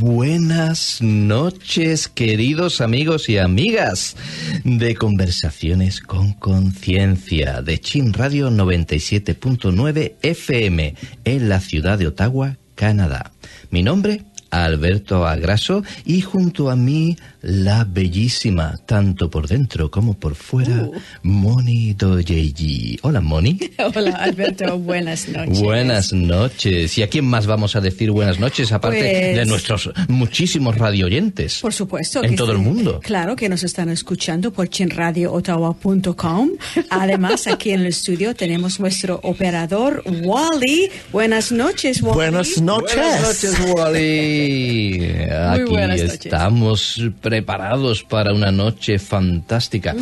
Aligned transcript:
buenas 0.00 1.02
noches, 1.02 2.08
queridos 2.08 2.80
amigos 2.80 3.28
y 3.28 3.36
amigas 3.36 4.16
de 4.64 4.94
Conversaciones 4.94 6.00
con 6.00 6.32
Conciencia 6.32 7.60
de 7.60 7.78
Chin 7.78 8.14
Radio 8.14 8.50
97.9 8.50 10.14
FM 10.22 10.94
en 11.24 11.48
la 11.50 11.60
ciudad 11.60 11.98
de 11.98 12.06
Ottawa, 12.06 12.56
Canadá. 12.74 13.32
Mi 13.68 13.82
nombre, 13.82 14.24
Alberto 14.50 15.26
Agraso, 15.26 15.82
y 16.04 16.20
junto 16.20 16.70
a 16.70 16.76
mí 16.76 17.16
la 17.42 17.84
bellísima, 17.84 18.76
tanto 18.86 19.30
por 19.30 19.48
dentro 19.48 19.90
como 19.90 20.14
por 20.14 20.34
fuera, 20.34 20.84
Uh. 20.84 20.92
Moni 21.22 21.94
Doyeji. 21.94 22.98
Hola, 23.02 23.20
Moni. 23.20 23.58
Hola 23.94 24.10
Alberto, 24.16 24.78
buenas 24.78 25.28
noches. 25.28 25.60
Buenas 25.60 26.12
noches. 26.12 26.96
¿Y 26.98 27.02
a 27.02 27.08
quién 27.08 27.24
más 27.24 27.46
vamos 27.46 27.76
a 27.76 27.80
decir 27.80 28.10
buenas 28.10 28.38
noches 28.40 28.72
aparte 28.72 28.98
Pues- 28.98 29.36
de 29.36 29.44
nuestros 29.46 29.90
muchísimos 30.08 30.76
radioyentes? 30.76 31.60
Por 31.60 31.72
supuesto. 31.72 32.22
En 32.22 32.30
que 32.30 32.36
todo 32.36 32.52
el 32.52 32.58
mundo. 32.58 33.00
Claro 33.02 33.36
que 33.36 33.48
nos 33.48 33.62
están 33.62 33.88
escuchando 33.88 34.52
por 34.52 34.68
chinradioottawa.com. 34.68 36.50
Además, 36.90 37.46
aquí 37.46 37.70
en 37.70 37.80
el 37.80 37.86
estudio 37.86 38.34
tenemos 38.34 38.80
nuestro 38.80 39.20
operador 39.22 40.02
Wally. 40.22 40.90
Buenas 41.12 41.52
noches, 41.52 42.02
Wally. 42.02 42.14
Buenas 42.14 42.60
noches. 42.60 42.96
Buenas 42.96 43.22
noches, 43.22 43.54
Wally. 43.74 44.39
Aquí 44.44 45.72
noches. 45.72 46.02
estamos 46.02 47.02
preparados 47.20 48.02
para 48.02 48.32
una 48.32 48.50
noche 48.50 48.98
fantástica, 48.98 49.94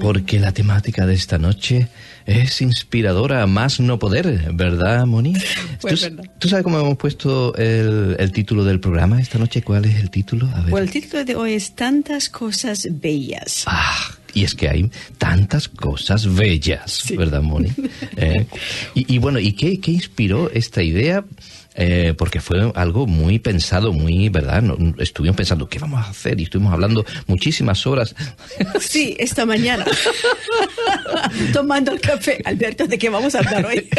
porque 0.00 0.38
la 0.38 0.52
temática 0.52 1.06
de 1.06 1.14
esta 1.14 1.38
noche 1.38 1.88
es 2.26 2.60
inspiradora, 2.60 3.46
más 3.46 3.80
no 3.80 3.98
poder, 3.98 4.52
¿verdad, 4.52 5.06
Moni? 5.06 5.32
Pues 5.80 6.00
¿Tú, 6.00 6.10
verdad. 6.10 6.30
tú 6.38 6.48
sabes 6.48 6.62
cómo 6.62 6.78
hemos 6.78 6.98
puesto 6.98 7.54
el, 7.54 8.16
el 8.18 8.32
título 8.32 8.64
del 8.64 8.80
programa 8.80 9.20
esta 9.20 9.38
noche? 9.38 9.62
¿Cuál 9.62 9.86
es 9.86 9.96
el 9.96 10.10
título? 10.10 10.46
A 10.54 10.60
ver. 10.60 10.70
Bueno, 10.70 10.84
el 10.84 10.90
título 10.90 11.24
de 11.24 11.34
hoy 11.36 11.54
es 11.54 11.74
Tantas 11.74 12.28
cosas 12.28 12.86
bellas. 12.90 13.64
Ah, 13.66 14.10
y 14.34 14.44
es 14.44 14.54
que 14.54 14.68
hay 14.68 14.90
tantas 15.16 15.68
cosas 15.68 16.34
bellas, 16.34 17.04
¿verdad, 17.16 17.42
Moni? 17.42 17.70
Eh, 18.16 18.46
y, 18.94 19.14
y 19.14 19.18
bueno, 19.18 19.38
¿y 19.38 19.52
qué, 19.52 19.78
qué 19.80 19.92
inspiró 19.92 20.50
esta 20.50 20.82
idea? 20.82 21.24
Eh, 21.80 22.12
porque 22.18 22.40
fue 22.40 22.72
algo 22.74 23.06
muy 23.06 23.38
pensado, 23.38 23.92
muy, 23.92 24.28
¿verdad? 24.30 24.62
No- 24.62 24.76
estuvimos 24.98 25.36
pensando, 25.36 25.68
¿qué 25.68 25.78
vamos 25.78 26.04
a 26.04 26.10
hacer? 26.10 26.40
Y 26.40 26.44
estuvimos 26.44 26.72
hablando 26.72 27.04
muchísimas 27.26 27.86
horas. 27.86 28.14
Sí, 28.80 29.14
esta 29.18 29.44
mañana. 29.46 29.84
Tomando 31.52 31.92
el 31.92 32.00
café. 32.00 32.40
Alberto, 32.44 32.86
¿de 32.86 32.98
qué 32.98 33.08
vamos 33.10 33.34
a 33.34 33.38
hablar 33.38 33.66
hoy? 33.66 33.88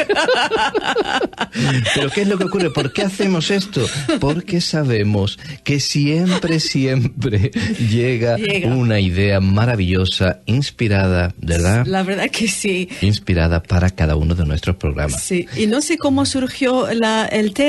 Pero 1.95 2.09
¿qué 2.11 2.21
es 2.21 2.27
lo 2.27 2.37
que 2.37 2.43
ocurre? 2.45 2.69
¿Por 2.71 2.91
qué 2.93 3.03
hacemos 3.03 3.51
esto? 3.51 3.85
Porque 4.19 4.61
sabemos 4.61 5.39
que 5.63 5.79
siempre, 5.79 6.59
siempre 6.59 7.51
llega, 7.89 8.37
Llega. 8.37 8.69
una 8.69 8.99
idea 8.99 9.39
maravillosa, 9.39 10.39
inspirada, 10.45 11.33
¿verdad? 11.37 11.85
La 11.85 12.03
verdad 12.03 12.29
que 12.29 12.47
sí. 12.47 12.89
Inspirada 13.01 13.61
para 13.63 13.89
cada 13.89 14.15
uno 14.15 14.35
de 14.35 14.45
nuestros 14.45 14.75
programas. 14.77 15.21
Sí, 15.23 15.47
y 15.57 15.67
no 15.67 15.81
sé 15.81 15.97
cómo 15.97 16.25
surgió 16.25 16.87
la- 16.93 17.25
el 17.25 17.53
tema, 17.53 17.68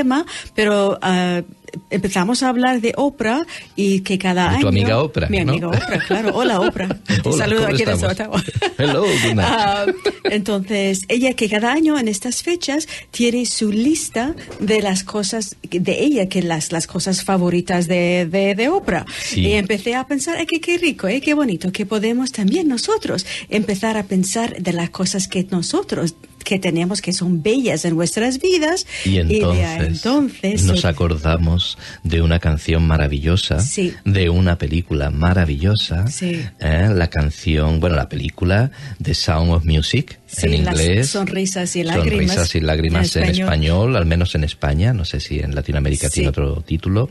pero 0.55 0.98
ah, 1.03 1.43
empezamos 1.91 2.43
a 2.43 2.48
hablar 2.48 2.81
de 2.81 2.93
Oprah 2.97 3.47
y 3.77 4.01
que 4.01 4.19
cada 4.19 4.51
De 4.51 4.57
año... 4.57 4.61
tu 4.62 4.69
amiga 4.69 5.03
Oprah, 5.03 5.29
Mi 5.29 5.45
¿no? 5.45 5.53
amiga 5.53 5.69
Oprah, 5.69 5.98
claro. 6.07 6.31
Hola, 6.34 6.61
Oprah. 6.61 6.89
Hola, 7.25 7.37
saludo 7.37 7.61
¿cómo 7.62 7.73
aquí 7.75 7.83
estamos? 7.83 8.05
Ottawa. 8.05 8.45
Hello, 8.79 9.03
good 9.03 9.34
night. 9.34 9.41
Ah, 9.41 9.87
entonces, 10.25 11.03
ella 11.09 11.34
que 11.34 11.48
cada 11.48 11.73
año 11.73 11.98
en 11.98 12.09
estas 12.09 12.42
fechas 12.42 12.89
tiene 13.11 13.47
su 13.47 13.73
lista 13.73 14.34
de 14.59 14.83
las 14.83 15.05
cosas 15.05 15.57
de 15.70 16.03
ella, 16.03 16.29
que 16.29 16.42
las, 16.42 16.73
las 16.73 16.86
cosas 16.86 17.24
favoritas 17.24 17.86
de, 17.89 18.27
de, 18.30 18.55
de 18.55 18.69
Oprah. 18.69 19.05
Sí. 19.23 19.41
Y 19.41 19.53
empecé 19.53 19.95
a 19.95 20.07
pensar, 20.07 20.36
ay, 20.39 20.47
qué, 20.47 20.61
qué 20.61 20.79
rico, 20.79 21.08
eh, 21.08 21.20
qué 21.20 21.35
bonito, 21.35 21.73
que 21.73 21.86
podemos 21.86 22.33
también 22.33 22.69
nosotros 22.69 23.27
empezar 23.48 23.97
a 23.97 24.05
pensar 24.05 24.61
de 24.63 24.73
las 24.73 24.91
cosas 24.91 25.29
que 25.29 25.47
nosotros 25.51 26.14
que 26.45 26.58
tenemos 26.58 27.01
que 27.02 27.12
son 27.12 27.42
bellas 27.42 27.84
en 27.84 27.95
nuestras 27.96 28.40
vidas 28.40 28.86
Y 29.05 29.18
entonces, 29.18 30.64
nos 30.64 30.84
eh, 30.84 30.89
acordamos 30.89 31.78
de 32.05 32.23
una 32.23 32.39
canción 32.39 32.86
maravillosa, 32.86 33.61
Sí. 33.61 33.95
de 34.05 34.30
una 34.30 34.56
película 34.58 35.11
maravillosa, 35.11 36.06
Sí. 36.08 36.40
¿eh? 36.61 36.89
la 36.95 37.08
canción, 37.08 37.80
bueno, 37.80 37.96
la 37.96 38.08
película 38.08 38.70
de 38.98 39.14
Sound 39.14 39.52
of 39.52 39.64
Music 39.64 40.20
Sí, 40.33 40.46
en 40.55 40.64
las 40.64 40.80
inglés. 40.80 41.08
sonrisas 41.11 41.74
y 41.77 41.83
lágrimas 41.83 42.29
Sonrisas 42.35 42.55
y 42.55 42.61
lágrimas 42.61 43.17
en 43.17 43.23
en 43.24 43.29
español. 43.30 43.48
español. 43.48 43.96
al 43.96 44.07
menos 44.07 44.35
en 44.35 44.45
España, 44.45 44.92
no 44.92 45.05
sé 45.05 45.18
si 45.20 45.41
en 45.41 45.55
Latinoamérica 45.55 46.08
Sí. 46.08 46.14
tiene 46.14 46.29
otro 46.29 46.63
título. 46.63 47.11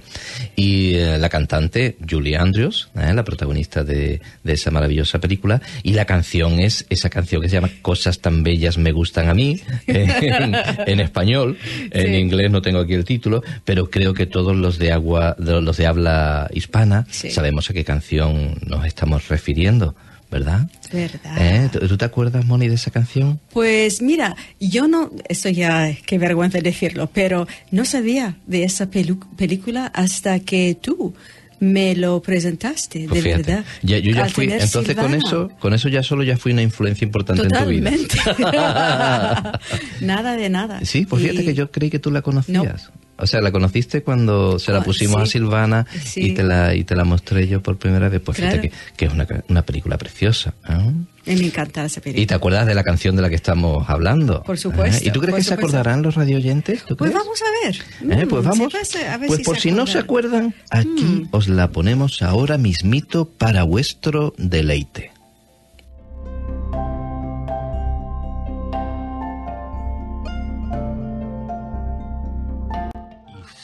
Y 0.56 0.96
eh, 0.96 1.18
la 1.18 1.30
cantante 1.30 1.98
Julie 2.10 2.38
Andrews, 2.38 2.90
¿eh? 2.96 3.14
la 3.14 3.24
protagonista 3.24 3.84
de, 3.84 4.22
de 4.44 4.54
esa 4.54 4.72
maravillosa 4.72 5.20
película. 5.20 5.62
Y 5.84 5.94
la 5.94 6.06
canción 6.06 6.60
es 6.60 6.86
esa 6.90 7.10
canción 7.10 7.42
que 7.42 7.50
se 7.50 7.56
llama 7.56 7.70
Cosas 7.82 8.20
tan 8.20 8.44
bellas 8.44 8.78
me 8.78 8.92
gustan 8.92 9.30
a 9.30 9.34
mí, 9.34 9.60
en, 9.88 10.56
en 10.88 11.00
español. 11.00 11.58
En 11.92 12.16
inglés 12.16 12.52
no 12.52 12.62
tengo 12.62 12.80
aquí 12.80 12.94
el 12.94 13.04
título, 13.06 13.44
pero 13.66 13.90
creo 13.90 14.14
que 14.14 14.26
todos 14.26 14.56
los 14.56 14.78
de 14.80 14.92
agua, 14.92 15.36
los 15.40 15.76
de 15.78 15.86
habla 15.88 16.50
hispana, 16.54 17.06
sabemos 17.12 17.70
a 17.70 17.74
qué 17.74 17.84
canción 17.84 18.56
nos 18.66 18.86
estamos 18.86 19.28
refiriendo, 19.28 19.96
¿verdad? 20.32 20.68
Verdad. 20.92 21.36
¿Eh? 21.40 21.70
¿Tú 21.72 21.80
tú 21.88 21.98
te 21.98 22.06
acuerdas, 22.06 22.46
Moni, 22.46 22.68
de 22.68 22.76
esa 22.76 22.92
canción? 22.92 23.40
Pues 23.52 24.02
mira, 24.02 24.36
yo 24.60 24.88
no, 24.88 25.12
esto 25.28 25.50
ya, 25.50 25.96
qué 26.06 26.18
vergüenza 26.18 26.60
decirlo, 26.60 27.10
pero 27.14 27.48
no 27.72 27.86
sabía 27.86 28.38
de 28.48 28.64
esa 28.64 28.88
película 28.90 29.88
hasta 29.88 30.40
que 30.40 30.78
tú 30.80 31.14
me 31.62 31.94
lo 31.96 32.22
presentaste, 32.22 33.06
Pues 33.10 33.22
de 33.24 33.30
fíjate, 33.32 33.52
verdad. 33.52 33.66
ya- 33.82 33.98
yo 34.00 34.12
ya 34.14 34.24
Al 34.24 34.30
fui, 34.30 34.46
entonces 34.46 34.96
con 34.96 35.08
Silvana. 35.12 35.18
eso, 35.18 35.50
con 35.60 35.74
eso 35.74 35.90
ya 35.90 36.04
solo 36.04 36.24
ya 36.24 36.38
fui 36.38 36.54
una 36.54 36.62
influencia 36.62 37.04
importante 37.04 37.44
Totalmente. 37.44 38.18
en 38.18 38.36
tu 38.36 38.36
vida. 38.38 39.60
nada 40.02 40.38
de 40.38 40.50
nada. 40.50 40.80
sí, 40.86 41.06
pues 41.06 41.22
fíjate 41.22 41.42
Y- 41.42 41.46
que 41.46 41.54
yo 41.56 41.70
creí 41.72 41.90
que 41.90 42.00
tú 42.00 42.12
la 42.12 42.22
conocías. 42.22 42.92
O 43.20 43.28
sea, 43.28 43.42
la 43.42 43.52
conociste 43.52 44.02
cuando 44.04 44.60
se 44.60 44.72
la 44.72 44.82
pusimos 44.82 45.22
a 45.22 45.26
sí. 45.26 45.34
Silvana 45.34 45.86
Sí. 46.04 46.22
y 46.28 46.34
te 46.34 46.44
la 46.44 46.74
y 46.76 46.84
te 46.84 46.96
la 46.96 47.04
mostré 47.04 47.48
yo 47.48 47.62
por 47.62 47.78
primera 47.78 48.10
vez. 48.10 48.22
Pues 48.22 48.38
fíjate 48.38 48.60
Claro. 48.70 48.76
que, 48.92 48.96
que 48.98 49.06
es 49.06 49.14
una, 49.14 49.28
una 49.50 49.62
película 49.64 49.98
preciosa. 49.98 50.54
¿eh? 50.68 50.92
me 51.26 51.34
encanta 51.46 51.86
esa 51.86 52.02
película. 52.02 52.24
Y 52.24 52.26
te 52.26 52.34
acuerdas 52.34 52.66
de 52.66 52.74
la 52.74 52.84
canción 52.84 53.16
de 53.16 53.22
la 53.22 53.30
que 53.30 53.36
estamos 53.36 53.88
hablando. 53.90 54.42
Por 54.44 54.58
supuesto, 54.58 55.04
¿Eh? 55.04 55.08
¿Y 55.08 55.12
tú 55.12 55.20
crees 55.20 55.36
que 55.36 55.44
se 55.44 55.54
acordarán 55.54 56.02
los 56.02 56.16
radioyentes? 56.16 56.84
¿Tú 56.86 56.96
Pues 56.98 57.14
vamos 57.14 57.40
a 57.42 57.68
ver. 57.68 57.76
Eh, 58.20 58.26
pues 58.28 58.44
Mm, 58.44 58.48
vamos. 58.50 58.68
sí, 58.74 58.78
pues, 58.94 58.96
a 59.08 59.18
ver 59.18 59.28
pues 59.28 59.38
si 59.40 59.44
por 59.44 59.56
se 59.58 59.62
si 59.62 59.72
no 59.72 59.86
se 59.86 60.00
acuerdan, 60.00 60.56
aquí 60.72 61.04
Mm. 61.04 61.28
os 61.32 61.48
la 61.50 61.70
ponemos 61.72 62.22
ahora 62.24 62.58
mismito 62.58 63.30
para 63.30 63.62
vuestro 63.64 64.34
deleite. 64.38 65.12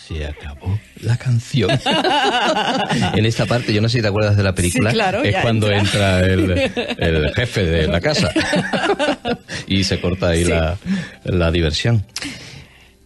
Se 0.07 0.25
acabó 0.25 0.79
la 1.01 1.17
canción. 1.17 1.71
en 3.15 3.25
esta 3.25 3.45
parte, 3.45 3.73
yo 3.73 3.81
no 3.81 3.89
sé 3.89 3.97
si 3.97 4.01
te 4.01 4.07
acuerdas 4.07 4.37
de 4.37 4.43
la 4.43 4.53
película, 4.53 4.91
Sí, 4.91 4.95
claro, 4.95 5.23
es 5.23 5.35
cuando 5.37 5.71
entra. 5.71 6.19
entra, 6.27 6.33
el, 6.33 6.71
el 6.97 7.33
jefe 7.33 7.65
de 7.65 7.87
la 7.87 7.99
casa 8.01 8.31
y 9.67 9.83
se 9.83 9.99
corta 9.99 10.29
ahí 10.29 10.45
Sí. 10.45 10.51
la, 10.51 10.77
la 11.23 11.51
diversión. 11.51 12.05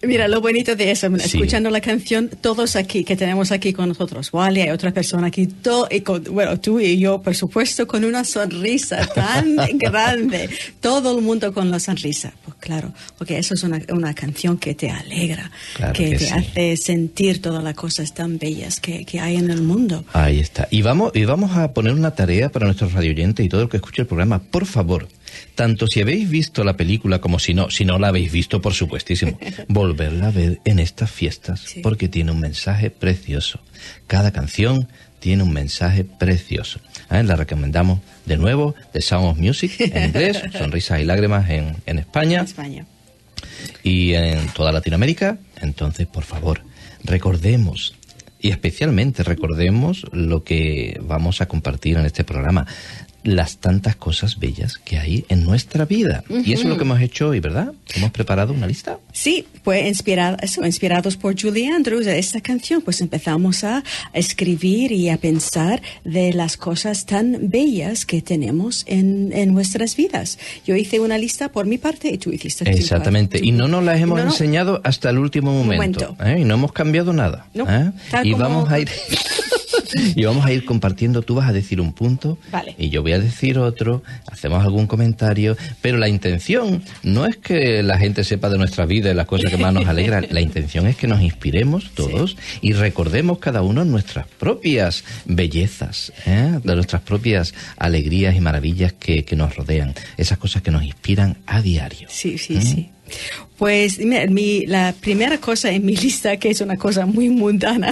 Mira, 0.01 0.27
lo 0.27 0.39
bonito 0.41 0.75
de 0.75 0.91
eso, 0.91 1.07
Sí. 1.17 1.23
escuchando 1.37 1.69
la 1.69 1.81
canción, 1.81 2.29
todos 2.41 2.75
aquí, 2.77 3.03
que 3.03 3.15
tenemos 3.17 3.51
aquí 3.51 3.73
con 3.73 3.89
nosotros, 3.89 4.29
Wally, 4.31 4.61
hay 4.61 4.69
otra 4.69 4.91
persona 4.93 5.27
aquí, 5.27 5.47
to- 5.47 5.87
y 5.91 6.01
con- 6.01 6.23
bueno, 6.23 6.59
tú 6.59 6.79
y 6.79 6.97
yo, 6.97 7.21
por 7.21 7.35
supuesto, 7.35 7.85
con 7.85 8.05
una 8.05 8.23
sonrisa 8.23 9.05
tan 9.13 9.55
grande, 9.77 10.49
todo 10.79 11.17
el 11.17 11.23
mundo 11.23 11.53
con 11.53 11.69
la 11.69 11.79
sonrisa. 11.79 12.31
Pues 12.45 12.55
claro, 12.59 12.93
porque 13.17 13.37
eso 13.37 13.53
es 13.55 13.63
una, 13.63 13.81
una 13.91 14.13
canción 14.13 14.57
que 14.57 14.73
te 14.73 14.89
alegra, 14.89 15.51
Claro 15.75 15.93
que, 15.93 16.11
que 16.11 16.17
te 16.17 16.25
sí. 16.27 16.33
hace 16.33 16.77
sentir 16.77 17.41
todas 17.41 17.63
las 17.63 17.73
cosas 17.75 18.13
tan 18.13 18.37
bellas 18.37 18.79
que, 18.79 19.03
que 19.05 19.19
hay 19.19 19.35
en 19.35 19.49
el 19.49 19.61
mundo. 19.61 20.05
Ahí 20.13 20.39
está. 20.39 20.67
Y 20.71 20.81
vamos, 20.81 21.11
y 21.13 21.25
vamos 21.25 21.57
a 21.57 21.73
poner 21.73 21.93
una 21.93 22.11
tarea 22.15 22.49
para 22.49 22.65
nuestros 22.65 22.93
radioyentes 22.93 23.45
y 23.45 23.49
todo 23.49 23.63
el 23.63 23.69
que 23.69 23.77
escuche 23.77 24.01
el 24.03 24.07
programa. 24.07 24.39
Por 24.39 24.65
favor, 24.65 25.07
tanto 25.55 25.87
si 25.87 26.01
habéis 26.01 26.29
visto 26.29 26.63
la 26.63 26.77
película 26.77 27.19
como 27.19 27.39
si 27.39 27.53
no, 27.53 27.69
si 27.69 27.85
no 27.85 27.99
la 27.99 28.09
habéis 28.09 28.31
visto, 28.31 28.61
por 28.61 28.73
supuestísimo, 28.73 29.37
volverla 29.67 30.27
a 30.27 30.31
ver 30.31 30.59
en 30.65 30.79
estas 30.79 31.11
fiestas, 31.11 31.61
Sí. 31.61 31.81
porque 31.81 32.07
tiene 32.07 32.31
un 32.31 32.39
mensaje 32.39 32.89
precioso. 32.89 33.59
Cada 34.07 34.31
canción 34.31 34.87
tiene 35.19 35.43
un 35.43 35.51
mensaje 35.51 36.05
precioso. 36.05 36.79
¿Eh? 37.11 37.23
La 37.23 37.35
recomendamos 37.35 37.99
de 38.25 38.37
nuevo, 38.37 38.75
The 38.93 39.01
Sound 39.01 39.27
of 39.31 39.37
Music 39.37 39.73
en 39.79 40.05
inglés, 40.09 40.41
Sonrisas 40.57 41.01
y 41.01 41.03
Lágrimas 41.05 41.49
en, 41.49 41.75
en 41.85 41.99
España 41.99 42.39
En 42.39 42.45
España. 42.45 42.85
y 43.83 44.13
en 44.13 44.47
toda 44.49 44.71
Latinoamérica. 44.71 45.37
Entonces, 45.61 46.07
por 46.07 46.23
favor, 46.23 46.61
recordemos 47.03 47.95
y 48.41 48.51
especialmente 48.51 49.23
recordemos 49.23 50.05
lo 50.13 50.45
que 50.45 50.97
vamos 51.03 51.41
a 51.41 51.47
compartir 51.47 51.97
en 51.97 52.05
este 52.05 52.23
programa. 52.23 52.65
Las 53.23 53.57
tantas 53.57 53.95
cosas 53.95 54.39
bellas 54.39 54.77
que 54.77 54.97
hay 54.97 55.25
en 55.29 55.43
nuestra 55.43 55.85
vida. 55.85 56.23
Y 56.29 56.53
eso 56.53 56.63
es 56.63 56.69
lo 56.69 56.77
que 56.77 56.83
hemos 56.83 57.01
hecho 57.01 57.29
hoy, 57.29 57.39
¿verdad? 57.39 57.73
Hemos 57.95 58.11
preparado 58.11 58.53
una 58.53 58.65
lista. 58.67 58.97
Sí, 59.11 59.45
fue 59.63 59.87
inspirado, 59.87 60.37
eso, 60.41 60.65
inspirados 60.65 61.17
por 61.17 61.39
Julie 61.39 61.67
Andrews, 61.71 62.07
esta 62.07 62.41
canción, 62.41 62.81
pues 62.81 63.01
empezamos 63.01 63.63
a 63.63 63.83
escribir 64.13 64.91
y 64.91 65.09
a 65.09 65.17
pensar 65.17 65.81
de 66.03 66.33
las 66.33 66.55
cosas 66.57 67.05
tan 67.05 67.49
bellas 67.49 68.05
que 68.05 68.21
tenemos 68.21 68.83
en, 68.87 69.31
en 69.33 69.53
nuestras 69.53 69.95
vidas. 69.95 70.37
Yo 70.65 70.75
hice 70.75 70.99
una 70.99 71.17
lista 71.17 71.49
por 71.51 71.65
mi 71.65 71.77
parte 71.77 72.09
y 72.11 72.17
tú 72.17 72.31
hiciste 72.31 72.69
Exactamente, 72.69 73.39
y 73.43 73.51
no 73.51 73.67
nos 73.67 73.83
las 73.83 73.99
hemos 73.99 74.17
No, 74.19 74.25
no. 74.25 74.31
enseñado 74.31 74.81
hasta 74.83 75.09
el 75.09 75.17
último 75.17 75.51
momento. 75.51 76.15
Momento. 76.17 76.23
¿eh? 76.25 76.39
Y 76.41 76.45
no 76.45 76.55
hemos 76.55 76.71
cambiado 76.73 77.13
nada. 77.13 77.47
No, 77.53 77.65
¿eh? 77.69 77.91
Y 78.23 78.31
como- 78.31 78.43
vamos 78.43 78.71
a 78.71 78.79
ir... 78.79 78.89
Y 80.15 80.23
vamos 80.23 80.45
a 80.45 80.51
ir 80.51 80.65
compartiendo, 80.65 81.21
tú 81.21 81.35
vas 81.35 81.49
a 81.49 81.53
decir 81.53 81.81
un 81.81 81.93
punto 81.93 82.37
Vale. 82.51 82.75
y 82.77 82.89
yo 82.89 83.01
voy 83.01 83.13
a 83.13 83.19
decir 83.19 83.57
otro, 83.57 84.03
hacemos 84.27 84.63
algún 84.63 84.87
comentario, 84.87 85.57
pero 85.81 85.97
la 85.97 86.09
intención 86.09 86.83
no 87.03 87.25
es 87.25 87.37
que 87.37 87.83
la 87.83 87.97
gente 87.97 88.23
sepa 88.23 88.49
de 88.49 88.57
nuestra 88.57 88.85
vida 88.85 89.11
y 89.11 89.13
las 89.13 89.25
cosas 89.25 89.51
que 89.51 89.57
más 89.57 89.73
nos 89.73 89.87
alegran, 89.87 90.27
la 90.29 90.41
intención 90.41 90.87
es 90.87 90.95
que 90.95 91.07
nos 91.07 91.21
inspiremos 91.21 91.91
todos 91.93 92.37
y 92.61 92.73
recordemos 92.73 93.39
cada 93.39 93.61
uno 93.61 93.85
nuestras 93.85 94.27
propias 94.27 95.03
bellezas, 95.25 96.13
¿eh? 96.25 96.59
de 96.63 96.75
nuestras 96.75 97.01
propias 97.01 97.53
alegrías 97.77 98.35
y 98.35 98.41
maravillas 98.41 98.93
que, 98.93 99.25
que 99.25 99.35
nos 99.35 99.55
rodean, 99.55 99.93
esas 100.17 100.37
cosas 100.37 100.61
que 100.61 100.71
nos 100.71 100.83
inspiran 100.83 101.37
a 101.45 101.61
diario. 101.61 102.07
Sí, 102.09 102.37
sí, 102.37 102.61
sí. 102.61 102.89
Pues 103.57 103.99
mira, 103.99 104.25
mi, 104.27 104.65
la 104.65 104.93
primera 104.99 105.37
cosa 105.37 105.69
en 105.71 105.85
mi 105.85 105.95
lista, 105.97 106.37
que 106.37 106.49
es 106.49 106.61
una 106.61 106.77
cosa 106.77 107.05
muy 107.05 107.29
mundana. 107.29 107.91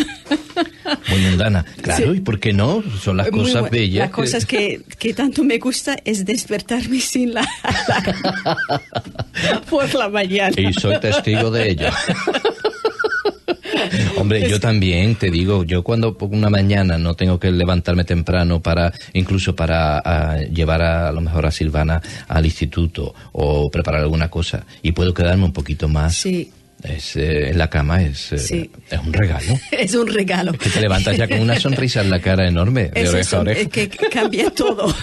Muy 1.09 1.19
mundana. 1.19 1.65
Claro, 1.81 2.13
Sí. 2.13 2.17
¿y 2.19 2.21
por 2.21 2.39
qué 2.39 2.53
no? 2.53 2.81
Son 3.01 3.17
las 3.17 3.29
Muy 3.31 3.41
cosas 3.43 3.69
bellas. 3.69 4.05
Las 4.05 4.11
cosas 4.11 4.45
que, 4.45 4.81
que 4.97 5.13
tanto 5.13 5.43
me 5.43 5.57
gusta 5.59 5.97
es 6.05 6.25
despertarme 6.25 7.01
sin 7.01 7.33
la 7.33 7.45
por 9.69 9.93
la 9.93 10.09
mañana. 10.09 10.55
Y 10.57 10.73
soy 10.73 10.99
testigo 10.99 11.51
de 11.51 11.71
ello. 11.71 11.89
Hombre, 14.17 14.49
yo 14.49 14.59
también 14.59 15.15
te 15.15 15.29
digo, 15.29 15.63
yo 15.63 15.83
cuando 15.83 16.17
por 16.17 16.29
una 16.29 16.49
mañana 16.49 16.97
no 16.97 17.15
tengo 17.15 17.39
que 17.39 17.51
levantarme 17.51 18.03
temprano 18.03 18.61
para, 18.61 18.93
incluso 19.13 19.55
para 19.55 19.99
ah, 19.99 20.37
llevar 20.51 20.81
a, 20.81 21.09
a 21.09 21.11
lo 21.11 21.21
mejor 21.21 21.45
a 21.45 21.51
Silvana 21.51 22.01
al 22.27 22.45
instituto 22.45 23.13
o 23.31 23.69
preparar 23.69 24.01
alguna 24.01 24.29
cosa 24.29 24.65
y 24.81 24.91
puedo 24.91 25.13
quedarme 25.13 25.45
un 25.45 25.53
poquito 25.53 25.87
más 25.87 26.15
Sí, 26.15 26.51
es, 26.83 27.15
eh, 27.15 27.49
en 27.49 27.57
la 27.57 27.69
cama, 27.69 28.01
es, 28.03 28.31
eh, 28.33 28.37
Sí. 28.37 28.69
es 28.89 28.99
un 28.99 29.13
regalo. 29.13 29.59
es 29.71 29.95
un 29.95 30.07
regalo. 30.07 30.53
Que 30.53 30.69
te 30.69 30.79
levantas 30.81 31.17
ya 31.17 31.27
con 31.27 31.39
una 31.39 31.59
sonrisa 31.59 32.01
en 32.01 32.09
la 32.09 32.19
cara 32.21 32.47
enorme, 32.47 32.89
de 32.89 33.09
oreja 33.09 33.37
a 33.37 33.39
oreja. 33.41 33.69
que 33.69 33.89
cambia 33.89 34.49
todo. 34.55 34.93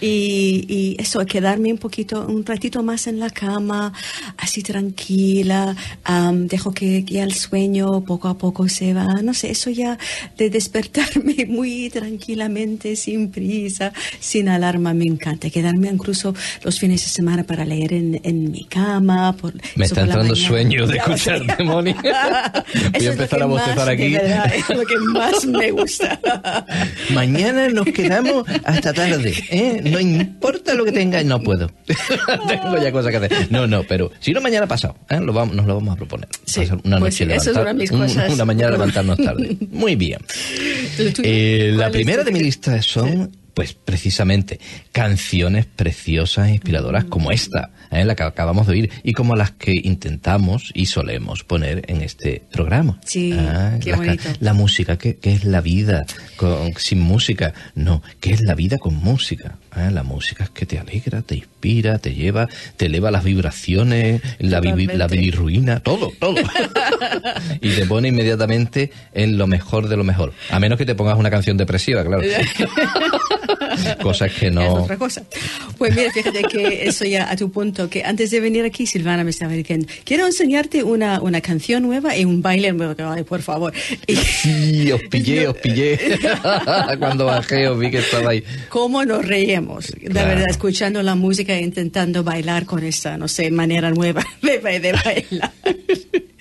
y, 0.00 0.64
y 0.68 0.96
eso, 0.98 1.24
quedarme 1.26 1.72
un 1.72 1.78
poquito, 1.78 2.26
un 2.26 2.44
ratito 2.44 2.82
más 2.82 3.06
en 3.06 3.18
la 3.18 3.30
cama, 3.30 3.92
así 4.36 4.62
tranquila, 4.62 5.74
am, 6.04 6.46
dejo 6.46 6.72
que 6.72 7.02
ya 7.04 7.24
el 7.24 7.32
sueño 7.34 8.04
poco 8.04 8.28
a 8.28 8.36
poco 8.38 8.68
se 8.68 8.92
va, 8.94 9.06
no 9.22 9.34
sé, 9.34 9.50
eso 9.50 9.70
ya 9.70 9.98
de 10.36 10.50
despertarme 10.50 11.46
muy 11.48 11.90
tranquilamente, 11.90 12.96
sin 12.96 13.30
prisa, 13.30 13.92
sin 14.20 14.48
alarma, 14.48 14.94
me 14.94 15.04
encanta. 15.06 15.50
Quedarme 15.50 15.88
incluso 15.88 16.34
los 16.62 16.78
fines 16.78 17.02
de 17.02 17.08
semana 17.08 17.44
para 17.44 17.64
leer 17.64 17.92
en, 17.92 18.20
en 18.22 18.50
mi 18.50 18.64
cama. 18.64 19.34
Por, 19.36 19.54
Me 19.76 19.84
está 19.86 20.02
entrando 20.02 20.34
mañana. 20.34 20.48
Sueño 20.76 20.86
de 20.86 20.96
escucharte, 20.98 21.64
Moni. 21.64 21.92
Voy 22.92 23.06
a 23.06 23.10
empezar 23.12 23.42
a 23.42 23.46
bostezar 23.46 23.88
aquí. 23.88 24.10
verdad, 24.10 24.52
es 24.54 24.68
lo 24.68 24.84
que 24.84 24.98
más 25.12 25.44
me 25.46 25.70
gusta. 25.70 26.20
Mañana 27.10 27.68
nos 27.68 27.86
quedamos 27.86 28.46
hasta 28.64 28.92
tarde, 28.92 29.34
¿eh? 29.50 29.80
No 29.84 30.00
importa 30.00 30.74
lo 30.74 30.84
que 30.84 30.92
tengáis, 30.92 31.26
no 31.26 31.40
puedo. 31.42 31.70
Tengo 32.48 32.78
ya 32.82 32.92
cosas 32.92 33.10
que 33.10 33.16
hacer. 33.18 33.48
No, 33.50 33.66
no, 33.66 33.82
pero 33.84 34.10
si 34.20 34.32
no 34.32 34.40
mañana 34.40 34.66
pasado, 34.66 34.96
¿eh? 35.10 35.20
lo 35.20 35.32
vamos, 35.32 35.54
nos 35.54 35.66
lo 35.66 35.74
vamos 35.76 35.94
a 35.94 35.96
proponer. 35.96 36.28
Sí, 36.44 36.60
Pasar 36.60 36.78
una 36.84 36.98
pues 36.98 37.14
noche 37.20 37.26
levantar- 37.26 37.62
una 37.62 37.72
mis 37.72 37.90
un- 37.90 38.00
cosas. 38.00 38.32
una 38.32 38.44
mañana 38.44 38.70
levantarnos 38.72 39.18
tarde. 39.18 39.56
Muy 39.70 39.96
bien. 39.96 40.20
Eh, 41.22 41.70
la 41.72 41.76
¿Cuál 41.76 41.86
es 41.88 41.92
primera 41.92 42.24
de 42.24 42.32
mi 42.32 42.40
lista 42.40 42.80
son, 42.82 43.36
pues 43.54 43.72
precisamente, 43.74 44.60
canciones 44.92 45.66
preciosas 45.66 46.48
e 46.48 46.52
inspiradoras 46.52 47.04
como 47.04 47.30
esta, 47.30 47.70
¿eh? 48.00 48.04
la 48.04 48.14
que 48.14 48.22
acabamos 48.22 48.66
de 48.66 48.72
oír, 48.72 48.90
y 49.02 49.12
como 49.12 49.34
las 49.36 49.52
que 49.52 49.72
intentamos 49.82 50.70
y 50.74 50.86
solemos 50.86 51.44
poner 51.44 51.82
en 51.88 52.02
este 52.02 52.42
programa. 52.52 52.98
Sí, 53.04 53.32
Ah, 53.38 53.78
qué 53.80 53.94
bonito. 53.94 54.24
La 54.40 54.52
música, 54.52 54.96
¿qué, 54.98 55.16
qué 55.16 55.32
es 55.32 55.44
la 55.44 55.60
vida 55.60 56.04
con- 56.36 56.72
sin 56.76 57.00
música? 57.00 57.54
No, 57.74 58.02
¿qué 58.20 58.32
es 58.32 58.40
la 58.42 58.54
vida 58.54 58.78
con 58.78 58.94
música? 58.96 59.58
Ah, 59.76 59.90
La 59.90 60.02
música 60.02 60.44
es 60.44 60.50
que 60.50 60.66
te 60.66 60.78
alegra, 60.78 61.22
te 61.22 61.34
inspira, 61.36 61.98
te 61.98 62.14
lleva, 62.14 62.48
te 62.76 62.86
eleva 62.86 63.10
las 63.10 63.24
vibraciones, 63.24 64.22
la, 64.38 64.60
vi- 64.60 64.86
la 64.86 65.06
bilirruina, 65.08 65.80
todo, 65.80 66.12
todo. 66.20 66.36
y 67.60 67.70
te 67.70 67.84
pone 67.86 68.08
inmediatamente 68.08 68.90
en 69.14 69.36
lo 69.36 69.46
mejor 69.46 69.88
de 69.88 69.96
lo 69.96 70.04
mejor. 70.04 70.32
A 70.50 70.60
menos 70.60 70.78
que 70.78 70.86
te 70.86 70.94
pongas 70.94 71.18
una 71.18 71.30
canción 71.30 71.56
depresiva, 71.56 72.04
claro. 72.04 72.22
Cosas 74.02 74.32
que 74.32 74.46
Es 74.48 74.52
no... 74.52 74.74
otra 74.74 74.96
cosa. 74.96 75.22
Pues 75.78 75.94
mira, 75.96 76.10
fíjate 76.12 76.42
que 76.44 76.86
eso 76.86 77.04
ya 77.04 77.30
a 77.30 77.36
tu 77.36 77.50
punto, 77.50 77.88
que 77.90 78.04
antes 78.04 78.30
de 78.30 78.40
venir 78.40 78.64
aquí, 78.64 78.86
Silvana 78.86 79.24
me 79.24 79.30
estaba 79.30 79.52
diciendo, 79.52 79.86
quiero 80.04 80.26
enseñarte 80.26 80.82
una, 80.84 81.20
una 81.20 81.40
canción 81.40 81.82
nueva 81.82 82.16
y 82.16 82.24
un 82.24 82.42
baile 82.42 82.72
nuevo. 82.72 82.94
Por 83.24 83.42
favor. 83.42 83.72
Y 84.06 84.16
Sí, 84.16 84.92
os 84.92 85.00
pillé, 85.10 85.48
os 85.48 85.56
pillé. 85.56 85.98
Cuando 86.98 87.24
bajé 87.26 87.66
os 87.68 87.78
vi 87.78 87.90
que 87.90 87.98
estaba 87.98 88.30
ahí. 88.30 88.44
cómo 88.68 89.04
nos 89.04 89.24
reíamos, 89.24 89.63
Claro. 90.10 90.28
verdad, 90.28 90.50
escuchando 90.50 91.02
la 91.02 91.14
música 91.14 91.54
e 91.54 91.62
intentando 91.62 92.22
bailar 92.22 92.66
con 92.66 92.82
esta, 92.84 93.16
no 93.16 93.28
sé, 93.28 93.50
manera 93.50 93.90
nueva 93.90 94.24
de, 94.42 94.58
de 94.80 94.92
bailar. 94.92 95.52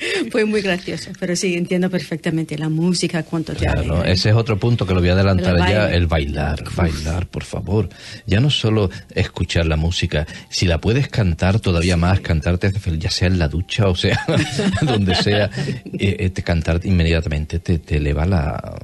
Fue 0.31 0.45
muy 0.45 0.61
gracioso, 0.61 1.11
pero 1.19 1.35
sí, 1.35 1.55
entiendo 1.55 1.89
perfectamente 1.89 2.57
la 2.57 2.69
música, 2.69 3.23
cuánto 3.23 3.53
te 3.53 3.59
Claro, 3.65 3.79
alegra. 3.97 4.11
ese 4.11 4.29
es 4.29 4.35
otro 4.35 4.57
punto 4.57 4.85
que 4.85 4.93
lo 4.93 4.99
voy 4.99 5.09
a 5.09 5.13
adelantar 5.13 5.57
baile. 5.57 5.95
el 5.95 6.07
bailar, 6.07 6.63
bailar, 6.75 7.27
por 7.27 7.43
favor. 7.43 7.89
Ya 8.25 8.39
no 8.39 8.49
solo 8.49 8.89
escuchar 9.13 9.65
la 9.65 9.75
música, 9.75 10.25
si 10.49 10.65
la 10.65 10.79
puedes 10.79 11.07
cantar 11.07 11.59
todavía 11.59 11.97
más, 11.97 12.19
cantarte 12.21 12.71
ya 12.97 13.09
sea 13.09 13.27
en 13.27 13.39
la 13.39 13.47
ducha 13.47 13.87
o 13.87 13.95
sea 13.95 14.19
donde 14.81 15.15
sea, 15.15 15.49
eh, 15.57 16.15
eh, 16.19 16.29
te 16.29 16.43
cantar 16.43 16.79
inmediatamente 16.83 17.59
te, 17.59 17.79
te 17.79 17.97
eleva 17.97 18.25
la, 18.25 18.79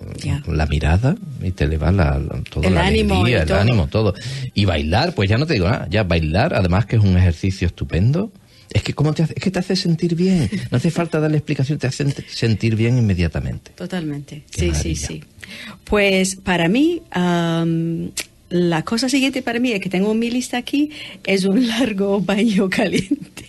la 0.47 0.65
mirada 0.67 1.15
y 1.41 1.51
te 1.51 1.65
eleva 1.65 1.91
la, 1.91 2.19
la- 2.19 2.41
toda 2.49 2.67
El 2.67 2.75
la 2.75 2.85
ánimo 2.85 3.15
alegría, 3.15 3.41
el 3.41 3.47
todo. 3.47 3.59
ánimo, 3.59 3.87
todo. 3.87 4.13
Y 4.53 4.65
bailar, 4.65 5.13
pues 5.15 5.29
ya 5.29 5.37
no 5.37 5.45
te 5.45 5.53
digo 5.53 5.67
nada, 5.69 5.87
ya 5.89 6.03
bailar, 6.03 6.53
además 6.53 6.85
que 6.85 6.95
es 6.97 7.01
un 7.03 7.17
ejercicio 7.17 7.67
estupendo. 7.67 8.31
Es 8.71 8.83
que, 8.83 8.93
¿cómo 8.93 9.13
te 9.13 9.23
hace? 9.23 9.33
es 9.35 9.43
que 9.43 9.51
te 9.51 9.59
hace 9.59 9.75
sentir 9.75 10.15
bien. 10.15 10.49
No 10.71 10.77
hace 10.77 10.91
falta 10.91 11.19
darle 11.19 11.37
explicación, 11.37 11.79
te 11.79 11.87
hace 11.87 12.05
sentir 12.27 12.75
bien 12.75 12.97
inmediatamente. 12.97 13.71
Totalmente, 13.75 14.43
Qué 14.51 14.59
sí, 14.59 14.65
sí, 14.67 14.71
maravilla. 14.71 15.07
sí. 15.07 15.23
Pues 15.85 16.35
para 16.35 16.67
mí, 16.67 17.01
am, 17.11 18.11
la 18.49 18.83
cosa 18.83 19.09
siguiente 19.09 19.41
para 19.41 19.59
mí, 19.59 19.79
que 19.79 19.89
tengo 19.89 20.11
en 20.11 20.19
mi 20.19 20.29
lista 20.29 20.57
aquí, 20.57 20.91
es 21.25 21.45
un 21.45 21.67
largo 21.79 22.19
baño 22.21 22.69
caliente. 22.69 23.45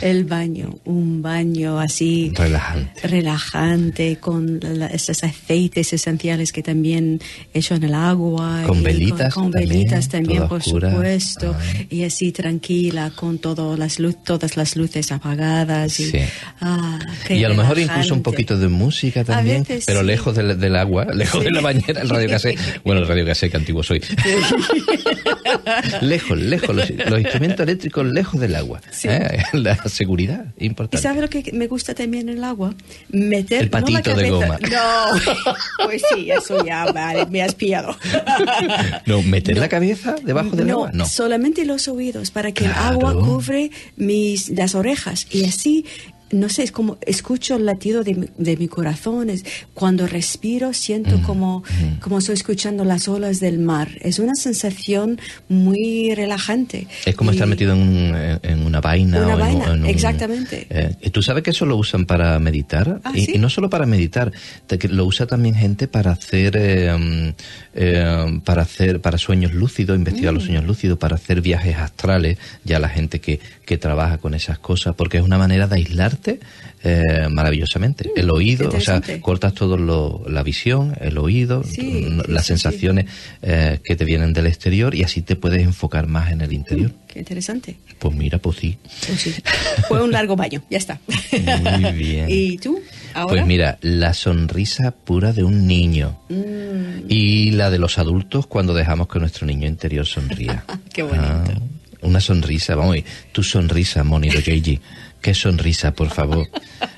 El 0.00 0.24
baño, 0.24 0.78
un 0.84 1.22
baño 1.22 1.78
así 1.78 2.32
Relajante. 2.34 3.06
relajante 3.08 4.16
con 4.16 4.60
la- 4.62 4.86
esos 4.88 5.22
aceites 5.24 5.92
esenciales 5.92 6.52
que 6.52 6.62
también 6.62 7.20
echo 7.54 7.74
en 7.74 7.84
el 7.84 7.94
agua. 7.94 8.62
Con 8.66 8.82
velitas 8.82 9.32
Con, 9.34 9.50
también, 9.50 9.68
velitas 9.68 10.08
también, 10.08 10.38
toda 10.38 10.48
por 10.48 10.58
oscura. 10.60 10.90
supuesto. 10.90 11.56
Ah. 11.58 11.82
Y 11.90 12.04
así 12.04 12.32
tranquila, 12.32 13.10
con 13.14 13.38
todo 13.38 13.76
las 13.76 13.98
luz, 13.98 14.16
todas 14.24 14.56
las 14.56 14.76
luces 14.76 15.10
apagadas. 15.12 15.98
Y, 16.00 16.10
Sí. 16.10 16.18
ah, 16.60 16.98
Y 17.30 17.44
a 17.44 17.48
lo 17.48 17.54
mejor 17.54 17.78
incluso 17.78 18.14
un 18.14 18.22
poquito 18.22 18.56
de 18.58 18.68
música 18.68 19.24
también, 19.24 19.62
veces 19.62 19.84
pero 19.86 20.00
sí. 20.00 20.06
lejos 20.06 20.34
del, 20.36 20.58
del 20.58 20.76
agua, 20.76 21.06
lejos 21.14 21.40
Sí. 21.40 21.44
de 21.46 21.50
la 21.52 21.60
bañera, 21.60 22.02
el 22.02 22.08
radio 22.08 22.28
cassette. 22.28 22.58
Bueno, 22.84 23.00
el 23.02 23.08
radio 23.08 23.24
cassette, 23.26 23.50
que 23.52 23.56
antiguo 23.58 23.82
soy. 23.82 24.00
lejos, 26.00 26.38
lejos, 26.38 26.74
los, 26.74 26.90
los 26.90 27.20
instrumentos 27.20 27.60
eléctricos 27.60 28.06
lejos 28.06 28.40
del 28.40 28.54
agua. 28.56 28.80
¿eh? 29.04 29.42
La 29.62 29.76
seguridad, 29.88 30.46
¿Y 30.58 30.66
importante. 30.66 31.02
sabe 31.02 31.20
lo 31.20 31.28
que 31.28 31.50
me 31.52 31.66
gusta 31.66 31.94
también 31.94 32.28
en 32.28 32.38
el 32.38 32.44
agua? 32.44 32.74
Meter 33.10 33.62
El 33.64 33.70
no 33.70 33.78
la 33.78 33.80
patito 33.80 34.16
de 34.16 34.28
cabeza- 34.28 34.46
goma. 34.46 34.58
No, 35.78 35.84
pues 35.86 36.02
sí, 36.14 36.30
eso 36.30 36.64
ya, 36.64 36.86
vale, 36.92 37.26
me 37.26 37.42
has 37.42 37.54
pillado. 37.54 37.96
No, 39.06 39.22
meter 39.22 39.58
la 39.58 39.68
cabeza 39.68 40.14
debajo 40.22 40.56
del 40.56 40.66
no, 40.68 40.72
agua, 40.74 40.90
no. 40.92 41.06
solamente 41.06 41.64
los 41.64 41.88
oídos 41.88 42.30
para 42.30 42.52
que 42.52 42.64
Claro. 42.64 42.80
el 42.80 43.06
agua 43.06 43.14
cubre 43.24 43.70
mis 43.96 44.48
las 44.50 44.74
orejas 44.74 45.26
y 45.30 45.44
así 45.44 45.84
no 46.32 46.48
sé, 46.48 46.62
es 46.64 46.72
como 46.72 46.98
escucho 47.06 47.56
el 47.56 47.64
latido 47.66 48.02
de 48.02 48.14
mi, 48.14 48.26
de 48.38 48.56
mi 48.56 48.66
corazón. 48.68 49.30
Es, 49.30 49.44
cuando 49.74 50.06
respiro 50.06 50.72
siento 50.72 51.18
Mm, 51.18 51.22
como, 51.22 51.62
como 52.00 52.18
estoy 52.18 52.34
escuchando 52.34 52.84
las 52.84 53.06
olas 53.08 53.38
del 53.38 53.58
mar. 53.58 53.88
Es 54.00 54.18
una 54.18 54.34
sensación 54.34 55.20
muy 55.48 56.14
relajante. 56.14 56.86
Es 57.04 57.14
como 57.14 57.30
Y- 57.32 57.34
estar 57.34 57.46
metido 57.48 57.74
en, 57.74 57.80
un- 57.80 58.38
en 58.42 58.62
una 58.66 58.80
vaina. 58.80 59.22
Una 59.24 59.34
o 59.34 59.38
vaina, 59.38 59.64
en 59.74 59.80
un- 59.82 59.86
exactamente. 59.86 60.66
eh, 60.70 60.94
y 61.02 61.10
tú 61.10 61.22
sabes 61.22 61.42
que 61.42 61.50
eso 61.50 61.66
lo 61.66 61.76
usan 61.76 62.06
para 62.06 62.38
meditar. 62.38 63.00
Ah, 63.04 63.12
y, 63.14 63.26
¿sí? 63.26 63.32
y 63.34 63.38
no 63.38 63.50
solo 63.50 63.68
para 63.70 63.86
meditar, 63.86 64.32
lo 64.90 65.04
usa 65.04 65.26
también 65.26 65.54
gente 65.54 65.86
para 65.88 66.12
hacer, 66.12 66.56
eh, 66.56 66.96
mm, 66.96 67.28
eh, 67.74 68.40
para 68.44 68.62
hacer, 68.62 69.00
para 69.00 69.18
sueños 69.18 69.52
lúcidos, 69.52 69.96
investigar 69.96 70.32
Mm. 70.32 70.36
los 70.36 70.44
sueños 70.44 70.64
lúcidos, 70.64 70.98
para 70.98 71.16
hacer 71.16 71.40
viajes 71.40 71.76
astrales. 71.76 72.38
Ya 72.64 72.78
la 72.78 72.88
gente 72.88 73.20
que, 73.20 73.40
que 73.66 73.76
trabaja 73.78 74.18
con 74.18 74.34
esas 74.34 74.58
cosas, 74.58 74.94
porque 74.94 75.18
es 75.18 75.22
una 75.24 75.38
manera 75.38 75.66
de 75.66 75.76
aislarte 75.76 76.21
eh, 76.84 77.28
maravillosamente. 77.30 78.10
el 78.16 78.30
oído, 78.30 78.68
o 78.70 78.80
sea, 78.80 78.98
Mm, 79.00 79.20
cortas 79.20 79.54
todo 79.54 79.76
lo, 79.76 80.24
la 80.28 80.42
visión, 80.42 80.94
el 81.00 81.18
oído, 81.18 81.62
Sí, 81.64 82.04
n- 82.06 82.22
sí, 82.24 82.32
las 82.32 82.42
sí, 82.44 82.48
sensaciones 82.48 83.06
eh, 83.42 83.78
que 83.84 83.96
te 83.96 84.04
vienen 84.04 84.32
del 84.32 84.46
exterior 84.46 84.94
y 84.94 85.02
así 85.04 85.22
te 85.22 85.36
puedes 85.36 85.62
enfocar 85.62 86.06
más 86.06 86.32
en 86.32 86.40
el 86.40 86.52
interior. 86.52 86.92
Qué 87.08 87.18
interesante. 87.20 87.76
Pues 87.98 88.14
mira, 88.14 88.38
pues 88.38 88.56
sí. 88.58 88.78
Pues 89.06 89.20
sí. 89.20 89.34
Fue 89.88 90.02
un 90.02 90.10
largo 90.12 90.34
baño, 90.36 90.62
ya 90.70 90.78
está. 90.78 90.98
Muy 91.80 91.92
bien. 91.92 92.26
¿Y 92.28 92.58
tú? 92.58 92.80
¿Ahora? 93.14 93.28
Pues 93.34 93.46
mira, 93.46 93.78
la 93.82 94.14
sonrisa 94.14 94.90
pura 94.92 95.32
de 95.32 95.44
un 95.44 95.66
niño 95.66 96.18
Mm, 96.28 97.10
y 97.10 97.50
la 97.50 97.68
de 97.70 97.78
los 97.78 97.98
adultos 97.98 98.46
cuando 98.46 98.72
dejamos 98.72 99.06
que 99.08 99.18
nuestro 99.18 99.46
niño 99.46 99.68
interior 99.68 100.06
sonría. 100.06 100.64
Qué 100.92 101.02
bonito. 101.02 101.22
Ah, 101.26 101.44
una 102.02 102.20
sonrisa, 102.20 102.74
vamos, 102.74 102.96
y 102.96 103.04
tu 103.30 103.42
sonrisa, 103.42 104.02
Moni 104.02 104.28
de. 104.30 104.80
Qué 105.22 105.34
sonrisa, 105.34 105.92
por 105.92 106.10
favor. 106.10 106.48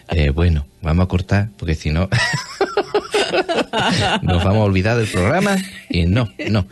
Eh, 0.09 0.31
bueno, 0.31 0.67
vamos 0.81 1.05
a 1.05 1.09
cortar, 1.09 1.51
porque 1.59 1.75
si 1.75 1.91
no, 1.91 2.09
nos 4.23 4.43
vamos 4.43 4.61
a 4.61 4.65
olvidar 4.65 4.97
del 4.97 5.09
programa. 5.09 5.57
Y 5.91 6.07
no, 6.07 6.33
no. 6.49 6.67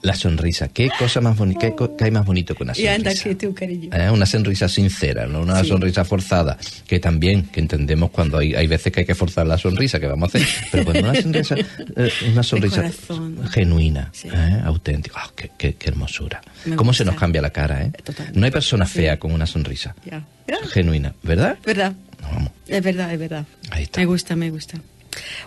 La 0.00 0.14
sonrisa, 0.14 0.68
qué 0.68 0.90
cosa 0.96 1.20
más 1.20 1.36
bonita, 1.36 1.58
qué, 1.60 1.74
co- 1.74 1.96
qué 1.96 2.04
hay 2.04 2.10
más 2.12 2.24
bonito 2.24 2.54
que 2.54 2.62
una 2.62 2.72
y 2.72 2.76
sonrisa. 2.76 2.94
anda 2.94 3.14
que 3.14 3.34
tú, 3.34 3.52
cariño. 3.52 3.90
Eh, 3.92 4.10
Una 4.10 4.26
sonrisa 4.26 4.68
sincera, 4.68 5.26
no 5.26 5.40
una 5.42 5.60
Sí. 5.62 5.68
sonrisa 5.70 6.04
forzada, 6.04 6.56
que 6.86 7.00
también, 7.00 7.42
que 7.48 7.58
entendemos 7.58 8.10
cuando 8.10 8.38
hay, 8.38 8.54
hay 8.54 8.68
veces 8.68 8.92
que 8.92 9.00
hay 9.00 9.06
que 9.06 9.16
forzar 9.16 9.46
la 9.48 9.58
sonrisa, 9.58 9.98
que 9.98 10.06
vamos 10.06 10.32
a 10.34 10.38
hacer, 10.38 10.48
pero 10.70 10.84
cuando 10.84 11.10
una 11.10 11.20
sonrisa, 11.20 11.56
eh, 11.96 12.10
una 12.32 12.42
sonrisa 12.44 12.90
genuina, 13.50 14.08
Sí. 14.12 14.28
eh, 14.32 14.60
auténtica, 14.64 15.16
¡Ah, 15.20 15.30
qué, 15.34 15.50
qué- 15.58 15.74
qué 15.74 15.88
hermosura. 15.88 16.40
Me 16.64 16.76
¿Cómo 16.76 16.92
se 16.92 17.04
nos 17.04 17.16
cambia 17.16 17.42
la 17.42 17.50
cara? 17.50 17.82
Eh? 17.82 17.90
Totalmente. 18.04 18.38
No 18.38 18.46
hay 18.46 18.52
persona 18.52 18.86
Sí. 18.86 18.92
fea 19.00 19.18
con 19.18 19.32
una 19.32 19.46
sonrisa 19.46 19.94
genuina, 20.70 21.12
¿verdad? 21.22 21.58
¿Verdad? 21.64 21.92
No, 22.22 22.28
vamos. 22.28 22.52
Es 22.66 22.82
verdad, 22.82 23.12
es 23.12 23.18
verdad. 23.18 23.44
Ahí 23.70 23.82
está. 23.84 24.00
Me 24.00 24.06
gusta, 24.06 24.36
me 24.36 24.50
gusta. 24.50 24.78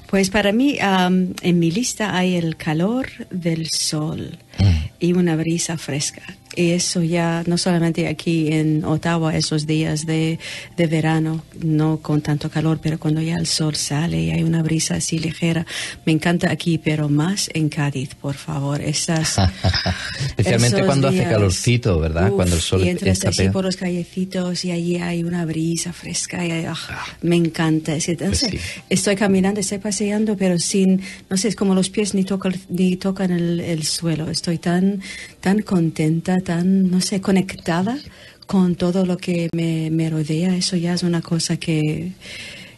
Pues 0.07 0.29
para 0.29 0.51
mí, 0.51 0.77
am, 0.81 1.33
en 1.41 1.59
mi 1.59 1.71
lista 1.71 2.15
hay 2.17 2.35
el 2.35 2.55
calor 2.57 3.07
del 3.29 3.67
sol 3.69 4.37
Mm. 4.59 4.71
y 4.99 5.13
una 5.13 5.35
brisa 5.35 5.77
fresca. 5.77 6.21
Y 6.55 6.72
eso 6.72 7.01
ya, 7.01 7.43
no 7.48 7.58
solamente 7.58 8.08
aquí 8.08 8.51
en 8.51 8.84
Ottawa, 8.84 9.36
esos 9.36 9.65
días 9.65 10.05
de, 10.05 10.39
de 10.75 10.88
verano, 10.88 11.43
no 11.62 11.98
con 12.01 12.22
tanto 12.22 12.50
calor, 12.50 12.79
pero 12.81 13.00
cuando 13.00 13.22
ya 13.22 13.38
el 13.38 13.48
sol 13.48 13.75
sale 13.75 14.22
y 14.22 14.31
hay 14.31 14.43
una 14.43 14.62
brisa 14.62 14.96
así 14.96 15.20
ligera. 15.20 15.65
Me 16.05 16.12
encanta 16.12 16.51
aquí, 16.51 16.77
pero 16.77 17.08
más 17.10 17.50
en 17.53 17.70
Cádiz, 17.70 18.15
por 18.15 18.36
favor. 18.36 18.81
Esas, 18.81 19.38
Especialmente 20.27 20.84
cuando 20.86 21.08
hace 21.08 21.24
calorcito, 21.24 22.00
¿verdad? 22.00 22.29
Uf, 22.29 22.36
Cuando 22.36 22.55
el 22.55 22.62
sol 22.62 22.84
y 22.84 22.89
entras 22.89 23.13
está 23.13 23.29
así 23.29 23.50
por 23.50 23.63
los 23.63 23.77
callecitos 23.77 24.65
y 24.65 24.72
allí 24.72 24.98
hay 24.98 25.24
una 25.24 25.46
brisa 25.46 25.93
fresca. 25.93 26.46
Y, 26.46 26.51
ah, 26.65 26.75
me 27.22 27.36
encanta. 27.36 27.96
Es 27.96 28.05
que, 28.08 28.13
no 28.13 28.27
Pues 28.27 28.39
sí. 28.39 28.60
Estoy 28.89 29.15
caminando, 29.15 29.60
estoy 29.60 29.77
paseando, 29.77 30.36
pero 30.36 30.60
sin, 30.60 31.01
no 31.29 31.38
sé, 31.38 31.48
es 31.48 31.55
como 31.55 31.75
los 31.75 31.89
pies 31.89 32.13
ni, 32.13 32.24
tocan 32.24 32.53
ni 32.70 32.98
tocan 32.98 33.31
el, 33.31 33.60
el 33.60 33.84
suelo. 33.84 34.29
Estoy 34.29 34.58
tan, 34.58 35.01
tan 35.41 35.62
contenta, 35.63 36.39
tan, 36.39 36.89
no 36.89 37.01
sé, 37.01 37.19
conectada 37.19 37.98
con 38.45 38.75
todo 38.75 39.05
lo 39.05 39.17
que 39.17 39.50
me, 39.53 39.89
me 39.91 40.10
rodea. 40.10 40.55
Eso 40.55 40.77
ya 40.77 40.93
es 40.93 41.03
una 41.03 41.21
cosa 41.21 41.57
que, 41.57 42.12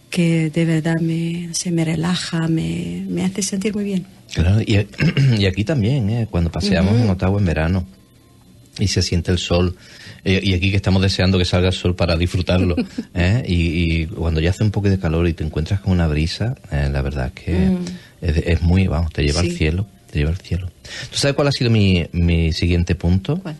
que 0.10 0.50
de 0.50 0.66
verdad 0.66 1.00
me, 1.02 1.48
no 1.48 1.54
sé, 1.54 1.72
me 1.72 1.86
relaja, 1.86 2.48
me, 2.48 3.06
me 3.10 3.24
hace 3.26 3.42
sentir 3.42 3.76
muy 3.76 3.84
bien. 3.84 4.06
Claro, 4.34 4.62
y, 4.62 4.78
y 5.38 5.46
aquí 5.46 5.64
también, 5.64 6.10
¿eh? 6.10 6.28
cuando 6.30 6.52
paseamos 6.52 7.00
en 7.00 7.10
Ottawa 7.10 7.40
en 7.40 7.46
verano 7.46 7.86
y 8.80 8.88
se 8.88 9.02
siente 9.02 9.32
el 9.32 9.38
sol, 9.38 9.76
eh, 10.24 10.40
y 10.42 10.54
aquí 10.54 10.72
que 10.72 10.78
estamos 10.78 11.02
deseando 11.02 11.38
que 11.38 11.46
salga 11.46 11.68
el 11.68 11.74
sol 11.74 11.96
para 11.96 12.16
disfrutarlo, 12.16 12.76
¿eh? 13.14 13.44
y, 13.46 14.02
y 14.02 14.06
cuando 14.06 14.40
ya 14.40 14.52
hace 14.52 14.64
un 14.64 14.72
poco 14.72 14.90
de 14.90 14.98
calor 14.98 15.28
y 15.28 15.34
te 15.34 15.44
encuentras 15.44 15.82
con 15.82 15.92
una 15.92 16.08
brisa, 16.08 16.56
eh, 16.72 16.90
la 16.92 17.02
verdad 17.02 17.34
que 17.34 17.76
es, 18.22 18.38
es 18.38 18.62
muy, 18.62 18.88
vamos, 18.88 19.12
te 19.12 19.24
lleva 19.24 19.42
al 19.42 19.52
cielo, 19.52 19.86
te 20.14 20.20
lleva 20.20 20.30
al 20.32 20.38
cielo. 20.38 20.68
¿Tú 21.10 21.18
sabes 21.18 21.36
cuál 21.36 21.48
ha 21.48 21.52
sido 21.52 21.72
mi, 21.72 22.06
mi 22.12 22.54
siguiente 22.54 22.94
punto? 22.94 23.38
¿Cuál? 23.38 23.58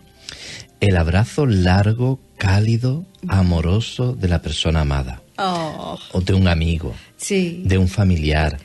El 0.80 0.98
abrazo 0.98 1.48
largo, 1.48 2.20
cálido, 2.38 3.06
amoroso 3.28 4.14
de 4.14 4.28
la 4.28 4.42
persona 4.42 4.82
amada, 4.82 5.22
Oh, 5.38 5.98
o 6.12 6.22
de 6.22 6.34
un 6.36 6.48
amigo 6.48 6.94
sí. 7.18 7.64
de 7.66 7.80
un 7.80 7.88
familiar, 7.88 8.60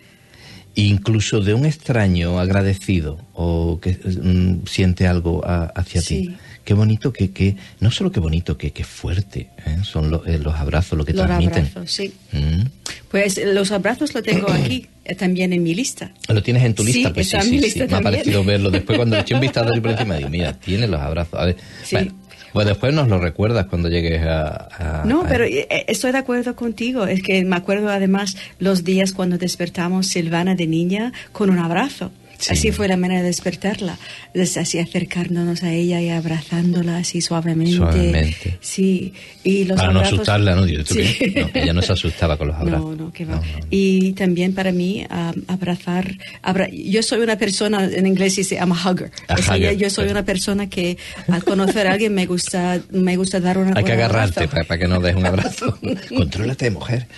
incluso 0.74 1.40
de 1.40 1.54
un 1.54 1.64
extraño 1.64 2.38
agradecido 2.38 3.18
o 3.32 3.80
que 3.80 3.92
mm, 3.92 4.66
siente 4.66 5.06
algo 5.06 5.42
a- 5.46 5.72
hacia 5.74 6.02
Sí. 6.02 6.28
ti. 6.28 6.36
Qué 6.64 6.74
bonito, 6.74 7.10
que, 7.14 7.30
que 7.30 7.56
no 7.80 7.90
solo 7.90 8.12
qué 8.12 8.20
bonito, 8.20 8.58
que, 8.58 8.72
que 8.72 8.84
fuerte 8.84 9.48
¿eh? 9.64 9.78
son 9.82 10.10
lo- 10.10 10.26
eh, 10.26 10.38
los 10.38 10.54
abrazos 10.56 10.98
lo 10.98 11.06
que 11.06 11.14
Los 11.14 11.24
transmiten. 11.24 11.64
abrazos, 11.64 11.90
sí. 11.90 12.12
Mm. 12.32 12.64
Pues 13.10 13.40
los 13.42 13.72
abrazos 13.72 14.14
lo 14.14 14.22
tengo 14.22 14.50
aquí, 14.50 14.86
eh, 15.04 15.14
también 15.14 15.52
en 15.54 15.62
mi 15.62 15.74
lista. 15.74 16.12
¿Lo 16.28 16.42
tienes 16.42 16.62
en 16.64 16.74
tu 16.74 16.82
Sí, 16.84 16.92
lista? 16.92 17.12
Pues 17.14 17.26
está 17.26 17.40
sí, 17.40 17.48
en 17.48 17.52
mi 17.54 17.58
sí, 17.58 17.64
lista 17.64 17.84
sí. 17.84 17.90
Me 17.90 17.96
ha 17.96 18.00
también. 18.00 18.14
parecido 18.22 18.44
verlo. 18.44 18.70
Después 18.70 18.98
cuando 18.98 19.16
le 19.16 19.22
eché 19.22 19.34
un 19.34 19.40
vistazo 19.40 19.70
por 19.80 19.90
encima, 19.92 20.16
digo, 20.16 20.28
mira, 20.28 20.52
tiene 20.64 20.86
los 20.86 21.00
abrazos. 21.00 21.40
A 21.40 21.46
ver, 21.46 21.56
Sí. 21.84 21.96
bueno, 21.96 22.14
pues 22.52 22.66
después 22.66 22.92
nos 22.94 23.08
lo 23.08 23.18
recuerdas 23.18 23.66
cuando 23.66 23.88
llegues 23.88 24.22
a... 24.22 25.00
a- 25.00 25.04
No, 25.06 25.22
a- 25.22 25.26
pero 25.28 25.44
eh, 25.44 25.66
eh, 25.70 25.84
estoy 25.88 26.12
de 26.12 26.18
acuerdo 26.18 26.54
contigo. 26.54 27.06
Es 27.06 27.22
que 27.22 27.44
me 27.44 27.56
acuerdo 27.56 27.88
además 27.88 28.36
los 28.58 28.84
días 28.84 29.12
cuando 29.12 29.38
despertamos 29.38 30.06
Silvana 30.08 30.54
de 30.54 30.66
niña 30.66 31.12
con 31.32 31.48
un 31.50 31.58
abrazo. 31.58 32.10
Sí. 32.38 32.52
Así 32.52 32.70
fue 32.72 32.86
la 32.86 32.96
manera 32.96 33.20
de 33.20 33.26
despertarla, 33.26 33.98
es 34.32 34.56
así 34.56 34.78
acercándonos 34.78 35.64
a 35.64 35.72
ella 35.72 36.00
y 36.00 36.08
abrazándola 36.08 36.98
así 36.98 37.20
suavemente. 37.20 37.76
Suavemente. 37.76 38.58
Sí, 38.60 39.12
y 39.42 39.64
los 39.64 39.76
Para 39.76 39.92
no 39.92 39.98
abrazos- 40.00 40.14
asustarla, 40.14 40.54
¿no? 40.54 40.66
Yo- 40.66 40.84
¿tú 40.84 40.94
Sí. 40.94 41.00
qué? 41.18 41.40
No, 41.52 41.60
ella 41.62 41.72
no 41.72 41.82
se 41.82 41.92
asustaba 41.94 42.36
con 42.36 42.48
los 42.48 42.56
abrazos. 42.60 42.96
No, 42.96 43.06
no, 43.06 43.12
que 43.12 43.24
va. 43.24 43.34
No, 43.36 43.40
no, 43.42 43.58
no. 43.58 43.66
Y 43.70 44.12
también 44.12 44.54
para 44.54 44.70
mí, 44.70 45.04
um, 45.10 45.42
abrazar. 45.48 46.16
abra- 46.42 46.68
yo 46.70 47.02
soy 47.02 47.20
una 47.22 47.36
persona, 47.36 47.84
en 47.84 48.06
inglés 48.06 48.36
dice, 48.36 48.54
I'm 48.54 48.70
a 48.72 48.76
hugger. 48.90 49.10
A 49.26 49.34
O 49.34 49.38
sea, 49.38 49.56
hugger, 49.56 49.72
yo, 49.74 49.80
yo 49.80 49.90
soy 49.90 50.04
pues. 50.04 50.12
una 50.12 50.24
persona 50.24 50.68
que 50.70 50.96
al 51.26 51.42
conocer 51.42 51.88
a 51.88 51.92
alguien 51.92 52.14
me 52.14 52.26
gusta, 52.26 52.80
me 52.92 53.16
gusta 53.16 53.40
dar 53.40 53.58
una 53.58 53.72
Hay 53.76 53.82
que 53.84 53.92
agarrarte 53.92 54.46
para, 54.46 54.62
para 54.62 54.78
que 54.78 54.86
no 54.86 55.00
des 55.00 55.16
un 55.16 55.26
abrazo. 55.26 55.76
Contrólate, 56.16 56.70
mujer. 56.70 57.08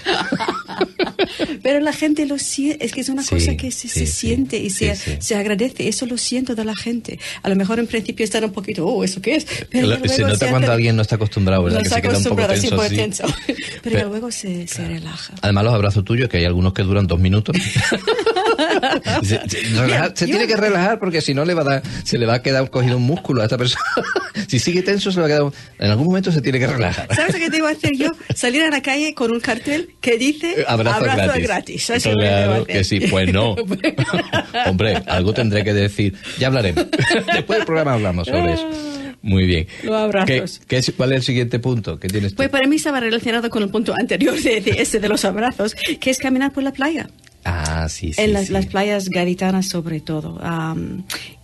Pero 1.63 1.81
la 1.81 1.93
gente 1.93 2.27
lo 2.27 2.39
siente, 2.39 2.85
es 2.85 2.93
que 2.93 3.01
es 3.03 3.09
una 3.09 3.23
Sí, 3.23 3.35
cosa 3.35 3.57
que 3.57 3.71
se, 3.71 3.89
sí, 3.89 3.89
se 3.89 4.07
sí, 4.07 4.13
siente 4.29 4.59
y 4.59 4.71
sí, 4.71 4.87
se, 4.95 5.10
sí. 5.13 5.17
se 5.21 5.35
agradece. 5.37 5.89
Eso 5.89 6.07
lo 6.07 6.17
siento 6.19 6.55
de 6.55 6.65
la 6.65 6.75
gente. 6.77 7.19
A 7.43 7.49
lo 7.49 7.57
mejor 7.57 7.79
en 7.79 7.87
principio 7.87 8.25
están 8.25 8.45
un 8.45 8.53
poquito, 8.53 8.87
oh, 8.87 9.05
¿eso 9.05 9.21
qué 9.23 9.37
es? 9.37 9.47
Pero 9.71 9.87
Lo- 9.87 9.95
ya 9.95 9.99
luego 10.01 10.15
se 10.15 10.23
nota 10.23 10.35
hace- 10.35 10.49
cuando 10.49 10.73
alguien 10.73 10.97
no 10.97 11.03
está 11.03 11.17
acostumbrado, 11.17 11.65
¿verdad? 11.65 11.79
no 11.79 11.83
que 11.83 11.89
está 11.89 11.97
se 11.97 12.03
queda 12.03 12.19
un 12.19 12.25
poco 12.25 12.43
acostumbrado, 12.43 12.55
sí, 12.91 12.97
tenso. 12.97 13.25
pues, 13.25 13.47
tenso. 13.47 13.57
Pero, 13.83 13.97
Pero- 13.97 14.09
luego 14.09 14.31
se, 14.31 14.67
se 14.67 14.87
relaja. 14.87 15.35
Además, 15.43 15.65
los 15.65 15.75
abrazos 15.75 16.05
tuyos, 16.05 16.29
que 16.29 16.39
hay 16.39 16.45
algunos 16.45 16.73
que 16.73 16.83
duran 16.83 17.07
dos 17.07 17.19
minutos. 17.21 17.57
se, 19.23 19.41
se- 19.49 20.13
se 20.15 20.27
tiene 20.27 20.47
que 20.47 20.57
relajar 20.57 20.99
porque 20.99 21.21
si 21.21 21.35
no 21.35 21.45
le 21.45 21.55
va 21.55 21.63
a 21.63 21.65
dar, 21.65 21.83
se 22.05 22.19
le 22.19 22.27
va 22.27 22.35
a 22.35 22.43
quedar 22.43 22.71
cogido 22.71 22.97
un 22.97 23.03
músculo 23.05 23.41
a 23.43 23.45
esta 23.45 23.59
persona. 23.59 23.83
si 24.49 24.59
sigue 24.59 24.83
tenso, 24.83 25.11
se 25.11 25.17
le 25.21 25.29
va 25.29 25.35
a 25.35 25.39
quedar. 25.39 25.53
En 25.79 25.91
algún 25.91 26.07
momento 26.07 26.31
se 26.33 26.41
tiene 26.41 26.59
que 26.59 26.67
relajar. 26.67 27.09
¿Sabes 27.15 27.35
lo 27.35 27.39
que 27.41 27.51
debo 27.51 27.67
hacer 27.67 27.93
yo? 27.97 28.11
Salir 28.35 28.63
a 28.63 28.71
la 28.71 28.83
calle 28.83 29.15
con 29.15 29.31
un 29.33 29.41
cartel 29.41 29.95
que 30.01 30.17
dice 30.19 30.61
Eh, 30.61 30.65
Abrazo, 30.67 31.05
gratis. 31.05 31.43
gratis. 31.43 31.91
Eso 31.91 32.13
Claro 32.13 32.65
que 32.67 32.85
sí, 32.85 33.01
pues 33.01 33.33
no. 33.33 33.55
Hombre, 34.67 35.03
algo 35.07 35.33
tendré 35.33 35.65
que 35.65 35.73
decir. 35.75 36.15
Ya 36.39 36.49
hablaremos. 36.49 36.87
Después 37.35 37.59
del 37.59 37.67
programa 37.67 37.95
hablamos 37.95 38.27
sobre 38.27 38.53
eso. 38.55 38.69
Muy 39.23 39.45
bien. 39.45 39.67
Los 39.83 39.95
abrazos. 39.97 40.61
¿Qué- 40.67 40.81
qué 40.83 40.93
¿Cuál 40.93 41.13
es 41.13 41.17
el 41.19 41.23
siguiente 41.25 41.59
punto 41.59 41.99
que 41.99 42.09
tienes 42.09 42.33
tú? 42.33 42.37
Pues 42.37 42.49
para 42.49 42.67
mí 42.67 42.77
estaba 42.77 43.01
relacionado 43.01 43.51
con 43.51 43.63
el 43.63 43.69
punto 43.69 43.93
anterior 43.99 44.35
de, 44.41 44.61
de 44.63 44.71
ese 44.83 44.99
de 44.99 45.09
los 45.09 45.25
abrazos, 45.27 45.75
que 45.75 46.11
es 46.11 46.19
caminar 46.19 46.53
por 46.53 46.63
la 46.63 46.73
playa. 46.73 47.09
Ah, 47.45 47.89
sí, 47.89 48.13
sí. 48.13 48.21
en 48.23 48.33
las, 48.33 48.47
sí. 48.47 48.53
las 48.53 48.67
playas 48.67 49.09
gaditanas 49.09 49.69
sobre 49.69 50.01
todo. 50.01 50.39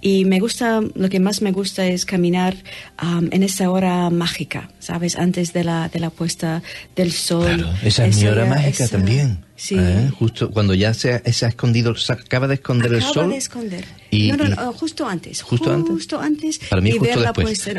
Y 0.00 0.25
me 0.25 0.38
gusta, 0.38 0.81
lo 0.95 1.09
que 1.09 1.19
más 1.21 1.43
me 1.43 1.50
gusta 1.53 1.87
es 1.87 2.05
caminar 2.05 2.57
am, 2.97 3.29
en 3.33 3.43
esa 3.43 3.71
hora 3.71 4.09
mágica, 4.11 4.71
¿sabes? 4.79 5.17
Antes 5.17 5.53
de 5.53 5.65
la, 5.65 5.88
de 5.88 5.99
la 5.99 6.11
puesta 6.11 6.62
del 6.95 7.11
sol. 7.12 7.47
Claro, 7.57 7.73
esa 7.83 8.07
es 8.07 8.17
mi 8.19 8.26
hora 8.29 8.45
mágica 8.47 8.85
esa- 8.85 8.97
también. 8.99 9.45
Sí. 9.57 9.75
¿eh? 9.79 10.11
Justo 10.19 10.50
cuando 10.50 10.75
ya 10.75 10.93
se, 10.93 11.23
se 11.33 11.47
ha 11.47 11.49
escondido, 11.49 11.95
se 11.97 12.12
acaba 12.12 12.47
de 12.47 12.55
esconder 12.57 12.93
el 12.93 12.99
Acaba 12.99 13.15
sol. 13.15 13.31
de 13.31 13.37
esconder. 13.38 13.85
y- 14.11 14.31
no, 14.31 14.37
no, 14.37 14.49
no, 14.49 14.73
justo 14.75 15.09
antes. 15.09 15.41
¿Justo 15.43 15.73
antes? 15.73 15.91
Justo 15.91 16.21
antes. 16.21 16.59
Para 16.69 16.83
mí 16.83 16.91
y 16.91 16.99
justo 16.99 17.07
ver 17.07 17.17
la 17.19 17.33
después. 17.33 17.62
puesta- 17.65 17.75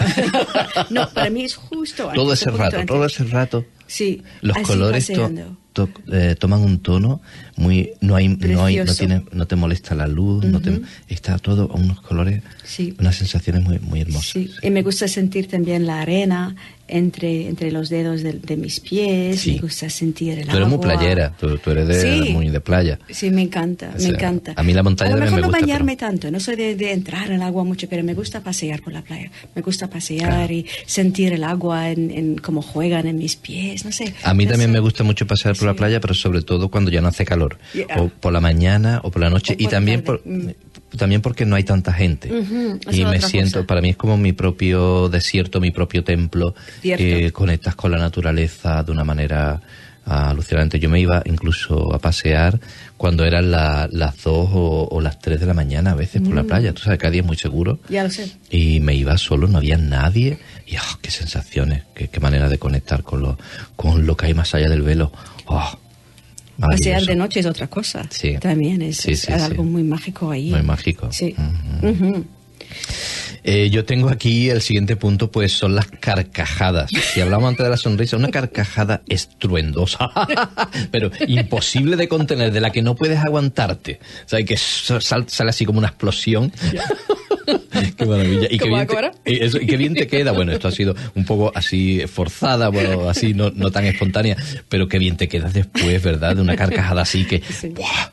no. 0.89 1.01
No, 1.01 1.09
para 1.13 1.29
mí 1.29 1.43
es 1.45 1.55
justo 1.55 2.03
antes. 2.09 2.15
todo 2.15 2.33
ese 2.33 2.49
rato, 2.49 2.63
antes. 2.77 2.85
todo 2.87 3.05
ese 3.05 3.23
rato. 3.25 3.65
Sí, 3.85 4.23
Los 4.41 4.57
colores 4.59 5.07
to- 5.07 5.31
to- 5.71 5.89
eh, 6.11 6.35
toman 6.37 6.61
un 6.61 6.79
tono 6.79 7.21
muy 7.57 7.91
no 8.01 8.15
hay 8.15 8.27
no 8.29 8.63
hay 8.65 8.77
no 8.77 8.83
Precioso. 8.85 8.97
tiene 8.99 9.23
no 9.33 9.45
te 9.47 9.55
molesta 9.55 9.93
la 9.95 10.07
luz, 10.07 10.45
no 10.45 10.61
te- 10.61 10.81
está 11.09 11.37
todo 11.39 11.69
a 11.71 11.75
unos 11.75 11.99
colores, 12.01 12.41
Sí. 12.63 12.93
unas 12.99 13.15
sensaciones 13.15 13.63
muy 13.63 13.79
muy 13.79 14.01
hermosas. 14.01 14.31
Sí, 14.31 14.49
y 14.61 14.69
me 14.69 14.83
gusta 14.83 15.07
sentir 15.07 15.47
también 15.47 15.85
la 15.85 16.01
arena 16.01 16.55
entre, 16.89 17.49
entre 17.49 17.69
los 17.71 17.89
dedos 17.89 18.21
de, 18.23 18.33
de 18.33 18.55
mis 18.55 18.79
pies, 18.79 19.41
Sí. 19.41 19.53
me 19.55 19.59
gusta 19.59 19.89
sentir 19.89 20.39
el 20.39 20.47
Tú 20.47 20.55
eres 20.55 20.67
muy 20.69 20.75
agua. 20.75 20.93
playera, 20.95 21.35
tú, 21.37 21.57
tú 21.57 21.71
eres 21.71 21.87
de, 21.87 22.29
muy 22.31 22.49
de 22.49 22.61
playa. 22.61 22.97
Sí, 23.09 23.29
me 23.29 23.41
encanta, 23.41 23.89
O 23.89 23.93
me 23.93 23.99
sea, 23.99 24.09
encanta. 24.11 24.53
a 24.55 24.63
mí 24.63 24.71
la 24.73 24.83
montaña 24.83 25.11
A 25.13 25.17
lo 25.17 25.21
mejor 25.25 25.35
me 25.35 25.41
no 25.41 25.47
gusta, 25.47 25.61
bañarme 25.61 25.97
tanto, 25.97 26.31
no 26.31 26.39
soy 26.39 26.55
de, 26.55 26.75
de 26.75 26.93
entrar 26.93 27.27
en 27.27 27.33
el 27.33 27.41
agua 27.41 27.65
mucho, 27.65 27.89
pero 27.89 28.03
me 28.03 28.13
gusta 28.13 28.41
pasear 28.41 28.81
por 28.81 28.93
la 28.93 29.01
playa. 29.01 29.29
Me 29.53 29.61
gusta 29.61 29.89
pasear 29.89 30.49
y 30.51 30.65
sentir 30.85 31.33
el 31.33 31.43
agua 31.43 31.89
en, 31.91 32.09
en 32.11 32.37
cómo 32.37 32.61
juegan 32.61 33.05
en 33.07 33.17
mis 33.17 33.35
pies, 33.35 33.83
no 33.83 33.91
sé. 33.91 34.13
A 34.23 34.33
mí 34.33 34.45
No 34.45 34.51
también 34.51 34.69
sé. 34.69 34.73
me 34.73 34.79
gusta 34.79 35.03
mucho 35.03 35.27
pasear 35.27 35.57
por 35.57 35.67
la 35.67 35.73
playa, 35.73 35.99
pero 35.99 36.13
sobre 36.13 36.41
todo 36.41 36.69
cuando 36.69 36.89
ya 36.89 37.01
no 37.01 37.09
hace 37.09 37.25
calor. 37.25 37.46
Yeah. 37.73 38.01
O 38.01 38.09
por 38.09 38.33
la 38.33 38.39
mañana 38.41 38.99
o 39.03 39.11
por 39.11 39.21
la 39.21 39.29
noche. 39.29 39.53
O 39.53 39.55
y 39.59 39.63
por 39.63 39.71
también 39.71 40.03
tarde. 40.03 40.19
por, 40.23 40.31
Mm. 40.31 40.97
también 40.97 41.21
porque 41.21 41.45
no 41.45 41.55
hay 41.55 41.63
tanta 41.63 41.93
gente. 41.93 42.31
Ujú, 42.31 42.79
esa 42.87 42.95
Y 42.95 43.05
me 43.05 43.21
siento, 43.21 43.59
cosa. 43.59 43.67
para 43.67 43.81
mí 43.81 43.89
es 43.89 43.97
como 43.97 44.17
mi 44.17 44.33
propio 44.33 45.09
desierto, 45.09 45.59
mi 45.59 45.71
propio 45.71 46.03
templo, 46.03 46.55
que 46.81 47.31
conectas 47.31 47.75
con 47.75 47.91
la 47.91 47.97
naturaleza 47.97 48.83
de 48.83 48.91
una 48.91 49.03
manera 49.03 49.61
alucinante. 50.05 50.79
Yo 50.79 50.89
me 50.89 51.01
iba 51.01 51.21
incluso 51.25 51.93
a 51.93 51.99
pasear 51.99 52.59
cuando 52.95 53.25
eran 53.25 53.51
la- 53.51 53.89
las 53.91 54.23
dos 54.23 54.49
o, 54.53 54.87
o 54.89 55.01
las 55.01 55.19
tres 55.19 55.41
de 55.41 55.45
la 55.45 55.53
mañana 55.53 55.91
a 55.91 55.95
veces 55.95 56.21
por 56.21 56.33
la 56.33 56.43
Mm. 56.43 56.47
playa. 56.47 56.73
Tú 56.73 56.81
sabes, 56.81 56.97
cada 56.97 57.11
día 57.11 57.21
es 57.21 57.27
muy 57.27 57.35
seguro. 57.35 57.79
Ya 57.89 58.03
lo 58.03 58.09
sé. 58.09 58.31
Y 58.49 58.79
me 58.79 58.95
iba 58.95 59.17
solo, 59.17 59.47
no 59.49 59.57
había 59.57 59.77
nadie. 59.77 60.39
Y 60.65 60.77
¡ah, 60.77 60.97
qué 61.01 61.11
sensaciones, 61.11 61.83
qué, 61.93 62.07
qué 62.07 62.19
manera 62.21 62.47
de 62.47 62.57
conectar 62.57 63.03
con 63.03 63.21
lo, 63.21 63.37
con 63.75 64.05
lo 64.05 64.15
que 64.15 64.27
hay 64.27 64.33
más 64.33 64.55
allá 64.55 64.69
del 64.69 64.81
velo. 64.81 65.11
¡Ah! 65.49 65.77
Pasear 66.59 66.79
maravilloso. 67.01 67.05
de 67.05 67.15
noche 67.15 67.39
es 67.41 67.45
otra 67.45 67.67
cosa. 67.67 68.07
Sí. 68.09 68.35
También 68.39 68.81
es, 68.81 68.97
Sí, 68.97 69.11
es 69.11 69.21
sí, 69.21 69.31
algo 69.31 69.63
muy 69.63 69.83
mágico 69.83 70.31
ahí. 70.31 70.49
Muy 70.51 70.63
mágico. 70.63 71.11
Sí. 71.11 71.35
Eh, 73.49 73.69
yo 73.69 73.85
tengo 73.85 74.09
aquí 74.09 74.49
el 74.49 74.61
siguiente 74.61 74.97
punto, 74.97 75.31
pues 75.31 75.53
son 75.53 75.73
las 75.73 75.87
carcajadas. 75.87 76.91
Si 76.91 77.21
hablamos 77.21 77.47
antes 77.47 77.63
de 77.63 77.69
la 77.69 77.77
sonrisa, 77.77 78.17
una 78.17 78.29
carcajada 78.29 79.03
estruendosa, 79.07 80.09
pero 80.91 81.11
imposible 81.27 81.95
de 81.95 82.09
contener, 82.09 82.51
de 82.51 82.59
la 82.59 82.71
que 82.71 82.81
no 82.81 82.95
puedes 82.95 83.19
aguantarte. 83.19 84.01
O 84.25 84.27
sea, 84.27 84.43
que 84.43 84.57
sale 84.57 85.49
así 85.49 85.63
como 85.63 85.79
una 85.79 85.87
explosión. 85.87 86.51
qué 87.97 88.05
maravilla. 88.05 88.47
Y 88.49 88.57
qué, 88.57 88.69
¿Como 88.69 88.75
bien 88.75 88.87
te, 89.23 89.33
y 89.33 89.43
eso- 89.43 89.61
y 89.61 89.65
qué 89.65 89.77
bien 89.77 89.93
te 89.93 90.07
queda. 90.07 90.31
Bueno, 90.31 90.51
esto 90.51 90.67
ha 90.67 90.71
sido 90.71 90.95
un 91.15 91.25
poco 91.25 91.51
así 91.55 92.01
forzada, 92.07 92.69
bueno, 92.69 93.09
así 93.09 93.33
no, 93.33 93.51
no 93.51 93.71
tan 93.71 93.85
espontánea, 93.85 94.35
pero 94.69 94.87
qué 94.87 94.99
bien 94.99 95.17
te 95.17 95.27
quedas 95.27 95.53
después, 95.53 96.01
¿verdad? 96.03 96.35
De 96.35 96.41
una 96.41 96.55
carcajada 96.55 97.01
así 97.01 97.25
que... 97.25 97.41
Sí. 97.41 97.69
¡buah! 97.69 98.11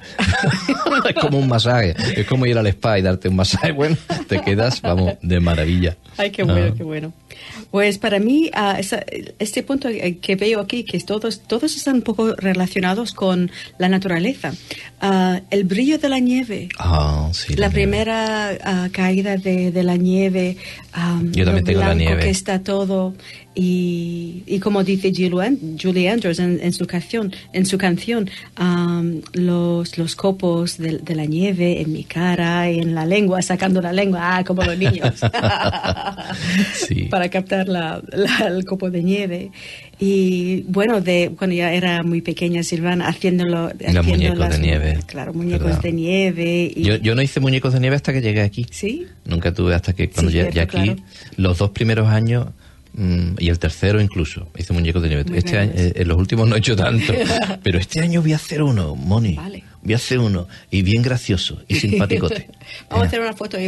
es 1.08 1.14
como 1.16 1.38
un 1.38 1.48
masaje, 1.48 1.94
es 2.16 2.26
como 2.26 2.46
ir 2.46 2.56
al 2.58 2.66
spa 2.68 2.98
y 2.98 3.02
darte 3.02 3.28
un 3.28 3.36
masaje. 3.36 3.72
Bueno, 3.72 3.96
te 4.28 4.40
quedas, 4.40 4.80
vamos, 4.82 5.14
de 5.24 5.40
maravilla. 5.40 5.96
Ay, 6.16 6.30
qué 6.30 6.44
bueno, 6.44 6.70
Ah. 6.72 6.74
qué 6.76 6.84
bueno. 6.84 7.12
Pues 7.70 7.98
para 7.98 8.20
mí, 8.20 8.50
ah, 8.54 8.76
esa- 8.78 9.04
este 9.38 9.62
punto 9.64 9.88
eh, 9.88 10.18
que 10.22 10.36
veo 10.36 10.60
aquí, 10.60 10.84
que 10.84 11.00
todos, 11.00 11.40
todos 11.40 11.74
están 11.76 11.96
un 11.96 12.02
poco 12.02 12.34
relacionados 12.36 13.12
con 13.12 13.50
la 13.78 13.88
naturaleza. 13.88 14.52
Ah, 15.00 15.40
el 15.50 15.64
brillo 15.64 15.98
de 15.98 16.08
la 16.08 16.20
nieve. 16.20 16.68
Ah, 16.78 17.28
sí. 17.32 17.54
La 17.56 17.70
primera 17.70 18.88
caída 18.92 19.36
de, 19.36 19.72
de 19.72 19.82
la 19.82 19.96
nieve, 19.96 20.56
Yo 21.32 21.44
también 21.44 21.56
lo 21.56 21.62
tengo 21.64 21.80
la 21.80 21.86
blanco 21.86 22.04
nieve. 22.04 22.22
que 22.22 22.30
está 22.30 22.62
todo 22.62 23.14
y, 23.54 24.42
y 24.46 24.58
como 24.58 24.82
dice 24.82 25.12
Julie, 25.14 25.46
An- 25.46 25.78
Julie 25.80 26.08
Andrews 26.10 26.38
en, 26.40 26.58
en 26.62 26.72
su 26.72 26.86
canción, 26.86 27.32
en 27.52 27.66
su 27.66 27.78
canción, 27.78 28.28
am, 28.56 29.20
los, 29.32 29.96
los 29.98 30.16
copos 30.16 30.76
de, 30.78 30.98
de 30.98 31.14
la 31.14 31.24
nieve 31.24 31.80
en 31.80 31.92
mi 31.92 32.04
cara 32.04 32.70
y 32.70 32.80
en 32.80 32.94
la 32.94 33.06
lengua, 33.06 33.42
sacando 33.42 33.80
la 33.80 33.92
lengua, 33.92 34.36
ah, 34.38 34.44
como 34.44 34.62
los 34.64 34.76
niños, 34.76 35.20
Sí. 36.88 37.04
para 37.10 37.28
captar 37.28 37.68
la, 37.68 38.02
la- 38.12 38.48
el 38.48 38.64
copo 38.64 38.90
de 38.90 39.02
nieve. 39.02 39.50
Y 40.00 40.62
bueno, 40.62 41.00
de 41.00 41.32
cuando 41.38 41.54
ya 41.54 41.72
era 41.72 42.02
muy 42.02 42.20
pequeña 42.20 42.62
Silvana, 42.64 43.06
haciéndolo, 43.06 43.66
haciendo 43.68 44.02
muñecos 44.02 44.50
de 44.50 44.58
nieve, 44.58 44.98
claro, 45.06 45.32
muñecos 45.32 45.66
¿verdad? 45.66 45.82
de 45.82 45.92
nieve. 45.92 46.72
Y, 46.74 46.82
Yo, 46.82 46.96
yo 46.96 47.14
no 47.14 47.22
hice 47.22 47.38
muñecos 47.40 47.72
de 47.72 47.80
nieve 47.80 47.94
hasta 47.96 48.12
que 48.12 48.20
llegué 48.20 48.40
aquí. 48.42 48.66
¿Sí? 48.70 49.06
Nunca 49.24 49.54
tuve 49.54 49.74
hasta 49.74 49.92
que 49.92 50.10
cuando 50.10 50.32
Sí, 50.32 50.38
ya 50.38 50.50
cierto, 50.50 50.78
aquí, 50.78 50.86
claro. 50.88 51.02
los 51.36 51.58
dos 51.58 51.70
primeros 51.70 52.08
años 52.08 52.48
y 52.96 53.48
el 53.48 53.58
tercero 53.58 54.00
incluso, 54.00 54.48
hice 54.56 54.72
muñecos 54.72 55.02
de 55.02 55.08
nieve. 55.08 55.24
Muy 55.24 55.38
este 55.38 55.58
año, 55.58 55.72
eh, 55.74 55.92
en 55.96 56.08
los 56.08 56.16
últimos 56.16 56.48
no 56.48 56.54
he 56.54 56.58
hecho 56.58 56.76
tanto, 56.76 57.12
pero 57.62 57.78
este 57.78 58.00
año 58.00 58.22
voy 58.22 58.32
a 58.32 58.36
hacer 58.36 58.62
uno, 58.62 58.94
Moni. 58.94 59.34
Vale. 59.34 59.64
Voy 59.82 59.92
a 59.94 59.96
hacer 59.96 60.18
uno 60.20 60.46
y 60.70 60.82
bien 60.82 61.02
gracioso 61.02 61.60
y 61.68 61.74
simpaticote. 61.74 62.48
Vamos 62.90 63.04
a 63.04 63.08
hacer 63.08 63.20
una 63.20 63.32
foto 63.32 63.58
y, 63.60 63.64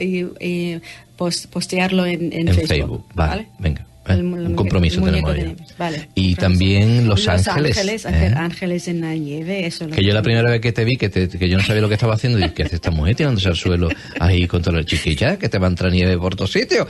y- 0.00 0.26
y 0.40 0.80
post- 1.16 1.46
postearlo 1.48 2.06
en, 2.06 2.32
en 2.32 2.46
en 2.48 2.54
Facebook. 2.54 2.68
Facebook. 2.68 3.04
Vale, 3.14 3.48
venga. 3.58 3.84
El 4.14 4.24
un 4.24 4.54
compromiso 4.54 5.00
tenemos 5.02 5.34
nieve. 5.34 5.56
Vale, 5.78 6.08
Y 6.14 6.34
compromiso. 6.34 6.40
también 6.40 7.08
Los 7.08 7.28
Ángeles, 7.28 7.76
Ángeles, 7.78 8.04
¿eh? 8.06 8.34
ángeles 8.36 8.88
en 8.88 9.00
la 9.02 9.14
nieve, 9.14 9.66
eso 9.66 9.84
es 9.84 9.90
lo 9.90 9.96
Que 9.96 10.04
yo 10.04 10.12
la 10.14 10.22
primera 10.22 10.50
vez 10.50 10.60
que 10.60 10.72
te 10.72 10.84
vi, 10.84 10.96
que, 10.96 11.08
te- 11.08 11.28
que 11.28 11.48
yo 11.48 11.56
no 11.58 11.64
sabía 11.64 11.82
lo 11.82 11.88
que 11.88 11.94
estaba 11.94 12.14
haciendo, 12.14 12.38
y 12.38 12.48
¿qué 12.50 12.62
hace 12.64 12.76
esta 12.76 12.90
mujer 12.90 13.14
tirándose 13.16 13.48
al 13.48 13.56
suelo 13.56 13.88
ahí 14.20 14.46
contra 14.46 14.72
la 14.72 14.84
chiquilla? 14.84 15.38
Que 15.38 15.48
te 15.48 15.58
va 15.58 15.66
a 15.66 15.70
entrar 15.70 15.92
nieve 15.92 16.16
por 16.18 16.34
todos 16.36 16.52
sitios. 16.52 16.86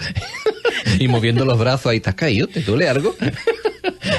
y 0.99 1.09
moviendo 1.09 1.45
los 1.45 1.59
brazos, 1.59 1.87
ahí 1.87 1.97
estás 1.99 2.15
caído, 2.15 2.47
¿te 2.47 2.61
duele 2.63 2.89
algo? 2.89 3.15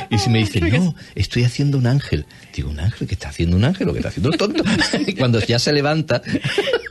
Y 0.10 0.18
si 0.18 0.30
me 0.30 0.40
dice, 0.40 0.62
no, 0.62 0.96
estoy 1.16 1.44
haciendo 1.44 1.78
un 1.78 1.88
ángel. 1.88 2.26
Digo, 2.56 2.70
¿un 2.70 2.80
ángel? 2.80 3.08
¿Qué 3.08 3.14
está 3.14 3.30
haciendo 3.30 3.56
un 3.58 3.64
ángel? 3.64 3.88
¿O 3.90 3.94
que 3.94 4.00
está 4.00 4.10
haciendo 4.10 4.32
el 4.32 4.38
tonto? 4.38 4.64
y 5.08 5.14
cuando 5.14 5.40
ya 5.40 5.60
se 5.60 5.72
levanta, 5.74 6.22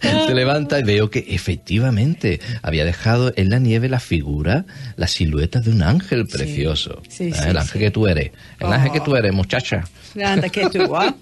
se 0.02 0.34
levanta 0.34 0.78
y 0.78 0.82
veo 0.82 1.10
que 1.10 1.24
efectivamente 1.28 2.40
había 2.62 2.84
dejado 2.84 3.32
en 3.36 3.50
la 3.50 3.58
nieve 3.58 3.88
la 3.88 4.00
figura, 4.00 4.64
la 4.96 5.06
silueta 5.06 5.60
de 5.60 5.70
un 5.70 5.82
ángel 5.82 6.26
precioso. 6.26 7.02
Sí, 7.08 7.24
¿Eh? 7.24 7.32
el 7.48 7.56
ángel 7.56 7.72
sí. 7.72 7.78
que 7.78 7.90
tú 7.90 8.06
eres. 8.06 8.30
El 8.60 8.72
ángel 8.72 8.92
que 8.92 9.00
Oh. 9.00 9.04
tú 9.04 9.16
eres, 9.16 9.32
muchacha. 9.32 9.84
Anda, 10.24 10.48
que 10.48 10.68
tú, 10.70 10.96
¿ah? 10.96 11.14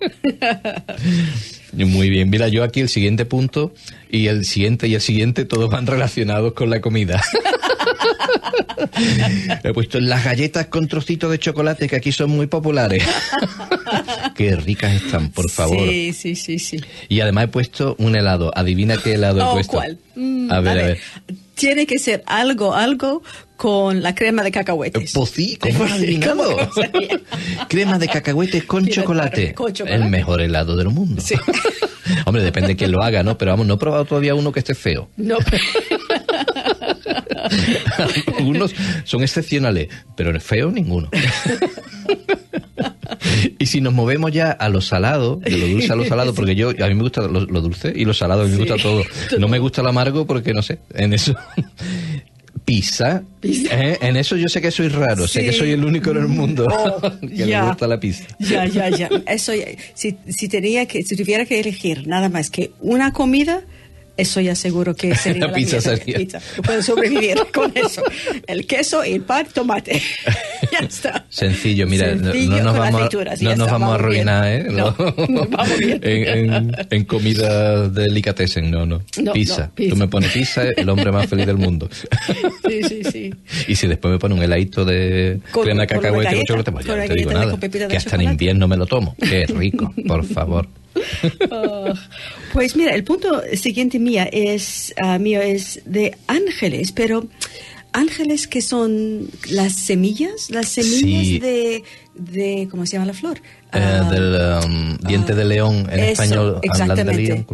Muy 1.73 2.09
bien, 2.09 2.31
mira, 2.31 2.49
yo 2.49 2.63
aquí 2.65 2.81
el 2.81 2.89
siguiente 2.89 3.25
punto 3.27 3.75
y 4.11 4.29
el 4.29 4.45
siguiente 4.45 4.89
y 4.89 4.95
el 4.95 5.01
siguiente 5.01 5.45
todos 5.45 5.69
van 5.71 5.87
relacionados 5.87 6.55
con 6.55 6.71
la 6.71 6.81
comida. 6.81 7.23
He 9.65 9.73
puesto 9.73 10.01
las 10.01 10.25
galletas 10.25 10.67
con 10.67 10.89
trocitos 10.89 11.31
de 11.31 11.39
chocolate 11.39 11.89
que 11.89 11.97
aquí 11.97 12.13
son 12.13 12.31
muy 12.31 12.47
populares. 12.47 13.05
Qué 14.35 14.57
ricas 14.57 14.95
están, 14.95 15.31
por 15.31 15.51
favor. 15.51 15.89
Sí, 15.89 16.13
sí, 16.13 16.35
sí, 16.37 16.59
sí. 16.59 16.81
Y 17.09 17.21
además 17.21 17.45
he 17.45 17.49
puesto 17.49 17.95
un 17.99 18.17
helado. 18.17 18.51
Adivina 18.55 18.97
qué 19.03 19.15
helado 19.15 19.41
he 19.41 19.45
Oh, 19.45 19.53
puesto. 19.53 19.73
¿cuál? 19.73 19.99
Mm, 20.15 20.51
a 20.53 20.61
ver, 20.61 20.73
a 20.79 20.87
ver. 20.87 20.99
Tiene 21.55 21.87
que 21.87 21.99
ser 21.99 22.23
algo, 22.27 22.75
algo 22.75 23.23
con 23.57 24.03
la 24.03 24.15
crema 24.15 24.43
de 24.43 24.53
cacahuetes. 24.53 25.13
Pues 25.15 25.31
sí, 25.31 25.57
¿cómo. 25.57 25.87
Crema 27.69 27.99
de 27.99 28.09
cacahuetes 28.09 28.65
con 28.65 28.85
Tiene 28.85 28.95
chocolate. 29.03 29.55
con 29.55 29.73
chocolate. 29.73 30.03
El 30.05 30.11
mejor 30.11 30.43
helado 30.43 30.77
del 30.77 30.89
mundo. 30.89 31.23
Sí. 31.23 31.35
Hombre, 32.27 32.43
depende 32.43 32.69
de 32.69 32.77
quién 32.77 32.93
lo 32.93 33.03
haga, 33.03 33.23
¿no? 33.23 33.37
Pero 33.39 33.53
vamos, 33.53 33.67
no 33.67 33.75
he 33.75 33.79
probado 33.79 34.05
todavía 34.05 34.35
uno 34.35 34.53
que 34.53 34.61
esté 34.61 34.75
feo. 34.75 35.09
No, 35.17 35.39
pero- 35.51 35.63
Algunos 38.39 38.75
son 39.05 39.23
excepcionales, 39.23 39.89
pero 40.17 40.39
feo 40.41 40.71
ninguno. 40.71 41.09
y 43.59 43.67
si 43.67 43.81
nos 43.81 43.93
movemos 43.95 44.33
ya 44.33 44.51
a 44.53 44.69
lo 44.69 44.81
salado, 44.81 45.37
de 45.37 45.51
lo 45.57 45.67
dulce 45.69 45.93
a 45.93 45.97
lo 45.97 46.05
salado, 46.05 46.35
porque 46.35 46.55
yo 46.55 46.71
a 46.71 46.89
mí 46.89 46.95
me 46.95 47.03
gusta 47.03 47.23
lo, 47.23 47.41
lo 47.41 47.61
dulce 47.61 47.93
y 47.95 48.05
lo 48.05 48.15
salado, 48.15 48.43
a 48.43 48.45
mí 48.45 48.53
me 48.53 48.59
gusta 48.59 48.77
todo. 48.77 49.03
No 49.39 49.49
me 49.49 49.59
gusta 49.59 49.83
lo 49.83 49.91
amargo 49.91 50.27
porque 50.27 50.53
no 50.53 50.63
sé, 50.63 50.79
en 50.95 51.13
eso. 51.13 51.35
Pizza, 52.65 53.23
Pizza. 53.41 53.81
¿eh? 53.81 53.99
en 54.01 54.17
eso 54.17 54.37
yo 54.37 54.49
sé 54.49 54.61
que 54.61 54.73
soy 54.73 54.89
raro, 54.89 55.29
sé 55.29 55.45
que 55.45 55.53
soy 55.53 55.71
el 55.71 55.85
único 55.85 56.11
en 56.11 56.17
el 56.17 56.27
mundo 56.27 56.67
Oh, 56.69 57.01
que 57.21 57.47
ya. 57.47 57.63
le 57.63 57.69
gusta 57.69 57.87
la 57.87 58.01
pizza. 58.01 58.25
Ya, 58.41 58.67
ya, 58.67 58.89
ya. 58.89 59.09
Eso, 59.29 59.55
ya- 59.55 59.67
si, 59.95 60.17
si 60.29 60.49
tenía 60.49 60.87
que, 60.87 61.05
si 61.05 61.15
tuviera 61.17 61.45
que 61.45 61.61
elegir 61.61 62.09
nada 62.09 62.29
más 62.29 62.51
que 62.51 62.73
una 62.81 63.13
comida, 63.13 63.63
eso 64.17 64.41
ya 64.41 64.55
seguro 64.55 64.95
que 64.95 65.15
sería 65.17 65.47
La 65.49 65.53
pizza 65.53 65.77
mía, 65.77 65.97
sería. 65.97 66.17
pizza. 66.19 66.41
Puedo 66.65 66.83
sobrevivir 66.83 67.37
con 67.55 67.73
eso. 67.75 68.03
El 68.47 68.67
queso, 68.67 69.03
el 69.03 69.21
pan, 69.23 69.47
tomate. 69.53 70.01
ya 70.73 70.79
está. 70.87 71.27
Sencillo, 71.29 71.87
mira, 71.87 72.15
no- 72.15 72.33
Sencillo 72.33 72.57
no, 72.59 72.63
nos 72.65 72.79
vamos, 72.79 73.09
no 73.41 73.57
nos 73.57 73.71
vamos 73.71 73.91
a 73.91 73.95
arruinar, 73.95 74.47
¿eh? 74.53 74.67
No, 74.71 74.95
vamos 75.51 75.79
bien. 75.79 76.01
en, 76.03 76.53
en, 76.55 76.77
en 76.91 77.05
comida 77.05 77.89
delicatessen, 77.89 78.71
no, 78.71 78.87
no. 78.87 79.03
No, 79.23 79.33
pizza. 79.33 79.71
pizza. 79.75 79.91
Tú 79.91 79.97
me 79.97 80.09
pones 80.09 80.31
pizza, 80.33 80.63
el 80.77 80.89
hombre 80.89 81.13
más 81.13 81.27
feliz 81.29 81.47
del 81.47 81.57
mundo. 81.59 81.89
Sí, 82.69 82.83
sí, 82.89 83.03
sí. 83.11 83.35
Y 83.69 83.75
si 83.77 83.87
después 83.87 84.13
me 84.13 84.19
pone 84.19 84.35
un 84.35 84.43
heladito 84.43 84.85
de 84.85 85.41
Con- 85.51 85.65
crema 85.65 85.87
cacahuete 85.87 86.13
con 86.13 86.25
galleta, 86.25 86.45
chocolate, 86.47 86.73
pues 86.73 86.87
ya 86.87 86.97
no 86.97 87.05
te 87.07 87.15
digo 87.15 87.33
nada. 87.33 87.59
Que 87.59 87.67
hasta 87.67 87.77
en 87.77 88.01
chocolate. 88.01 88.25
invierno 88.25 88.69
me 88.69 88.77
lo 88.77 88.87
tomo. 88.87 89.15
Qué 89.21 89.47
rico, 89.47 89.93
por 90.07 90.25
favor. 90.25 90.67
Ah, 91.51 91.93
pues 92.53 92.77
mira, 92.77 92.95
el 92.95 93.05
punto 93.05 93.43
siguiente 93.55 93.99
mía 93.99 94.29
es, 94.33 94.95
ah, 94.99 95.19
mío 95.19 95.41
es 95.41 95.81
de 95.85 96.17
ángeles, 96.27 96.93
pero 96.93 97.27
ángeles 97.93 98.47
que 98.47 98.61
son 98.61 99.29
las 99.49 99.73
semillas, 99.75 100.51
las 100.51 100.69
semillas 100.69 101.23
Sí. 101.27 101.39
de, 101.39 101.83
de, 102.19 102.69
¿cómo 102.71 102.87
se 102.87 102.93
llama 102.95 103.07
la 103.07 103.13
flor? 103.15 103.39
Eh, 103.39 103.79
Ah, 103.79 104.09
del 104.11 104.65
um, 104.65 104.97
diente 105.07 105.35
de 105.35 105.45
león 105.45 105.89
en 105.91 105.99
eso, 106.01 106.23
español. 106.23 106.61
exactamente. 106.63 107.45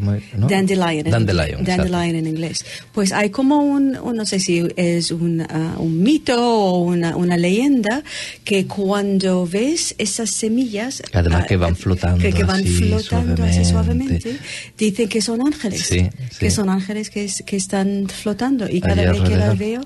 Dandelion. 0.49 1.11
Dandelion. 1.11 1.65
Dandelion, 1.65 2.15
en 2.17 2.27
inglés. 2.27 2.65
Pues 2.93 3.13
hay 3.13 3.31
como 3.31 3.59
un, 3.61 3.97
un- 3.97 4.17
no 4.17 4.25
sé 4.27 4.39
si 4.39 4.63
es 4.77 5.11
un, 5.11 5.41
ah, 5.41 5.75
un 5.79 6.03
mito 6.03 6.39
o 6.39 6.79
una, 6.81 7.17
una 7.17 7.37
leyenda 7.37 8.03
que 8.45 8.67
cuando 8.67 9.47
ves 9.47 9.95
esas 9.99 10.31
semillas. 10.31 11.03
Además 11.13 11.43
ah, 11.45 11.47
que 11.49 11.57
van 11.57 11.75
flotando 11.75 12.19
Que, 12.23 12.33
que 12.33 12.45
van 12.45 12.61
así, 12.61 12.69
flotando 12.75 13.43
así 13.45 13.65
suavemente. 13.65 14.21
suavemente. 14.21 14.37
Dicen 14.79 15.09
que 15.09 15.23
son 15.23 15.41
ángeles. 15.47 15.83
Sí, 15.87 16.09
Que 16.39 16.51
sí. 16.51 16.57
son 16.57 16.69
ángeles 16.69 17.11
que, 17.11 17.25
es- 17.25 17.43
que 17.45 17.57
están 17.57 18.07
flotando. 18.09 18.67
Y 18.67 18.73
Allí 18.73 18.81
cada 18.83 19.13
vez 19.13 19.23
que 19.23 19.37
las 19.37 19.51
alrededor. 19.51 19.59
veo, 19.59 19.81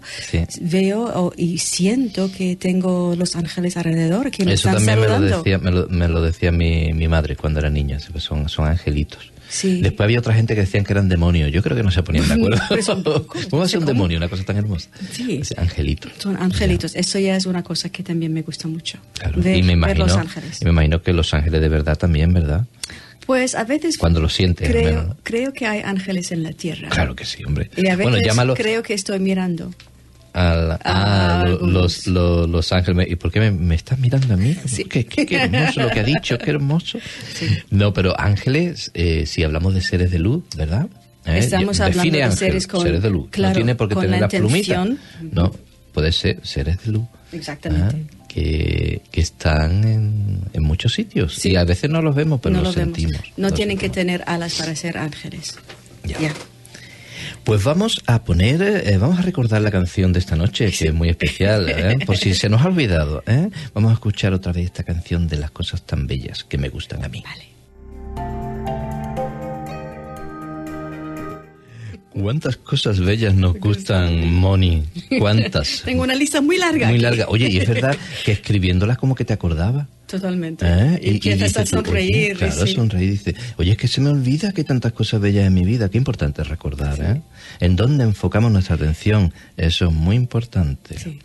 Sí. 0.48 0.60
veo 0.60 1.02
o- 1.04 1.32
y 1.36 1.58
siento 1.58 2.30
que 2.32 2.56
tengo 2.56 3.14
los 3.16 3.36
ángeles 3.36 3.76
alrededor 3.76 4.30
que 4.30 4.44
me 4.44 4.56
Eso 4.68 4.76
también 4.76 5.00
me 5.00 5.08
lo, 5.08 5.20
decía, 5.20 5.58
me, 5.58 5.70
lo, 5.70 5.88
me 5.88 6.08
lo 6.08 6.22
decía 6.22 6.52
mi, 6.52 6.92
mi 6.92 7.08
madre 7.08 7.36
cuando 7.36 7.60
era 7.60 7.70
niña, 7.70 7.98
son, 8.00 8.48
son 8.48 8.66
angelitos. 8.68 9.32
Sí. 9.48 9.80
Después 9.80 10.04
había 10.04 10.18
otra 10.18 10.34
gente 10.34 10.54
que 10.56 10.62
decían 10.62 10.84
que 10.84 10.92
eran 10.92 11.08
demonios. 11.08 11.52
Yo 11.52 11.62
creo 11.62 11.76
que 11.76 11.84
no 11.84 11.90
se 11.92 12.02
ponían 12.02 12.26
de 12.26 12.34
acuerdo. 12.56 12.82
Son- 12.82 13.02
¿cómo? 13.04 13.26
¿Cómo 13.50 13.60
va 13.60 13.64
a 13.64 13.68
ser 13.68 13.78
un 13.78 13.86
demonio? 13.86 14.16
Una 14.18 14.28
cosa 14.28 14.42
tan 14.44 14.56
hermosa. 14.56 14.88
Sí. 15.12 15.40
Angelitos. 15.56 16.10
Son 16.18 16.36
angelitos. 16.36 16.96
Eso 16.96 17.18
ya 17.20 17.36
es 17.36 17.46
una 17.46 17.62
cosa 17.62 17.88
que 17.90 18.02
también 18.02 18.32
me 18.32 18.42
gusta 18.42 18.66
mucho. 18.66 18.98
Claro. 19.18 19.40
Ver, 19.40 19.56
y 19.56 19.62
me 19.62 19.68
ver 19.68 19.76
imagino, 19.76 20.06
los 20.06 20.16
ángeles. 20.16 20.60
y 20.60 20.64
me 20.64 20.72
imagino 20.72 21.00
que 21.00 21.12
los 21.12 21.32
ángeles 21.32 21.60
de 21.60 21.68
verdad 21.68 21.96
también, 21.96 22.32
¿verdad? 22.32 22.66
Pues 23.24 23.54
a 23.54 23.64
veces 23.64 23.98
Cuando 23.98 24.20
lo 24.20 24.28
sientes, 24.28 24.68
creo 25.22 25.52
que 25.52 25.66
hay 25.66 25.80
ángeles 25.80 26.30
en 26.32 26.42
la 26.44 26.52
tierra. 26.52 26.88
Claro 26.90 27.14
que 27.16 27.24
sí, 27.24 27.44
hombre. 27.44 27.70
Y 27.76 27.86
a 27.88 27.96
veces 27.96 28.12
bueno, 28.12 28.18
llámalo 28.26 28.54
creo 28.54 28.82
que 28.82 28.94
estoy 28.94 29.18
mirando. 29.18 29.72
Al- 30.36 30.78
ah, 30.84 31.40
algunos. 31.46 31.72
los, 31.72 32.06
los, 32.06 32.48
los 32.50 32.72
ángeles. 32.72 33.08
¿Y 33.10 33.16
por 33.16 33.32
qué 33.32 33.40
me, 33.40 33.50
me 33.50 33.74
estás 33.74 33.98
mirando 33.98 34.34
a 34.34 34.36
mí? 34.36 34.54
Sí. 34.66 34.84
¿Qué, 34.84 35.04
qué- 35.06 35.26
qué 35.26 35.36
hermoso 35.36 35.80
lo 35.82 35.90
que 35.90 36.00
ha 36.00 36.04
dicho, 36.04 36.38
qué 36.38 36.50
hermoso. 36.50 36.98
No, 37.70 37.92
pero 37.92 38.18
ángeles, 38.20 38.90
eh, 38.94 39.24
si 39.26 39.42
hablamos 39.42 39.74
de 39.74 39.80
seres 39.82 40.10
de 40.10 40.18
luz, 40.18 40.44
¿verdad? 40.56 40.86
¿Eh? 41.24 41.38
Estamos 41.38 41.78
Define 41.78 41.90
hablando 41.90 42.16
de 42.18 42.22
ángel, 42.22 42.38
seres 42.38 42.66
con- 42.66 42.84
de 43.02 43.10
luz. 43.10 43.28
claro, 43.30 43.50
no 43.54 43.56
tiene 43.56 43.74
por 43.74 43.88
qué 43.88 43.94
tener 43.96 44.10
la 44.10 44.18
la, 44.20 44.28
plumita. 44.28 44.86
No, 45.32 45.52
puede 45.92 46.12
ser 46.12 46.38
seres 46.46 46.84
de 46.84 46.92
luz. 46.92 47.06
Exactamente. 47.32 47.96
Ah, 48.12 48.24
Que, 48.28 49.00
que 49.10 49.20
están 49.22 49.82
en, 49.84 50.40
en 50.52 50.62
muchos 50.62 50.92
sitios. 50.92 51.34
Sí. 51.34 51.50
Y 51.52 51.56
a 51.56 51.64
veces 51.64 51.90
no 51.90 52.00
los 52.02 52.14
vemos, 52.14 52.38
pero 52.40 52.54
no 52.54 52.62
los 52.62 52.76
vemos. 52.76 52.96
sentimos. 52.98 53.22
No 53.36 53.48
los 53.48 53.54
tienen 53.54 53.76
que 53.78 53.88
tener 53.88 54.22
alas 54.26 54.54
para 54.54 54.76
ser 54.76 54.98
ángeles. 54.98 55.56
Ya. 56.04 56.18
Ya. 56.20 56.32
Pues 57.44 57.64
vamos 57.64 58.02
a 58.06 58.24
poner, 58.24 58.62
eh, 58.62 58.98
vamos 58.98 59.18
a 59.18 59.22
recordar 59.22 59.62
la 59.62 59.70
canción 59.70 60.12
de 60.12 60.18
esta 60.18 60.36
noche, 60.36 60.70
que 60.70 60.88
es 60.88 60.94
muy 60.94 61.08
especial, 61.08 61.68
¿eh? 61.70 61.98
por 62.04 62.16
si 62.16 62.34
se 62.34 62.48
nos 62.48 62.62
ha 62.62 62.66
olvidado. 62.66 63.22
¿eh? 63.26 63.50
Vamos 63.74 63.90
a 63.90 63.94
escuchar 63.94 64.32
otra 64.32 64.52
vez 64.52 64.66
esta 64.66 64.84
canción 64.84 65.28
de 65.28 65.36
las 65.36 65.50
cosas 65.50 65.82
tan 65.82 66.06
bellas 66.06 66.44
que 66.44 66.58
me 66.58 66.68
gustan 66.68 67.04
a 67.04 67.08
mí. 67.08 67.22
Vale. 67.24 67.56
¿Cuántas 72.20 72.56
cosas 72.56 72.98
bellas 72.98 73.34
nos 73.34 73.58
gustan, 73.58 74.32
Moni? 74.32 74.84
¿Cuántas? 75.18 75.82
Tengo 75.84 76.02
una 76.02 76.14
lista 76.14 76.40
muy 76.40 76.56
larga. 76.56 76.86
Muy 76.86 76.96
aquí. 76.96 77.02
larga. 77.02 77.26
Oye, 77.28 77.48
y 77.50 77.58
es 77.58 77.68
verdad 77.68 77.96
que 78.24 78.32
escribiéndolas 78.32 78.96
como 78.96 79.14
que 79.14 79.24
te 79.26 79.34
acordaba. 79.34 79.86
Totalmente. 80.06 80.64
¿Eh? 80.66 81.00
Y, 81.02 81.08
empiezas 81.14 81.56
a 81.56 81.62
dices 81.62 81.70
tú, 81.70 81.76
sonreír. 81.76 82.36
claro, 82.36 82.66
sí. 82.66 82.74
sonreír. 82.74 83.10
Dice, 83.10 83.34
oye, 83.56 83.72
es 83.72 83.76
que 83.76 83.88
se 83.88 84.00
me 84.00 84.10
olvida 84.10 84.52
que 84.52 84.60
hay 84.60 84.64
tantas 84.64 84.92
cosas 84.92 85.20
bellas 85.20 85.46
en 85.46 85.54
mi 85.54 85.64
vida. 85.64 85.88
Qué 85.88 85.98
importante 85.98 86.42
es 86.42 86.48
recordar, 86.48 87.00
¿eh? 87.00 87.22
En 87.60 87.76
dónde 87.76 88.04
enfocamos 88.04 88.52
nuestra 88.52 88.76
atención. 88.76 89.32
Eso 89.56 89.88
es 89.88 89.92
muy 89.92 90.16
importante. 90.16 90.98
Sí. 90.98 91.18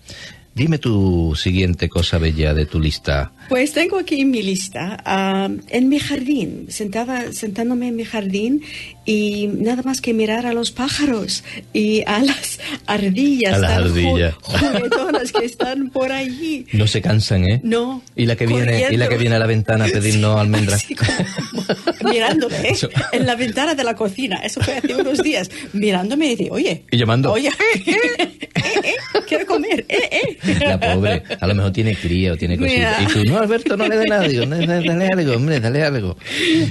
Dime 0.53 0.79
tu 0.79 1.33
siguiente 1.35 1.87
cosa 1.87 2.17
bella 2.17 2.53
de 2.53 2.65
tu 2.65 2.77
lista. 2.77 3.31
Pues 3.47 3.71
tengo 3.71 3.97
aquí 3.97 4.25
mi 4.25 4.43
lista. 4.43 5.01
ah, 5.05 5.47
en 5.69 5.87
mi 5.87 5.97
jardín, 5.97 6.65
sentada, 6.67 7.31
sentándome 7.31 7.87
en 7.87 7.95
mi 7.95 8.03
jardín 8.03 8.61
y 9.05 9.47
nada 9.47 9.81
más 9.83 9.99
que 10.01 10.13
mirar 10.13 10.45
a 10.45 10.53
los 10.53 10.71
pájaros 10.71 11.43
y 11.73 12.03
a 12.05 12.19
las 12.19 12.59
ardillas 12.85 13.53
A 13.55 13.57
las 13.57 13.71
tan 13.71 13.83
ju- 13.83 13.85
ardillas. 13.87 14.35
juguetonas 14.41 15.31
que 15.31 15.45
están 15.45 15.89
por 15.89 16.11
allí. 16.11 16.65
No 16.73 16.85
se 16.87 17.01
cansan, 17.01 17.45
¿eh? 17.45 17.61
No. 17.63 18.01
Y 18.15 18.25
la 18.27 18.35
que 18.35 18.45
viene, 18.45 18.63
y 18.63 18.75
la 18.75 18.79
corriendo. 18.81 19.09
que 19.09 19.17
viene 19.17 19.35
a 19.35 19.39
la 19.39 19.47
ventana 19.47 19.85
a 19.85 19.87
pedirnos 19.91 20.39
almendras. 20.39 20.83
Así 20.83 20.95
como 20.95 21.11
mirándome 22.11 22.55
¿eh? 22.69 22.75
En 23.13 23.25
la 23.25 23.35
ventana 23.35 23.75
de 23.75 23.83
la 23.83 23.95
cocina. 23.95 24.37
Eso 24.37 24.61
fue 24.61 24.77
hace 24.77 24.95
unos 24.95 25.21
días. 25.23 25.49
Mirándome 25.73 26.27
y 26.27 26.35
dice, 26.35 26.49
oye. 26.51 26.83
Y 26.91 26.97
llamando. 26.97 27.31
Oye, 27.31 27.47
eh, 27.49 27.83
eh, 27.85 28.29
eh, 28.83 28.93
quiero 29.27 29.45
comer. 29.45 29.85
Eh, 29.89 30.09
eh. 30.45 30.57
La 30.65 30.79
pobre, 30.79 31.23
a 31.39 31.47
lo 31.47 31.55
mejor 31.55 31.71
tiene 31.71 31.95
cría 31.95 32.33
o 32.33 32.37
tiene 32.37 32.57
cositas. 32.57 33.01
Y 33.01 33.05
tú, 33.07 33.23
no, 33.25 33.39
Alberto, 33.39 33.75
no 33.77 33.87
le 33.87 33.97
des 33.97 34.07
nada. 34.09 34.27
Digo, 34.27 34.45
"No, 34.45 34.57
dale 34.57 35.07
algo, 35.11 35.33
hombre, 35.35 35.59
dale 35.59 35.83
algo. 35.83 36.17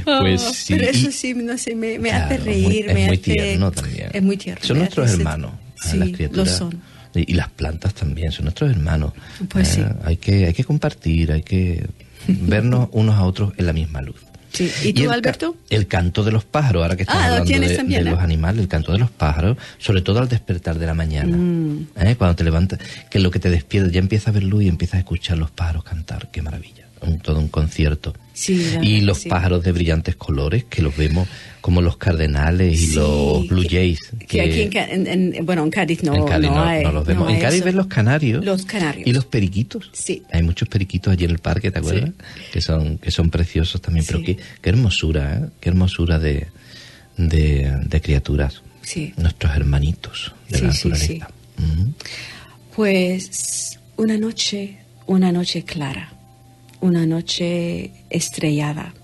Pues 0.04 0.42
Oh, 0.42 0.52
sí. 0.54 0.74
Pero 0.74 0.90
eso 0.90 1.10
sí, 1.10 1.34
no 1.34 1.56
sé, 1.58 1.74
me, 1.74 1.98
me 1.98 2.10
Hace 2.26 2.34
es 2.34 2.40
muy- 2.40 2.46
reír. 2.54 2.86
es 2.90 2.94
muy 2.94 3.02
hace- 3.04 3.16
tierno 3.18 3.70
también. 3.72 4.08
Es 4.12 4.22
muy 4.22 4.36
tierno. 4.36 4.64
Son 4.64 4.78
nuestros 4.78 5.10
hermanos, 5.12 5.52
las 5.94 6.08
criaturas. 6.10 6.36
lo 6.36 6.46
son. 6.46 6.80
Y, 7.14 7.32
y 7.32 7.34
las 7.34 7.48
plantas 7.48 7.92
también, 7.94 8.30
son 8.32 8.44
nuestros 8.44 8.70
hermanos. 8.70 9.12
Pues 9.48 9.68
sí. 9.68 9.82
Hay 10.04 10.16
que, 10.16 10.46
hay 10.46 10.52
que 10.52 10.64
compartir, 10.64 11.32
hay 11.32 11.42
que 11.42 11.84
vernos 12.28 12.88
unos 12.92 13.16
a 13.16 13.24
otros 13.24 13.52
en 13.56 13.66
la 13.66 13.72
misma 13.72 14.00
luz. 14.02 14.16
Sí. 14.52 14.68
¿Y 14.82 14.92
tú, 14.92 15.04
el 15.04 15.10
Alberto? 15.12 15.56
El 15.70 15.86
canto 15.86 16.24
de 16.24 16.32
los 16.32 16.44
pájaros, 16.44 16.82
ahora 16.82 16.96
que 16.96 17.02
estamos 17.04 17.22
Ah, 17.22 17.26
hablando 17.26 17.46
tienes 17.46 17.70
de, 17.70 17.76
también, 17.76 18.02
de 18.02 18.10
¿eh? 18.10 18.12
los 18.14 18.20
animales, 18.22 18.60
el 18.60 18.66
canto 18.68 18.90
de 18.90 18.98
los 18.98 19.08
pájaros, 19.10 19.56
sobre 19.78 20.02
todo 20.02 20.18
al 20.18 20.28
despertar 20.28 20.76
de 20.76 20.86
la 20.86 20.94
mañana. 20.94 21.36
Mm. 21.36 21.86
¿eh? 21.96 22.16
Cuando 22.18 22.34
te 22.34 22.42
levantas, 22.42 22.80
que 23.10 23.20
lo 23.20 23.30
que 23.30 23.38
te 23.38 23.48
despierta, 23.48 23.92
ya 23.92 24.00
empieza 24.00 24.30
a 24.30 24.32
ver 24.32 24.42
luz 24.42 24.64
y 24.64 24.68
empiezas 24.68 24.94
a 24.96 24.98
escuchar 24.98 25.38
los 25.38 25.52
pájaros 25.52 25.84
cantar, 25.84 26.28
qué 26.32 26.42
maravilla. 26.42 26.84
Todo 27.22 27.38
un 27.38 27.48
concierto. 27.48 28.14
Sí, 28.34 28.62
y 28.82 29.00
los 29.02 29.18
sí. 29.18 29.28
pájaros 29.28 29.62
de 29.64 29.72
brillantes 29.72 30.16
colores, 30.16 30.64
que 30.64 30.80
los 30.82 30.96
vemos 30.96 31.28
como 31.60 31.82
los 31.82 31.96
cardenales 31.98 32.74
y 32.74 32.86
Sí, 32.88 32.94
los 32.94 33.46
blue 33.48 33.64
jays. 33.68 33.98
Que, 34.28 34.40
aquí 34.42 34.62
en, 34.62 34.70
Ca- 34.70 34.86
en- 34.88 35.06
en- 35.34 35.46
bueno, 35.46 35.62
en 35.64 35.70
Cádiz 35.70 36.02
no, 36.02 36.14
en 36.14 36.24
Cádiz 36.26 36.50
no, 36.50 36.62
hay. 36.62 36.82
no 36.84 36.92
los 36.92 37.06
vemos. 37.06 37.24
no 37.28 37.34
en 37.34 37.40
Cádiz 37.40 37.56
eso. 37.56 37.64
ves 37.66 37.74
los 37.74 37.86
canarios. 37.86 38.44
Los 38.44 38.64
canarios. 38.64 39.06
Y 39.06 39.12
los 39.12 39.24
periquitos. 39.26 39.90
Sí. 39.92 40.22
Hay 40.32 40.42
muchos 40.42 40.68
periquitos 40.68 41.12
allí 41.12 41.24
en 41.24 41.30
el 41.32 41.38
parque, 41.38 41.70
¿te 41.70 41.78
acuerdas? 41.80 42.10
Que 42.52 42.60
son 42.60 42.98
que 42.98 43.10
son 43.10 43.30
preciosos 43.30 43.80
también. 43.80 44.04
Pero 44.06 44.22
qué, 44.22 44.36
qué 44.62 44.68
hermosura, 44.70 45.36
¿eh? 45.38 45.48
Qué 45.60 45.68
hermosura 45.70 46.18
de, 46.18 46.48
de, 47.16 47.78
de 47.86 48.00
criaturas. 48.00 48.62
Sí. 48.82 49.12
Nuestros 49.16 49.54
hermanitos 49.54 50.34
de 50.48 50.60
la 50.60 50.68
naturaleza. 50.68 51.28
Pues 52.74 53.78
una 53.96 54.16
noche, 54.16 54.78
una 55.06 55.32
noche 55.32 55.64
clara, 55.64 56.12
una 56.80 57.06
noche 57.06 57.90
estrellada, 58.10 58.94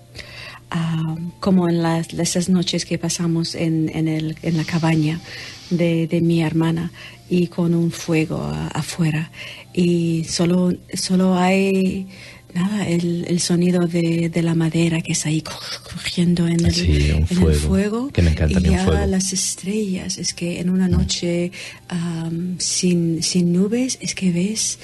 Ah, 0.69 1.15
como 1.39 1.69
en 1.69 1.81
las, 1.81 2.11
esas 2.13 2.49
noches 2.49 2.83
que 2.85 2.97
pasamos 2.97 3.55
en, 3.55 3.89
en, 3.95 4.57
la 4.57 4.63
cabaña 4.65 5.21
de, 5.69 6.07
de 6.07 6.19
mi 6.19 6.41
hermana 6.41 6.91
y 7.29 7.47
con 7.47 7.73
un 7.73 7.89
fuego 7.89 8.41
a- 8.41 8.67
afuera. 8.67 9.31
Y 9.73 10.25
solo, 10.25 10.73
solo 10.93 11.35
hay 11.37 12.07
nada, 12.53 12.87
el, 12.87 13.25
el 13.27 13.39
sonido 13.39 13.85
de, 13.87 14.29
de 14.29 14.41
la 14.41 14.55
madera 14.55 15.01
que 15.01 15.11
está 15.13 15.29
ahí 15.29 15.41
crujiendo 15.41 16.47
en 16.47 16.65
el, 16.65 16.73
Sí, 16.73 17.11
un 17.11 17.17
en 17.17 17.21
el 17.21 17.27
fuego, 17.27 17.59
fuego 17.67 18.07
que 18.09 18.21
me 18.21 18.31
encanta 18.31 18.59
y 18.59 18.63
ya 18.63 18.83
fuego. 18.85 19.05
las 19.05 19.33
estrellas, 19.33 20.17
es 20.17 20.33
que 20.33 20.59
en 20.59 20.69
una 20.69 20.87
noche 20.87 21.51
am, 21.89 22.55
sin, 22.59 23.21
sin 23.21 23.53
nubes, 23.53 23.97
es 24.01 24.15
que 24.15 24.31
ves 24.31 24.79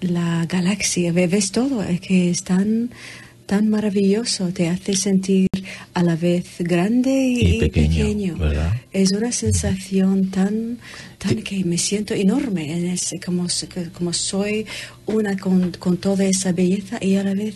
la 0.00 0.46
galaxia, 0.46 1.12
ve- 1.12 1.26
ves 1.26 1.50
todo, 1.52 1.82
es 1.82 2.00
que 2.00 2.30
es 2.30 2.44
tan, 3.48 3.68
maravilloso, 3.70 4.48
te 4.52 4.68
hace 4.68 4.94
sentir 4.94 5.48
a 5.94 6.02
la 6.02 6.16
vez 6.16 6.44
grande 6.58 7.10
y, 7.10 7.56
Y 7.56 7.60
pequeño. 7.60 8.36
Es 8.92 9.12
una 9.12 9.32
sensación 9.32 10.30
tan, 10.30 10.78
tan 11.16 11.42
que 11.42 11.64
me 11.64 11.78
siento 11.78 12.12
enorme, 12.12 12.62
en 12.76 12.86
ese, 12.88 13.18
como, 13.18 13.46
como 13.96 14.12
soy 14.12 14.66
una 15.06 15.36
con, 15.38 15.72
con 15.78 15.96
toda 15.96 16.24
esa 16.26 16.52
belleza 16.52 16.98
y 17.00 17.16
a 17.16 17.24
la 17.24 17.32
vez 17.34 17.54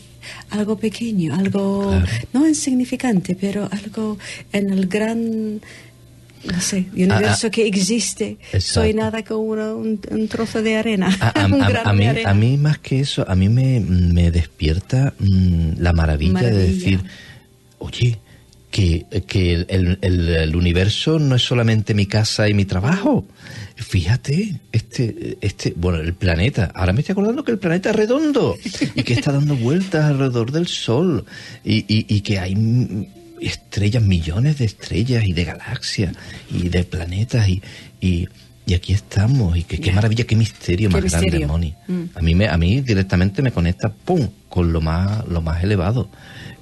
algo 0.50 0.76
pequeño, 0.78 1.34
algo 1.34 1.88
Claro. 1.90 2.06
no 2.32 2.48
insignificante, 2.48 3.36
pero 3.38 3.68
algo 3.70 4.18
en 4.52 4.70
el 4.70 4.86
gran, 4.86 5.60
no 6.44 6.60
sé, 6.60 6.86
universo 6.92 7.46
Ah, 7.46 7.48
ah. 7.48 7.50
que 7.50 7.66
existe. 7.66 8.38
Soy 8.58 8.94
nada 8.94 9.22
una- 9.30 9.74
un, 9.74 10.00
un 10.10 10.28
trozo 10.28 10.62
de 10.62 10.76
arena. 10.76 11.16
A, 11.20 11.42
a- 11.42 11.46
un 11.52 11.62
a- 11.62 11.68
grano 11.68 11.90
a 11.90 11.92
de 11.92 11.98
mí, 11.98 12.06
arena. 12.06 12.30
a 12.30 12.34
mí 12.34 12.56
más 12.56 12.78
que 12.78 13.00
eso, 13.00 13.24
a 13.28 13.34
mí 13.34 13.48
me, 13.48 13.80
me 13.80 14.30
despierta 14.30 15.14
mm, 15.18 15.72
la 15.78 15.92
maravilla, 15.92 16.40
de 16.42 16.52
decir, 16.68 17.00
oye, 17.78 18.18
que, 18.70 19.04
que 19.26 19.52
el, 19.68 19.98
el- 20.00 20.56
universo 20.56 21.18
no 21.18 21.36
es 21.36 21.42
solamente 21.42 21.92
mi 21.94 22.06
casa 22.06 22.48
y 22.48 22.54
mi 22.54 22.64
trabajo. 22.64 23.26
Fíjate, 23.76 24.54
este, 24.72 25.36
este, 25.40 25.74
bueno, 25.76 25.98
el 25.98 26.14
planeta. 26.14 26.70
Ahora 26.74 26.92
me 26.92 27.00
estoy 27.00 27.12
acordando 27.12 27.44
que 27.44 27.52
el 27.52 27.58
planeta 27.58 27.90
es 27.90 27.96
redondo 27.96 28.56
y 28.94 29.02
que 29.02 29.12
está 29.14 29.32
dando 29.32 29.56
vueltas 29.56 30.04
alrededor 30.06 30.52
del 30.52 30.68
Sol 30.68 31.24
y, 31.64 31.78
y- 31.88 32.06
y 32.08 32.20
que 32.22 32.38
hay 32.38 32.54
estrellas, 33.46 34.02
millones 34.02 34.58
de 34.58 34.64
estrellas 34.64 35.24
y 35.24 35.32
de 35.32 35.44
galaxias 35.44 36.14
y 36.50 36.68
de 36.68 36.84
planetas 36.84 37.48
y, 37.48 37.62
y 38.00 38.28
y 38.64 38.74
aquí 38.74 38.92
estamos 38.92 39.56
y 39.56 39.64
que, 39.64 39.80
qué 39.80 39.92
maravilla 39.92 40.24
qué 40.24 40.36
misterio 40.36 40.88
Qué 40.88 41.00
más 41.00 41.10
grande. 41.10 41.46
Moni 41.46 41.74
Mm. 41.88 42.02
a 42.14 42.22
mí 42.22 42.34
me 42.34 42.48
a 42.48 42.56
mí 42.56 42.80
directamente 42.80 43.42
me 43.42 43.50
conecta 43.50 43.92
pum 43.92 44.28
con 44.52 44.70
lo 44.70 44.82
más 44.82 45.26
lo 45.28 45.40
más 45.40 45.64
elevado 45.64 46.10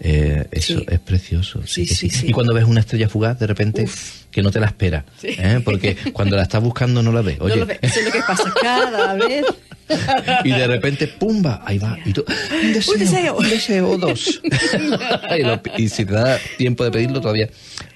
Eh, 0.02 0.46
eso 0.52 0.78
Sí. 0.78 0.86
es 0.88 0.98
precioso 1.00 1.60
sí, 1.66 1.84
Sí, 1.86 2.08
y 2.28 2.32
cuando 2.32 2.54
ves 2.54 2.64
una 2.64 2.80
estrella 2.80 3.08
fugaz 3.08 3.38
de 3.38 3.46
repente 3.46 3.86
que 4.30 4.42
no 4.42 4.50
te 4.50 4.58
la 4.60 4.66
espera 4.66 5.04
¿eh? 5.22 5.60
porque 5.64 5.94
cuando 6.12 6.36
la 6.36 6.44
estás 6.44 6.62
buscando 6.62 7.02
no 7.02 7.12
la 7.12 7.20
ves 7.20 7.38
No 7.38 7.44
oye 7.46 7.56
lo 7.56 7.66
ve- 7.66 7.78
Eso 7.82 7.98
es 8.00 8.06
lo 8.06 8.12
que 8.12 8.20
pasa 8.26 8.44
cada 8.62 9.14
vez. 9.14 9.44
y 10.44 10.50
de 10.52 10.66
repente 10.68 11.08
pumba 11.08 11.62
ahí 11.66 11.78
va 11.78 11.98
y 12.06 12.12
tú 12.12 12.24
un 12.62 12.72
deseo 12.72 12.94
Un 12.94 13.00
deseo. 13.00 13.36
un 13.38 13.48
deseo, 13.50 13.98
dos 13.98 14.40
y, 15.38 15.42
lo- 15.42 15.60
y 15.76 15.88
si 15.88 16.04
te 16.06 16.12
da 16.14 16.38
tiempo 16.56 16.84
de 16.84 16.92
pedirlo 16.92 17.20
todavía 17.20 17.48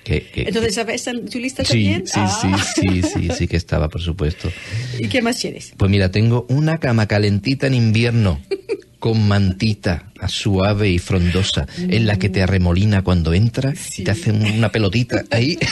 que, 0.03 0.27
que- 0.27 0.43
Entonces, 0.43 0.75
¿sabes 0.75 1.07
en 1.07 1.27
tu 1.31 1.39
lista 1.39 1.65
sí 1.65 1.71
también? 1.85 2.07
sí 2.07 2.13
Ah. 2.21 2.59
sí 2.75 2.83
sí 2.83 3.03
sí 3.03 3.29
sí 3.39 3.47
que 3.49 3.57
estaba 3.57 3.89
por 3.89 4.03
supuesto 4.03 4.51
¿Y 4.99 5.09
qué 5.09 5.23
más 5.23 5.41
quieres? 5.41 5.73
pues 5.77 5.89
mira, 5.91 6.11
tengo 6.11 6.45
una 6.51 6.79
cama 6.79 7.07
calentita 7.07 7.67
en 7.69 7.75
invierno, 7.75 8.41
con 9.05 9.29
mantita 9.29 10.05
suave 10.29 10.89
y 10.89 10.99
frondosa, 10.99 11.67
en 11.77 12.07
la 12.07 12.19
que 12.19 12.31
te 12.31 12.43
arremolina 12.43 13.03
cuando 13.03 13.35
entras 13.35 13.99
y 13.99 14.03
te 14.03 14.13
hace 14.13 14.33
una 14.33 14.73
pelotita 14.73 15.25
ahí. 15.31 15.59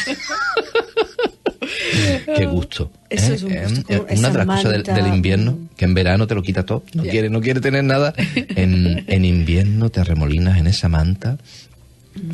Qué 2.37 2.45
gusto. 2.45 2.93
Eso 3.09 3.33
¿eh? 3.33 3.35
es 3.35 3.43
un 3.43 3.53
Eh, 3.53 3.65
gusto, 3.67 3.93
eh, 3.95 4.05
Una 4.19 4.29
de 4.29 4.37
las 4.37 4.47
cosas 4.47 4.85
del, 4.85 5.07
invierno, 5.07 5.59
que 5.79 5.87
en 5.87 5.95
verano 5.95 6.27
te 6.27 6.35
lo 6.35 6.43
quita 6.43 6.67
todo, 6.67 6.85
no, 6.93 7.05
quiere, 7.05 7.31
no 7.31 7.41
quiere 7.41 7.63
tener 7.63 7.85
nada. 7.85 8.13
En, 8.55 9.03
en 9.07 9.25
invierno 9.25 9.89
te 9.89 10.01
arremolinas 10.01 10.59
en 10.59 10.67
esa 10.67 10.91
manta 10.91 11.39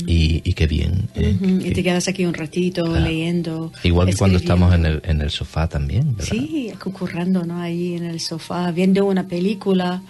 y, 0.05 0.43
y 0.45 0.53
qué 0.55 0.67
bien. 0.67 1.09
¿eh? 1.15 1.37
Y 1.65 1.71
te 1.71 1.85
quedas 1.85 2.09
aquí 2.09 2.27
un 2.27 2.35
ratito 2.35 2.87
Claro. 2.87 3.07
leyendo. 3.07 3.73
Igual 3.85 4.09
que 4.11 4.17
cuando 4.17 4.39
estamos 4.39 4.75
en 4.75 4.85
el, 4.85 5.01
en 5.05 5.21
el 5.21 5.31
sofá 5.31 5.69
también, 5.69 6.17
¿verdad? 6.17 6.33
Sí, 6.33 6.73
cucurrando, 6.83 7.45
¿no? 7.45 7.61
Ahí 7.61 7.95
en 7.95 8.03
el 8.05 8.19
sofá, 8.19 8.73
viendo 8.73 9.05
una 9.05 9.29
película. 9.29 10.03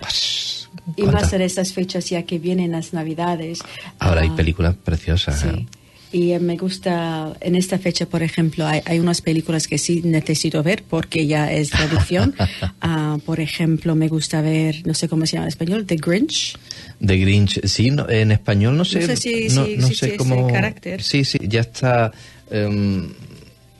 Y 0.96 1.02
¿Cuántas- 1.02 1.22
más 1.24 1.33
en 1.33 1.42
estas 1.42 1.72
fechas 1.72 2.09
ya 2.11 2.22
que 2.22 2.38
vienen 2.38 2.72
las 2.72 2.92
Navidades. 2.92 3.61
Ahora 3.98 4.22
hay 4.22 4.28
Ah, 4.33 4.37
películas 4.37 4.74
preciosas. 4.76 5.44
¿eh? 5.44 5.50
Sí. 5.57 5.66
Y 6.11 6.33
eh, 6.33 6.38
me 6.40 6.57
gusta, 6.57 7.35
en 7.40 7.54
esta 7.54 7.78
fecha, 7.78 8.07
por 8.07 8.22
ejemplo, 8.22 8.66
hay, 8.66 8.81
hay 8.87 8.98
unas 8.98 9.20
películas 9.20 9.68
que 9.68 9.76
sí 9.76 10.00
necesito 10.04 10.62
ver 10.62 10.83
porque 10.88 11.26
ya 11.26 11.52
es 11.52 11.68
traducción. 11.70 12.35
Ah, 12.81 13.18
por 13.26 13.40
ejemplo, 13.40 13.94
me 13.94 14.09
gusta 14.09 14.40
ver, 14.40 14.87
no 14.87 14.94
sé 14.94 15.09
cómo 15.09 15.26
se 15.26 15.33
llama 15.35 15.44
en 15.46 15.48
español, 15.48 15.85
The 15.85 15.96
Grinch. 15.96 16.57
De 17.00 17.18
Grinch, 17.18 17.61
sí, 17.66 17.90
no, 17.90 18.09
en 18.09 18.33
español 18.33 18.76
no 18.78 18.85
sé. 18.87 19.00
No 19.00 19.07
sé 19.09 19.16
si- 19.16 19.48
no, 19.54 19.66
si 19.66 19.76
no 19.76 19.88
sé 19.88 20.16
cómo. 20.16 20.46
carácter. 20.48 21.02
Sí, 21.02 21.24
sí, 21.24 21.38
ya 21.42 21.61
está. 21.61 22.11
em, 22.50 23.11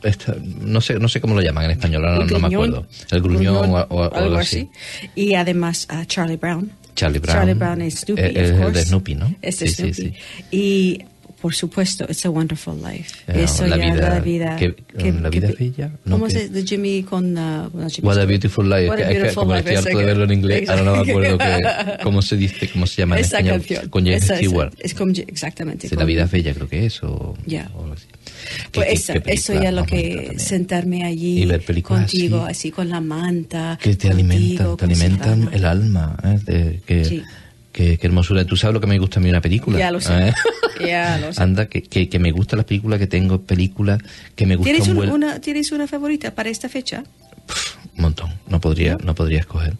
está- 0.03 0.35
no 0.61 0.81
sé, 0.81 0.99
no 0.99 1.07
sé 1.09 1.19
cómo 1.21 1.35
lo 1.35 1.41
llaman 1.41 1.65
en 1.65 1.71
español, 1.71 2.05
ahora 2.05 2.19
no, 2.19 2.25
no 2.25 2.39
me 2.39 2.49
gruñón. 2.49 2.69
acuerdo. 2.75 2.87
El 3.11 3.21
gruñón, 3.21 3.55
o, 3.57 3.77
o- 3.89 4.07
o 4.07 4.13
algo 4.15 4.37
así. 4.37 4.69
Y 5.15 5.33
además 5.33 5.85
a 5.89 6.05
Charlie 6.05 6.37
Brown. 6.37 6.71
Charlie 6.95 7.19
Brown. 7.19 7.37
Charlie 7.39 7.53
Brown 7.53 7.81
es 7.81 7.95
Snoopy, 8.01 8.21
Eh, 8.21 8.29
of 8.29 8.35
es 8.37 8.49
el 8.67 8.73
de. 8.73 8.81
Snoopy, 8.85 9.15
¿no? 9.15 9.35
Es 9.41 9.59
de 9.59 9.67
Sí, 9.67 9.73
sí, 9.73 9.93
Snoopy. 9.93 10.13
sí. 10.13 10.13
Y 10.51 11.05
por 11.41 11.55
supuesto, 11.55 12.03
It's 12.09 12.25
a 12.25 12.29
Wonderful 12.29 12.75
Life. 12.81 13.15
Eh, 13.29 13.43
Eso 13.45 13.65
la 13.65 13.77
ya 13.77 13.93
vida- 13.93 14.09
la 14.09 14.19
vida. 14.19 14.57
que- 14.57 14.75
¿La 15.21 15.29
vida 15.29 15.47
es 15.47 15.57
bella? 15.57 15.91
No, 16.03 16.15
¿Cómo 16.15 16.25
que- 16.25 16.31
se 16.33 16.49
de 16.49 16.63
Jimmy 16.65 17.03
con 17.03 17.37
uh, 17.37 17.69
Jimmy 17.89 18.05
What 18.09 18.17
a. 18.19 18.25
Beautiful 18.25 18.69
Life. 18.69 18.89
What 18.89 18.93
a 18.95 18.97
que- 18.97 19.03
es 19.03 19.07
que 19.07 19.13
Beautiful 19.19 19.35
como 19.43 19.55
Life, 19.55 19.59
estoy 19.59 19.75
harto 19.77 19.87
de 19.89 19.95
esa- 20.03 20.05
verlo 20.05 20.23
en 20.25 20.31
inglés, 20.33 20.69
ahora 20.69 20.81
no 20.83 20.95
me 20.97 20.97
acuerdo 21.11 21.37
que, 21.37 22.03
cómo 22.03 22.21
se 22.21 22.35
dice, 22.35 22.69
cómo 22.73 22.85
se 22.85 22.97
llama 22.97 23.15
en 23.15 23.21
Esa 23.23 23.37
español. 23.37 23.59
canción. 23.59 23.89
Con 23.89 24.03
James 24.03 24.23
Esa- 24.23 24.33
esa- 24.33 24.43
Stewart. 24.43 24.73
Es 24.79 24.93
con, 24.93 25.13
exactamente. 25.15 25.87
Sí, 25.87 25.95
con- 25.95 25.99
la 26.03 26.05
vida 26.05 26.23
es 26.25 26.31
bella, 26.31 26.53
creo 26.53 26.67
que 26.67 26.85
es. 26.87 27.01
O, 27.03 27.37
Ya. 27.45 27.71
o 27.73 27.83
algo 27.83 27.93
así. 27.93 28.07
Pues 28.71 28.71
Qué- 28.71 28.81
qué- 28.81 28.91
esa- 28.93 29.13
qué 29.19 29.33
eso 29.33 29.53
ya 29.53 29.71
lo 29.71 29.85
que 29.85 30.35
sentarme 30.39 31.03
allí 31.03 31.41
Y 31.43 31.45
ver 31.45 31.61
películas 31.63 32.03
contigo, 32.11 32.43
así. 32.43 32.51
así, 32.51 32.71
con 32.71 32.89
la 32.89 33.01
manta. 33.01 33.77
que 33.81 33.95
te 33.95 34.09
contigo, 34.09 34.31
alimentan, 34.33 34.77
te 34.77 34.85
alimentan 34.85 35.49
el 35.53 35.65
alma. 35.65 36.17
¿eh? 36.23 36.39
De- 36.45 36.81
que, 36.85 37.05
Sí. 37.05 37.23
que 37.71 37.97
hermosura. 38.01 38.43
¿Tú 38.45 38.55
sabes 38.57 38.73
lo 38.73 38.81
que 38.81 38.87
me 38.87 38.97
gusta 38.99 39.19
a 39.19 39.23
mí 39.23 39.29
una 39.29 39.41
película? 39.41 39.77
Ya 39.79 39.91
lo 39.91 40.01
sé. 40.01 40.29
¿Eh? 40.29 40.33
Ya 40.87 41.17
lo 41.17 41.33
sé. 41.33 41.43
Anda, 41.43 41.67
que, 41.67 41.83
que, 41.83 42.07
que 42.07 42.19
me 42.19 42.31
gustan 42.31 42.55
las 42.57 42.65
películas, 42.65 42.99
que 42.99 43.07
tengo 43.07 43.41
películas, 43.41 43.99
que 44.35 44.45
me 44.45 44.55
gusta 44.55 44.71
¿Tienes, 44.71 44.87
un 44.87 44.91
un- 44.91 44.97
buen... 44.97 45.11
una, 45.11 45.41
¿Tienes 45.41 45.73
una 45.73 45.87
favorita 45.87 46.33
para 46.33 46.49
esta 46.49 46.69
fecha? 46.69 47.03
Un 47.97 48.01
montón, 48.03 48.29
no 48.47 48.61
podría, 48.61 48.97
no 49.03 49.13
podría 49.13 49.39
escoger. 49.39 49.73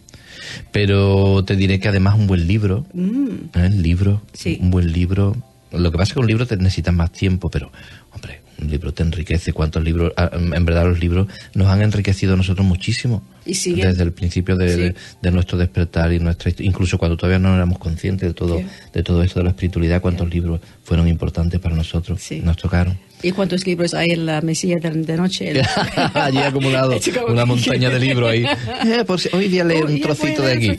Pero 0.72 1.44
te 1.46 1.56
diré 1.56 1.80
que 1.80 1.88
además 1.88 2.16
un 2.16 2.28
buen 2.28 2.48
libro, 2.48 2.86
Mm. 2.94 3.28
¿eh? 3.56 3.66
el 3.68 3.82
libro, 3.82 4.22
Sí. 4.34 4.58
un 4.62 4.72
buen 4.72 4.92
libro. 4.92 5.36
Lo 5.72 5.92
que 5.92 5.98
pasa 5.98 6.10
es 6.10 6.14
que 6.16 6.20
un 6.20 6.28
libro 6.28 6.46
te 6.48 6.58
necesitas 6.58 6.94
más 6.94 7.12
tiempo, 7.12 7.50
pero, 7.50 7.72
hombre, 8.12 8.42
un 8.62 8.70
libro 8.70 8.94
te 8.94 9.04
enriquece. 9.04 9.54
¿Cuántos 9.54 9.84
libros? 9.84 10.12
ah, 10.18 10.30
En 10.34 10.66
verdad 10.66 10.86
los 10.86 11.00
libros 11.00 11.28
nos 11.54 11.68
han 11.68 11.82
enriquecido 11.82 12.34
a 12.34 12.38
nosotros 12.38 12.66
muchísimo. 12.66 13.24
Y 13.46 13.56
siguen. 13.56 13.90
Desde 13.90 14.04
el 14.04 14.12
principio 14.12 14.56
de, 14.58 14.70
Sí. 14.74 14.80
de- 14.82 14.96
de 15.22 15.32
nuestro 15.32 15.58
despertar 15.58 16.12
y 16.14 16.20
nuestra 16.20 16.52
incluso 16.60 16.98
cuando 16.98 17.18
todavía 17.18 17.40
no 17.40 17.56
éramos 17.56 17.80
conscientes 17.80 18.30
de 18.30 18.34
todo, 18.34 18.60
Sí. 18.60 18.66
de 18.94 19.04
todo 19.04 19.24
esto 19.24 19.40
de 19.40 19.46
la 19.46 19.50
espiritualidad, 19.52 20.02
cuántos 20.02 20.30
libros 20.30 20.60
fueron 20.84 21.08
importantes 21.08 21.60
para 21.60 21.76
nosotros, 21.76 22.22
Sí. 22.22 22.42
nos 22.42 22.58
tocaron. 22.58 22.98
¿Y 23.22 23.32
cuántos 23.32 23.66
libros 23.66 23.94
hay 23.94 24.12
en 24.12 24.26
la 24.26 24.40
mesilla 24.42 24.78
de, 24.80 25.18
noche? 25.18 25.52
Allí 26.14 26.38
acumulado 26.38 26.94
Es 27.00 27.10
como- 27.10 27.28
una 27.34 27.46
montaña 27.46 27.90
de 27.90 28.00
libros 28.00 28.30
ahí. 28.32 28.46
Eh, 28.86 29.04
por 29.06 29.20
si- 29.20 29.30
hoy 29.34 29.48
voy 29.50 29.60
a 29.60 29.64
leer 29.64 29.86
un 29.86 30.00
trocito 30.00 30.42
de 30.44 30.54
aquí. 30.54 30.72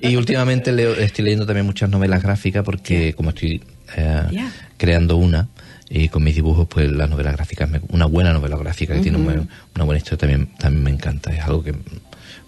y 0.00 0.16
últimamente 0.16 0.72
leo, 0.72 0.94
estoy 0.94 1.24
leyendo 1.24 1.46
también 1.46 1.66
muchas 1.66 1.90
novelas 1.90 2.22
gráficas 2.22 2.64
porque 2.64 3.12
como 3.14 3.30
estoy 3.30 3.62
eh, 3.96 4.22
Ya. 4.30 4.52
creando 4.76 5.16
una 5.16 5.48
y 5.90 6.08
con 6.08 6.22
mis 6.22 6.34
dibujos, 6.34 6.66
pues 6.68 6.90
las 6.90 7.08
novelas 7.08 7.34
gráficas, 7.36 7.68
me- 7.70 7.80
una 7.90 8.06
buena 8.06 8.32
novela 8.32 8.56
gráfica 8.56 8.94
que 8.94 9.00
tiene 9.00 9.18
un 9.18 9.48
una 9.74 9.84
buena 9.84 9.98
historia 9.98 10.18
también, 10.18 10.46
también 10.58 10.82
me 10.84 10.90
encanta. 10.90 11.34
Es 11.34 11.40
algo 11.44 11.62
que 11.62 11.74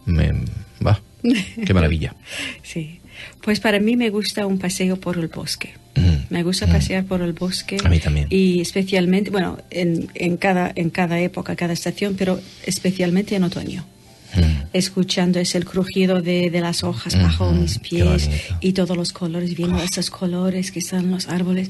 me... 0.07 0.33
va, 0.87 1.01
qué 1.67 1.73
maravilla. 1.75 2.15
Sí. 2.63 3.01
Pues 3.43 3.61
para 3.61 3.81
mí 3.81 3.97
me 3.97 4.09
gusta 4.09 4.47
un 4.47 4.59
paseo 4.59 4.97
por 4.99 5.19
el 5.19 5.29
bosque. 5.29 5.75
Me 6.31 6.43
gusta 6.43 6.67
pasear 6.67 7.05
por 7.05 7.21
el 7.21 7.33
bosque. 7.35 7.77
A 7.85 7.89
mí 7.91 7.99
también. 7.99 8.27
Y 8.31 8.61
especialmente, 8.61 9.31
bueno, 9.31 9.59
en, 9.71 10.09
en, 10.15 10.37
cada, 10.39 10.73
en 10.75 10.89
cada 10.89 11.21
época, 11.21 11.55
cada 11.57 11.73
estación, 11.75 12.15
pero 12.17 12.41
especialmente 12.65 13.35
en 13.37 13.45
otoño. 13.45 13.85
Escuchando 14.73 15.41
ese 15.41 15.59
el 15.59 15.65
crujido 15.65 16.23
de, 16.23 16.49
de 16.51 16.61
las 16.61 16.85
hojas 16.85 17.21
bajo 17.21 17.53
mis 17.53 17.79
pies 17.81 18.31
y 18.61 18.73
todos 18.73 18.97
los 18.97 19.13
colores, 19.13 19.55
viendo 19.57 19.83
esos 19.83 20.09
colores 20.11 20.71
que 20.71 20.79
están 20.79 21.01
en 21.07 21.11
los 21.11 21.29
árboles. 21.29 21.69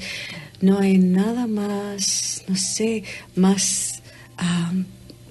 No 0.61 0.79
hay 0.79 0.97
nada 0.97 1.47
más, 1.47 2.43
no 2.47 2.55
sé, 2.55 3.03
más 3.35 4.01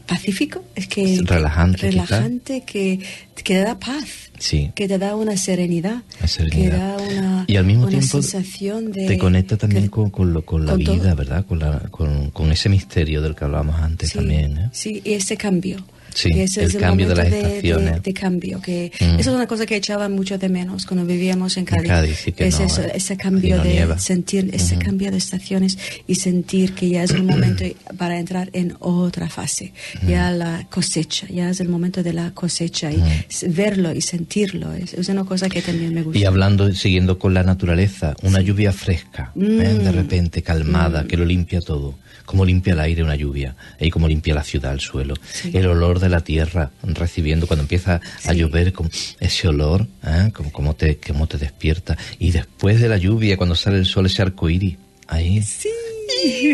pacífico. 0.06 0.64
Es 0.74 0.88
que 0.88 1.14
Es 1.14 1.24
relajante, 1.24 1.78
relajante 1.90 2.62
que, 2.62 2.98
que 3.36 3.42
te 3.42 3.54
da 3.60 3.78
paz 3.78 4.06
Sí. 4.38 4.72
que 4.74 4.88
te 4.88 4.96
da 4.98 5.16
una 5.16 5.36
serenidad, 5.36 6.02
que 6.50 6.70
da 6.70 6.96
una, 6.96 7.44
y 7.46 7.56
al 7.56 7.66
mismo 7.66 7.88
tiempo 7.88 8.22
sensación 8.22 8.90
de... 8.90 9.06
te 9.06 9.18
conecta 9.18 9.58
también 9.58 9.84
que- 9.84 9.90
con, 9.90 10.08
con 10.08 10.32
lo, 10.32 10.46
con 10.46 10.64
la 10.64 10.72
con 10.72 10.82
todo. 10.84 10.94
vida, 10.94 11.14
¿verdad? 11.14 11.44
Con, 11.44 11.58
la, 11.58 11.78
con, 11.90 12.30
con 12.30 12.50
ese 12.50 12.70
misterio 12.70 13.20
del 13.20 13.34
que 13.34 13.44
hablábamos 13.44 13.78
antes 13.78 14.08
sí, 14.10 14.18
también. 14.18 14.56
¿eh? 14.56 14.68
sí, 14.72 15.02
y 15.04 15.12
ese 15.12 15.36
cambio. 15.36 15.84
Sí, 16.14 16.30
Y 16.34 16.40
ese 16.40 16.62
el 16.64 16.68
es 16.70 16.76
cambio 16.76 17.08
de 17.08 17.14
las 17.14 17.26
estaciones. 17.32 18.02
De, 18.02 18.12
cambio, 18.14 18.60
que 18.60 18.90
Mm. 19.00 19.18
eso 19.20 19.30
es 19.30 19.36
una 19.36 19.46
cosa 19.46 19.66
que 19.66 19.76
echaba 19.76 20.08
mucho 20.08 20.38
de 20.38 20.48
menos 20.48 20.86
cuando 20.86 21.06
vivíamos 21.06 21.56
en 21.56 21.64
Cádiz. 21.64 21.88
Cádiz, 21.88 22.16
sí 22.24 22.32
que 22.32 22.46
es 22.48 22.58
no, 22.58 22.66
eso, 22.66 22.82
¿eh? 22.82 22.92
ese 22.94 23.16
cambio 23.16 23.56
no 23.58 23.62
de 23.64 23.70
nieva. 23.72 23.98
sentir, 23.98 24.50
ese 24.52 24.74
Ujú. 24.76 24.84
cambio 24.84 25.10
de 25.10 25.18
estaciones 25.18 25.78
y 26.06 26.14
sentir 26.16 26.74
que 26.74 26.88
ya 26.88 27.04
es 27.04 27.12
un 27.12 27.26
momento 27.26 27.64
para 27.98 28.18
entrar 28.18 28.50
en 28.52 28.74
otra 28.80 29.28
fase. 29.28 29.72
Ya 30.06 30.30
la 30.30 30.66
cosecha, 30.70 31.26
ya 31.28 31.50
es 31.50 31.60
el 31.60 31.68
momento 31.68 32.02
de 32.02 32.12
la 32.12 32.32
cosecha 32.32 32.90
y 32.92 33.00
s- 33.28 33.48
verlo 33.48 33.92
y 33.94 34.00
sentirlo. 34.00 34.72
Es, 34.74 34.94
es 34.94 35.08
una 35.08 35.24
cosa 35.24 35.48
que 35.48 35.62
también 35.62 35.94
me 35.94 36.02
gusta. 36.02 36.18
Y 36.18 36.24
hablando, 36.24 36.72
siguiendo 36.74 37.18
con 37.18 37.34
la 37.34 37.42
naturaleza, 37.44 38.14
una 38.22 38.40
lluvia 38.40 38.72
fresca, 38.72 39.32
¿eh? 39.36 39.38
Mm. 39.38 39.84
de 39.84 39.92
repente 39.92 40.42
calmada, 40.42 41.04
que 41.06 41.16
lo 41.16 41.24
limpia 41.24 41.60
todo. 41.60 41.94
Como 42.24 42.44
limpia 42.44 42.74
el 42.74 42.80
aire 42.80 43.02
una 43.02 43.16
lluvia, 43.16 43.56
y 43.80 43.90
como 43.90 44.06
limpia 44.06 44.34
la 44.34 44.44
ciudad, 44.44 44.72
el 44.72 44.80
suelo. 44.80 45.14
Sí. 45.32 45.50
El 45.52 45.66
olor 45.66 45.98
de 46.00 46.08
la 46.08 46.20
tierra 46.22 46.70
recibiendo, 46.82 47.46
cuando 47.46 47.62
empieza 47.62 48.00
a 48.24 48.32
llover, 48.32 48.72
como 48.72 48.90
ese 49.20 49.48
olor, 49.48 49.86
¿eh? 50.04 50.30
como, 50.34 50.50
como, 50.52 50.74
te, 50.74 50.96
como 50.98 51.26
te 51.26 51.38
despierta. 51.38 51.96
Y 52.18 52.30
después 52.32 52.80
de 52.80 52.88
la 52.88 52.96
lluvia, 52.96 53.36
cuando 53.36 53.54
sale 53.54 53.78
el 53.78 53.86
sol, 53.86 54.06
ese 54.06 54.22
arco 54.22 54.48
iris, 54.48 54.76
ahí. 55.06 55.42
Sí. 55.42 55.68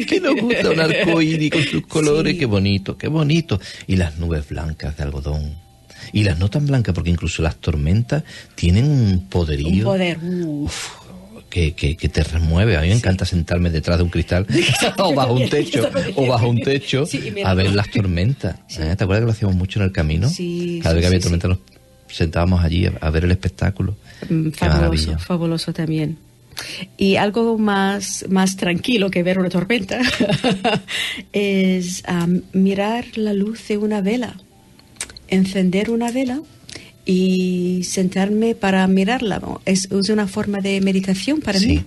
que 0.06 0.20
nos 0.20 0.34
gusta 0.40 0.70
un 0.70 0.80
arco 0.80 1.20
iris 1.22 1.50
con 1.50 1.62
sus 1.62 1.86
colores, 1.88 2.34
Sí. 2.34 2.38
qué 2.40 2.46
bonito, 2.46 2.96
qué 2.98 3.08
bonito. 3.08 3.60
Y 3.86 3.96
las 3.96 4.18
nubes 4.18 4.48
blancas 4.48 4.96
de 4.96 5.02
algodón. 5.04 5.54
Y 6.12 6.22
las 6.24 6.38
no 6.38 6.48
tan 6.50 6.66
blancas, 6.66 6.94
porque 6.94 7.10
incluso 7.10 7.42
las 7.42 7.56
tormentas 7.56 8.22
tienen 8.54 8.84
un 8.88 9.28
poderío 9.28 9.68
Un 9.78 9.82
poder. 9.82 10.18
uf. 10.22 10.88
Que, 11.56 11.72
que, 11.72 11.96
que 11.96 12.10
te 12.10 12.22
remueve. 12.22 12.76
A 12.76 12.82
mí 12.82 12.88
me 12.88 12.94
encanta 12.94 13.24
sentarme 13.24 13.70
detrás 13.70 13.96
de 13.96 14.04
un 14.04 14.10
cristal 14.10 14.46
o 14.98 15.14
bajo 15.14 15.32
un 15.32 15.48
techo 15.48 15.88
o 16.14 16.26
bajo 16.26 16.50
un 16.50 16.60
techo 16.60 17.06
Sí, 17.06 17.32
a 17.42 17.54
ver 17.54 17.72
las 17.72 17.90
tormentas. 17.90 18.56
¿eh? 18.78 18.94
¿Te 18.94 19.04
acuerdas 19.04 19.20
que 19.20 19.24
lo 19.24 19.30
hacíamos 19.30 19.56
mucho 19.56 19.78
en 19.78 19.86
el 19.86 19.92
camino? 19.92 20.28
Sí, 20.28 20.80
Cada 20.82 20.94
vez 20.94 21.00
que 21.00 21.06
había 21.06 21.20
tormenta 21.20 21.48
nos 21.48 21.58
sentábamos 22.08 22.62
allí 22.62 22.84
a, 22.84 22.92
a 23.00 23.08
ver 23.08 23.24
el 23.24 23.30
espectáculo. 23.30 23.96
Mm, 24.28 24.50
Fabuloso, 24.50 25.18
fabuloso 25.18 25.72
también. 25.72 26.18
Y 26.98 27.16
algo 27.16 27.56
más, 27.56 28.26
más 28.28 28.56
tranquilo 28.56 29.10
que 29.10 29.22
ver 29.22 29.38
una 29.38 29.48
tormenta 29.48 30.00
es 31.32 32.02
um, 32.06 32.42
mirar 32.52 33.06
la 33.14 33.32
luz 33.32 33.66
de 33.68 33.78
una 33.78 34.02
vela, 34.02 34.36
encender 35.28 35.90
una 35.90 36.10
vela 36.10 36.40
y 37.08 37.82
sentarme 37.84 38.54
para 38.56 38.86
mirarla. 38.88 39.40
Es, 39.64 39.88
es 39.92 40.08
una 40.10 40.26
forma 40.26 40.58
de 40.58 40.80
meditación 40.80 41.40
para 41.40 41.58
Sí. 41.60 41.66
mí. 41.68 41.82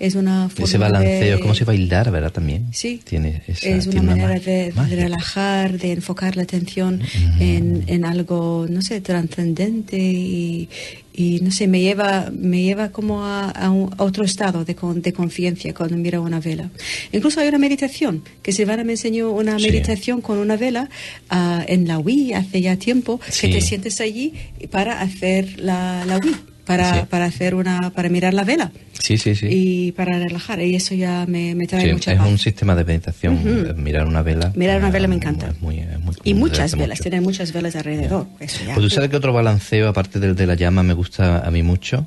Es 0.00 0.16
una 0.16 0.48
forma 0.48 0.64
Ese 0.66 0.78
balanceo, 0.78 1.36
de- 1.36 1.40
como 1.40 1.54
si 1.54 1.62
bailar, 1.64 2.10
¿verdad? 2.10 2.32
También. 2.32 2.66
Sí, 2.72 3.00
Tiene 3.04 3.40
esa, 3.46 3.68
es 3.68 3.86
una 3.86 3.92
tiene 4.00 4.06
manera 4.06 4.28
ma- 4.74 4.86
de, 4.88 4.96
relajar, 4.96 5.78
de 5.78 5.92
enfocar 5.92 6.36
la 6.36 6.42
atención 6.42 7.00
en, 7.38 7.84
en 7.86 8.04
algo, 8.04 8.66
no 8.68 8.82
sé, 8.82 9.00
trascendente 9.00 9.96
y, 9.96 10.68
y, 11.16 11.38
no 11.40 11.50
sé, 11.52 11.68
me 11.68 11.80
lleva, 11.80 12.30
me 12.36 12.62
lleva 12.62 12.90
como 12.90 13.24
a, 13.24 13.48
a 13.50 13.70
un- 13.70 13.94
a 13.96 14.02
otro 14.02 14.24
estado 14.24 14.64
de, 14.64 14.74
con- 14.74 15.00
de 15.00 15.12
conciencia 15.12 15.72
cuando 15.72 15.96
miro 15.96 16.20
una 16.22 16.40
vela. 16.40 16.70
Incluso 17.12 17.38
hay 17.40 17.48
una 17.48 17.58
meditación, 17.58 18.24
que 18.42 18.50
Silvana 18.52 18.82
me 18.82 18.92
enseñó 18.94 19.30
una 19.30 19.58
Sí. 19.58 19.66
meditación 19.66 20.20
con 20.20 20.38
una 20.38 20.56
vela 20.56 20.90
ah, 21.30 21.64
en 21.68 21.86
la 21.86 21.98
Wii 22.00 22.32
hace 22.34 22.60
ya 22.60 22.76
tiempo, 22.76 23.20
Sí. 23.30 23.46
que 23.46 23.54
te 23.54 23.60
sientes 23.60 24.00
allí 24.00 24.34
para 24.72 25.00
hacer 25.02 25.60
la, 25.60 26.04
la 26.04 26.18
Wii. 26.18 26.34
Para, 26.64 26.94
Sí. 26.94 27.06
para 27.10 27.26
hacer 27.26 27.54
una 27.54 27.90
para 27.90 28.08
mirar 28.08 28.32
la 28.32 28.42
vela 28.42 28.72
Sí, 28.98 29.18
sí, 29.18 29.34
sí. 29.34 29.48
y 29.50 29.92
para 29.92 30.18
relajar 30.18 30.60
y 30.62 30.74
eso 30.74 30.94
ya 30.94 31.26
me, 31.28 31.54
me 31.54 31.66
trae 31.66 31.84
Sí, 31.86 31.92
mucha 31.92 32.12
es 32.12 32.18
paz 32.18 32.28
un 32.28 32.38
sistema 32.38 32.74
de 32.74 32.84
meditación. 32.84 33.38
Eh, 33.44 33.74
Mirar 33.76 34.06
una 34.06 34.22
vela. 34.22 34.50
Mirar 34.56 34.78
una 34.78 34.88
eh, 34.88 34.92
vela 34.92 35.06
me 35.08 35.16
encanta. 35.16 35.48
Es 35.48 35.60
muy, 35.60 35.78
es 35.80 36.00
muy 36.00 36.14
Y 36.24 36.32
muchas 36.32 36.74
velas, 36.74 37.00
tienen 37.00 37.22
muchas 37.22 37.52
velas 37.52 37.76
alrededor. 37.76 38.26
Eso 38.40 38.60
ya. 38.66 38.74
Pues 38.74 38.86
tú 38.86 38.90
sabes 38.94 39.10
que 39.10 39.16
otro 39.16 39.32
balanceo, 39.34 39.88
aparte 39.88 40.18
del 40.20 40.34
de 40.34 40.46
la 40.46 40.54
llama, 40.54 40.82
me 40.82 40.94
gusta 40.94 41.46
a 41.46 41.50
mí 41.50 41.62
mucho. 41.62 42.06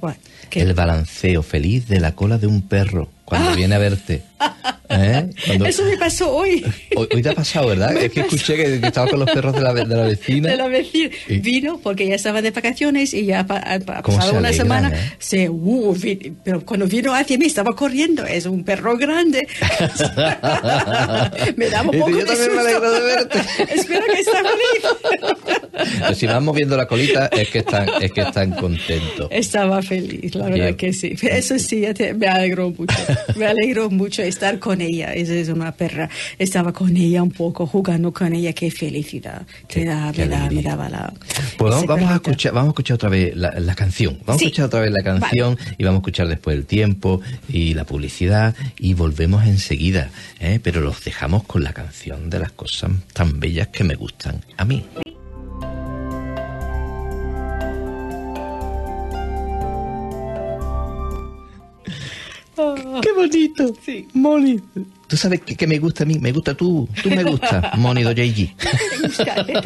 El 0.52 0.74
balanceo 0.74 1.43
feliz 1.43 1.88
de 1.88 2.00
la 2.00 2.13
cola 2.15 2.38
de 2.39 2.48
un 2.48 2.63
perro 2.63 3.12
cuando 3.28 3.50
Ah. 3.52 3.56
viene 3.56 3.76
a 3.76 3.78
verte. 3.78 4.22
¿Eh? 4.90 5.30
Cuando- 5.46 5.66
Eso 5.66 5.84
me 5.84 5.98
pasó 5.98 6.32
hoy. 6.34 6.63
Hoy, 6.96 7.10
hoy 7.13 7.22
te 7.22 7.30
ha 7.30 7.34
pasado, 7.34 7.68
¿verdad? 7.68 7.92
Me 7.94 8.06
es 8.06 8.12
que 8.13 8.22
pasó. 8.22 8.36
escuché 8.36 8.56
que, 8.56 8.80
que 8.80 8.88
estaba 8.88 9.10
con 9.10 9.20
los 9.20 9.30
perros 9.30 9.54
de 9.54 9.62
la, 9.62 9.74
de 9.74 9.86
la 9.86 10.04
vecina. 10.04 10.50
De 10.50 10.56
la 10.56 10.68
vecina. 10.70 11.10
Y- 11.28 11.40
Vino 11.40 11.78
porque 11.84 12.08
ya 12.08 12.16
estaba 12.16 12.42
de 12.42 12.52
vacaciones 12.52 13.13
y 13.13 13.26
ya 13.26 13.42
ha 13.42 13.46
pa- 13.46 13.62
¿Cómo 14.02 14.18
pasado 14.18 14.32
se 14.34 14.38
una 14.40 14.54
semana. 14.54 14.92
eh? 14.96 15.12
Se, 15.20 15.50
uh, 15.50 15.94
vi- 15.94 16.34
pero 16.42 16.63
cuando 16.66 16.88
vino 16.88 17.13
hacia 17.13 17.38
mí 17.38 17.48
estaba 17.48 17.76
corriendo. 17.76 18.26
Es 18.26 18.46
un 18.46 18.63
perro 18.63 18.96
grande. 18.98 19.46
me 21.58 21.70
daba 21.70 21.90
un 21.90 21.96
Y 21.96 22.00
poco 22.00 22.12
yo 22.12 22.18
de 22.20 22.26
también 22.26 22.48
me 22.56 22.56
susto. 22.56 22.60
alegro 22.62 22.92
de 22.92 23.02
verte. 23.02 23.40
Espero 23.74 24.06
que 24.06 24.20
esté 24.22 24.32
feliz. 24.32 25.60
Si 26.16 26.26
van 26.28 26.44
moviendo 26.44 26.76
la 26.78 26.88
colita 26.88 27.28
es 27.28 27.50
que 27.50 27.60
están, 27.60 27.88
es 28.02 28.12
que 28.12 28.22
están 28.22 28.52
contentos. 28.52 29.28
Estaba 29.32 29.82
feliz, 29.82 30.34
la 30.36 30.46
verdad 30.46 30.56
Bien. 30.66 30.76
que 30.78 30.94
sí. 30.94 31.16
Eso 31.22 31.58
sí, 31.60 31.86
me 32.18 32.28
alegró 32.28 32.72
mucho. 32.72 32.96
Me 33.36 33.46
alegró 33.46 33.90
mucho 33.90 34.22
estar 34.24 34.60
con 34.60 34.82
ella. 34.82 35.13
Esa 35.13 35.34
es 35.34 35.50
una 35.50 35.72
perra. 35.72 36.10
Estaba 36.40 36.74
con 36.74 36.96
ella 36.96 37.24
un 37.24 37.32
poco, 37.32 37.66
jugando 37.68 38.12
con 38.13 38.34
ella. 38.34 38.54
Qué 38.54 38.72
felicidad. 38.72 39.46
Te 39.68 39.86
da, 39.86 40.12
me, 40.16 40.28
da, 40.28 40.50
me 40.50 40.62
daba 40.62 40.90
la. 40.90 41.13
Pues 41.58 41.72
vamos, 41.74 41.86
vamos 41.88 42.12
a 42.12 42.16
escuchar, 42.16 42.54
vamos 42.54 42.70
a 42.70 42.72
escuchar 42.72 42.96
otra 42.96 43.10
vez 43.10 43.36
la, 43.36 43.52
la 43.60 43.76
canción. 43.76 44.18
Vamos 44.26 44.40
Sí. 44.40 44.46
a 44.46 44.48
escuchar 44.48 44.66
otra 44.66 44.82
vez 44.82 44.92
la 44.92 45.04
canción 45.04 45.58
y 45.78 45.84
vamos 45.84 46.00
a 46.00 46.02
escuchar 46.02 46.28
después 46.28 46.56
el 46.58 46.66
tiempo 46.66 47.22
y 47.50 47.74
la 47.74 47.84
publicidad 47.86 48.56
y 48.80 48.94
volvemos 48.94 49.46
enseguida. 49.46 50.10
¿eh? 50.40 50.60
Pero 50.62 50.82
los 50.82 51.04
dejamos 51.04 51.44
con 51.44 51.63
la 51.63 51.74
canción 51.74 52.30
de 52.30 52.40
las 52.40 52.52
cosas 52.52 52.92
tan 53.13 53.40
bellas 53.40 53.68
que 53.70 53.84
me 53.84 53.96
gustan 53.96 54.44
a 54.58 54.66
mí. 54.66 54.84
¡Qué 63.01 63.12
bonito! 63.13 63.73
Sí. 63.86 64.07
Moni. 64.13 64.60
¿Tú 65.07 65.15
sabes 65.15 65.41
qué, 65.41 65.55
qué 65.55 65.67
me 65.67 65.79
gusta 65.79 66.03
a 66.03 66.05
mí? 66.05 66.19
Me 66.19 66.31
gusta 66.33 66.53
tú. 66.53 66.88
Tú 67.01 67.10
me 67.10 67.23
gusta, 67.23 67.71
Moni 67.77 68.03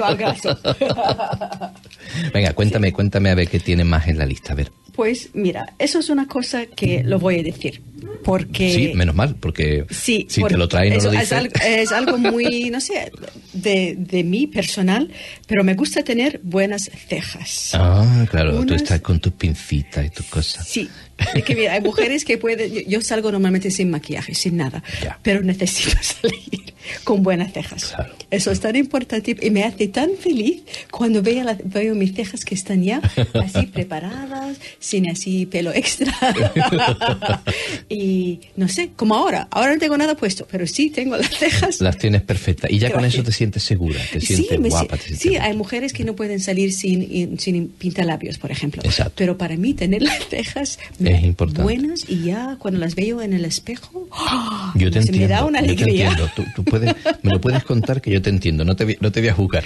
al 0.06 0.18
gaso. 0.18 0.58
Venga, 2.34 2.54
cuéntame, 2.54 2.92
cuéntame 2.94 3.30
a 3.30 3.36
ver 3.36 3.48
qué 3.48 3.60
tiene 3.60 3.84
más 3.84 4.08
en 4.08 4.18
la 4.18 4.26
lista. 4.26 4.54
A 4.54 4.56
ver. 4.56 4.72
Pues 4.94 5.30
mira, 5.34 5.74
eso 5.80 6.00
es 6.00 6.10
una 6.10 6.28
cosa 6.28 6.66
que 6.66 7.02
lo 7.04 7.18
voy 7.18 7.40
a 7.40 7.44
decir. 7.44 7.82
Porque. 8.24 8.72
Sí, 8.74 8.92
menos 8.94 9.16
mal, 9.16 9.36
porque 9.36 9.86
Sí, 9.90 10.28
si 10.30 10.42
por- 10.42 10.52
te 10.52 10.58
lo 10.58 10.68
trae 10.68 10.88
y 10.88 10.90
no 10.92 10.98
eso 10.98 11.08
lo 11.08 11.14
es, 11.14 11.20
dices. 11.22 11.38
algo, 11.38 11.54
es 11.66 11.92
algo 11.92 12.18
muy, 12.18 12.70
no 12.70 12.80
sé, 12.82 13.12
de, 13.54 13.96
de 13.98 14.24
mí 14.24 14.46
personal, 14.48 15.10
pero 15.48 15.64
me 15.64 15.74
gusta 15.76 16.04
tener 16.04 16.40
buenas 16.44 16.92
cejas. 17.08 17.72
Ah, 17.74 18.26
claro, 18.30 18.64
tú 18.66 18.76
estás 18.76 19.02
con 19.02 19.20
tus 19.20 19.34
pincitas 19.34 20.06
y 20.06 20.10
tus 20.10 20.26
cosas. 20.28 20.68
Sí, 20.68 20.88
es 21.34 21.44
que 21.44 21.56
mira, 21.56 21.74
hay 21.74 21.82
mujeres 21.82 22.26
que 22.26 22.38
pueden, 22.38 22.72
yo, 22.74 22.82
yo 22.82 23.02
salgo 23.02 23.32
normalmente 23.32 23.72
sin 23.72 23.90
maquillaje, 23.90 24.34
sin 24.36 24.58
nada, 24.58 24.84
pero 25.22 25.42
necesito 25.42 25.98
salir 26.02 26.71
con 27.04 27.24
buenas 27.24 27.54
cejas. 27.54 27.86
Claro. 27.96 28.14
Eso 28.30 28.52
es 28.52 28.60
tan 28.60 28.76
importante 28.76 29.36
y 29.42 29.50
me 29.50 29.64
hace 29.64 29.88
tan 29.88 30.12
feliz 30.20 30.62
cuando 30.90 31.22
veo, 31.22 31.44
la- 31.44 31.58
veo 31.64 31.96
mis 31.96 32.14
cejas 32.14 32.46
que 32.46 32.56
están 32.56 32.84
ya 32.84 33.02
así 33.34 33.66
preparadas, 33.74 34.58
sin 34.80 35.10
así 35.10 35.46
pelo 35.46 35.74
extra. 35.74 36.14
y 37.90 38.40
no 38.56 38.68
sé, 38.68 38.92
como 38.96 39.16
ahora, 39.16 39.48
ahora 39.52 39.74
no 39.74 39.80
tengo 39.80 39.98
nada 39.98 40.16
puesto, 40.16 40.48
pero 40.50 40.66
sí 40.68 40.90
tengo 40.90 41.18
las 41.18 41.30
cejas. 41.30 41.82
Las 41.82 41.98
tienes 41.98 42.22
perfectas. 42.22 42.72
Y 42.72 42.80
ya 42.80 42.90
con 42.92 43.02
Gracias. 43.02 43.20
eso 43.22 43.24
te 43.30 43.32
sientes 43.34 43.64
segura, 43.64 44.00
te 44.12 44.22
Sí, 44.22 44.36
sientes 44.36 44.58
si- 44.58 44.70
guapa. 44.70 44.98
te 44.98 45.04
sientes 45.04 45.20
sí, 45.22 45.30
guapa. 45.30 45.46
hay 45.46 45.54
mujeres 45.56 45.94
que 45.94 46.04
no 46.04 46.16
pueden 46.16 46.40
salir 46.40 46.72
sin, 46.74 47.38
sin 47.40 47.68
pintalabios, 47.70 48.38
por 48.38 48.52
ejemplo. 48.52 48.82
Exacto. 48.86 49.14
Pero 49.18 49.38
para 49.38 49.56
mí 49.58 49.74
tener 49.74 50.02
las 50.02 50.28
cejas 50.28 50.80
Es 51.04 51.24
importante. 51.24 51.64
buenas 51.64 52.06
y 52.08 52.24
ya 52.24 52.56
cuando 52.60 52.80
las 52.80 52.96
veo 52.96 53.22
en 53.22 53.34
el 53.34 53.46
espejo, 53.46 54.08
¡ah! 54.12 54.74
Yo 54.76 54.90
te 54.92 55.02
se 55.02 55.10
entiendo. 55.10 55.28
me 55.28 55.34
da 55.34 55.46
una 55.46 55.60
yo 55.62 55.68
te 55.68 55.84
alegría. 55.84 56.10
entiendo. 56.10 56.32
Tú, 56.36 56.44
tú 56.56 56.64
puedes, 56.72 56.96
me 57.22 57.32
lo 57.32 57.42
puedes 57.42 57.64
contar 57.66 58.02
que 58.02 58.10
yo 58.12 58.22
te 58.22 58.30
entiendo. 58.30 58.64
No 58.64 58.76
te, 58.78 58.86
voy- 58.86 58.98
no 59.02 59.12
te 59.12 59.20
voy 59.20 59.30
a 59.30 59.34
juzgar. 59.34 59.64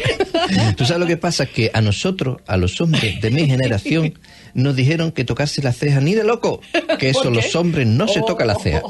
Tú 0.75 0.85
sabes 0.85 0.99
lo 0.99 1.05
que 1.07 1.17
pasa 1.17 1.45
que 1.45 1.69
a 1.73 1.81
nosotros, 1.81 2.39
a 2.47 2.57
los 2.57 2.81
hombres 2.81 3.21
de 3.21 3.29
mi 3.29 3.45
generación, 3.47 4.17
nos 4.55 4.75
dijeron 4.75 5.11
que 5.11 5.23
tocarse 5.23 5.61
las 5.61 5.77
cejas 5.77 6.01
ni 6.01 6.15
de 6.15 6.23
loco. 6.23 6.61
Que 6.99 7.09
eso 7.09 7.29
los 7.29 7.55
hombres 7.55 7.85
no 7.87 8.07
se 8.07 8.19
Oh. 8.21 8.25
tocan 8.25 8.47
las 8.47 8.61
cejas. 8.63 8.81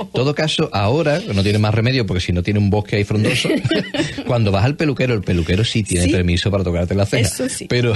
En 0.00 0.08
todo 0.12 0.34
caso, 0.34 0.68
ahora 0.72 1.20
no 1.34 1.42
tiene 1.42 1.58
más 1.58 1.74
remedio 1.74 2.04
porque 2.06 2.20
si 2.20 2.32
no 2.32 2.42
tiene 2.42 2.58
un 2.60 2.68
bosque 2.70 2.96
ahí 2.96 3.04
frondoso, 3.04 3.48
cuando 4.26 4.52
vas 4.52 4.64
al 4.64 4.76
peluquero, 4.76 5.14
el 5.14 5.22
peluquero 5.22 5.64
sí 5.64 5.82
tiene 5.82 6.06
Sí. 6.06 6.12
permiso 6.12 6.50
para 6.50 6.62
tocarte 6.64 6.94
las 6.94 7.08
cejas. 7.08 7.32
Eso 7.40 7.48
sí. 7.48 7.66
Pero 7.68 7.94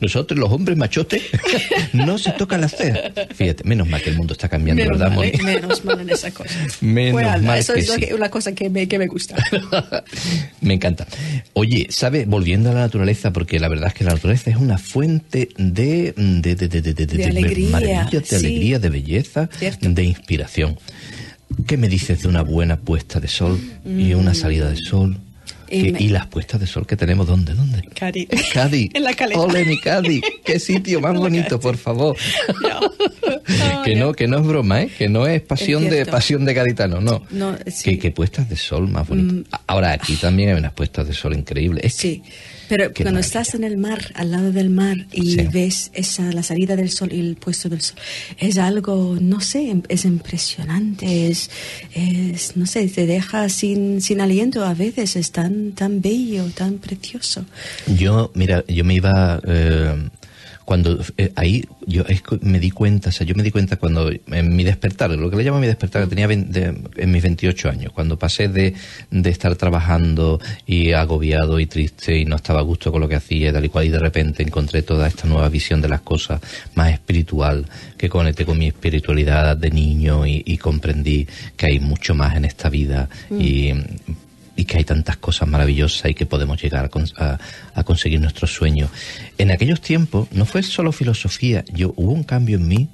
nosotros 0.00 0.38
los 0.38 0.50
hombres 0.50 0.76
machotes 0.76 1.22
no 1.92 2.18
se 2.18 2.32
tocan 2.32 2.60
las 2.60 2.76
cejas. 2.76 3.12
Fíjate, 3.34 3.64
menos 3.64 3.88
mal 3.88 4.02
que 4.02 4.10
el 4.10 4.16
mundo 4.16 4.32
está 4.32 4.48
cambiando, 4.48 4.82
Menos 4.82 4.98
¿verdad, 4.98 5.14
mal? 5.16 5.24
¿eh? 5.26 5.38
Menos 5.42 5.84
mal 5.84 6.00
en 6.00 6.10
esa 6.10 6.30
cosa. 6.30 6.54
Menos 6.80 7.12
Bueno, 7.12 7.38
mal 7.42 7.58
eso 7.58 7.74
que 7.74 7.80
es 7.80 7.90
sí. 7.90 8.12
una 8.14 8.28
cosa 8.30 8.52
que 8.54 8.68
me, 8.70 8.86
que 8.88 8.98
me 8.98 9.06
gusta. 9.06 9.36
Me 10.60 10.74
encanta. 10.74 11.06
Oye, 11.52 11.86
¿sabes? 11.90 12.26
Volviendo 12.26 12.70
a 12.70 12.74
la 12.74 12.80
naturaleza, 12.80 13.32
porque 13.32 13.58
la 13.60 13.68
verdad 13.68 13.88
es 13.88 13.94
que 13.94 14.04
la 14.04 14.12
naturaleza 14.12 14.50
es 14.50 14.56
una 14.56 14.78
fuente 14.78 15.48
de, 15.56 16.12
de, 16.16 16.54
de, 16.56 16.68
de, 16.68 16.80
de, 16.80 16.92
de- 17.06 17.24
alegría, 17.24 17.78
de 18.10 18.24
sí. 18.24 18.34
alegría, 18.36 18.78
de 18.78 18.88
belleza, 18.90 19.48
Cierto. 19.58 19.88
de 19.88 20.04
inspiración. 20.04 20.78
¿Qué 21.66 21.76
me 21.76 21.88
dices 21.88 22.22
de 22.22 22.28
una 22.28 22.42
buena 22.42 22.76
puesta 22.76 23.20
de 23.20 23.28
sol 23.28 23.58
y 23.86 24.12
una 24.14 24.34
salida 24.34 24.68
de 24.68 24.76
sol? 24.76 25.18
Y 25.68 25.82
Que- 25.82 25.92
me- 25.92 26.00
y 26.02 26.08
las 26.08 26.26
puestas 26.26 26.60
de 26.60 26.66
sol 26.66 26.86
que 26.86 26.96
tenemos, 26.96 27.26
¿dónde? 27.26 27.54
¿Dónde? 27.54 27.82
Cádiz. 27.94 28.28
Cádiz. 28.52 28.90
En 28.94 29.02
la 29.04 29.14
caleta. 29.14 29.40
Ole, 29.40 29.64
mi 29.64 29.78
Cádiz. 29.80 30.22
Qué 30.44 30.58
sitio 30.60 31.00
más 31.00 31.14
bonito, 31.14 31.58
por 31.60 31.76
favor. 31.76 32.16
Que 33.84 33.94
no, 33.94 34.12
que 34.14 34.26
no 34.26 34.38
es 34.40 34.46
broma, 34.46 34.82
¿eh? 34.82 34.90
Que 34.98 35.08
no 35.08 35.26
es 35.26 35.40
pasión 35.40 35.84
Es 35.84 35.90
de 35.90 36.06
pasión 36.06 36.44
de 36.44 36.54
gaditano, 36.54 37.00
no. 37.00 37.22
No, 37.30 37.56
sí. 37.66 37.90
que, 37.90 37.98
que 37.98 38.10
puestas 38.10 38.48
de 38.48 38.56
sol 38.56 38.88
más 38.88 39.06
bonitas. 39.08 39.60
Ahora 39.66 39.92
aquí 39.92 40.16
también 40.16 40.48
hay 40.50 40.54
unas 40.56 40.72
puestas 40.72 41.06
de 41.06 41.14
sol 41.14 41.34
increíbles. 41.36 41.84
Es 41.84 41.94
que- 41.94 42.00
Sí, 42.08 42.22
pero 42.68 42.92
Qué 42.92 43.02
cuando 43.04 43.20
maravilla. 43.20 43.26
estás 43.40 43.54
en 43.54 43.64
el 43.64 43.76
mar, 43.78 44.12
al 44.14 44.30
lado 44.30 44.52
del 44.52 44.70
mar, 44.70 45.06
y 45.12 45.32
Sí. 45.32 45.48
ves 45.52 45.90
esa, 45.94 46.32
la 46.32 46.42
salida 46.42 46.76
del 46.76 46.90
sol 46.90 47.12
y 47.12 47.20
el 47.20 47.36
puesto 47.36 47.68
del 47.68 47.80
sol, 47.80 47.96
es 48.38 48.58
algo, 48.58 49.16
no 49.20 49.40
sé, 49.40 49.70
em- 49.70 49.82
es 49.88 50.04
impresionante, 50.04 51.28
es, 51.28 51.50
es 51.94 52.56
no 52.56 52.66
sé, 52.66 52.86
te 52.88 53.06
deja 53.06 53.48
sin, 53.48 54.00
sin 54.00 54.20
aliento 54.20 54.64
a 54.64 54.74
veces, 54.74 55.16
es 55.16 55.32
tan, 55.32 55.72
tan 55.72 56.00
bello, 56.00 56.44
tan 56.54 56.74
precioso. 56.78 57.44
Yo, 57.86 58.30
mira, 58.34 58.64
yo 58.68 58.84
me 58.84 58.94
iba 58.94 59.40
eh, 59.46 60.08
cuando 60.66 60.98
eh, 61.16 61.32
ahí 61.36 61.64
yo 61.86 62.02
es 62.08 62.22
me 62.40 62.58
di 62.58 62.72
cuenta, 62.72 63.10
o 63.10 63.12
sea, 63.12 63.24
yo 63.24 63.36
me 63.36 63.44
di 63.44 63.52
cuenta 63.52 63.76
cuando 63.76 64.10
en 64.10 64.56
mi 64.56 64.64
despertar, 64.64 65.10
lo 65.10 65.30
que 65.30 65.36
le 65.36 65.44
llamo 65.44 65.60
mi 65.60 65.68
despertar, 65.68 66.02
que 66.02 66.08
tenía 66.08 66.26
20 66.26 66.74
en 66.96 67.10
mis 67.12 67.22
28 67.22 67.70
años, 67.70 67.92
cuando 67.92 68.18
pasé 68.18 68.48
de, 68.48 68.74
de 69.12 69.30
estar 69.30 69.54
trabajando 69.54 70.40
y 70.66 70.90
agobiado 70.90 71.60
y 71.60 71.66
triste 71.66 72.18
y 72.18 72.24
no 72.24 72.34
estaba 72.34 72.58
a 72.58 72.62
gusto 72.64 72.90
con 72.90 73.00
lo 73.00 73.08
que 73.08 73.14
hacía 73.14 73.50
y 73.50 73.52
tal 73.52 73.64
y 73.64 73.68
cual, 73.68 73.86
y 73.86 73.90
de 73.90 74.00
repente 74.00 74.42
encontré 74.42 74.82
toda 74.82 75.06
esta 75.06 75.28
nueva 75.28 75.48
visión 75.48 75.80
de 75.80 75.88
las 75.88 76.00
cosas 76.00 76.40
más 76.74 76.92
espiritual, 76.92 77.64
que 77.96 78.08
conecté 78.08 78.44
con 78.44 78.58
mi 78.58 78.66
espiritualidad 78.66 79.56
de 79.56 79.70
niño 79.70 80.26
y, 80.26 80.56
comprendí 80.58 81.28
que 81.56 81.66
hay 81.66 81.78
mucho 81.78 82.14
más 82.14 82.34
en 82.34 82.44
esta 82.44 82.68
vida 82.68 83.08
y 83.30 83.70
y 84.56 84.64
que 84.64 84.78
hay 84.78 84.84
tantas 84.84 85.16
cosas 85.18 85.48
maravillosas 85.48 86.10
y 86.10 86.14
que 86.14 86.26
podemos 86.26 86.60
llegar 86.62 86.90
a, 86.92 87.24
a- 87.24 87.38
a 87.74 87.84
conseguir 87.84 88.20
nuestros 88.20 88.52
sueños. 88.54 88.90
En 89.38 89.50
aquellos 89.50 89.80
tiempos 89.80 90.28
no 90.32 90.44
fue 90.46 90.62
solo 90.62 90.92
filosofía, 90.92 91.64
yo 91.72 91.92
hubo 91.96 92.12
un 92.12 92.24
cambio 92.24 92.56
en 92.56 92.66
mí 92.68 92.88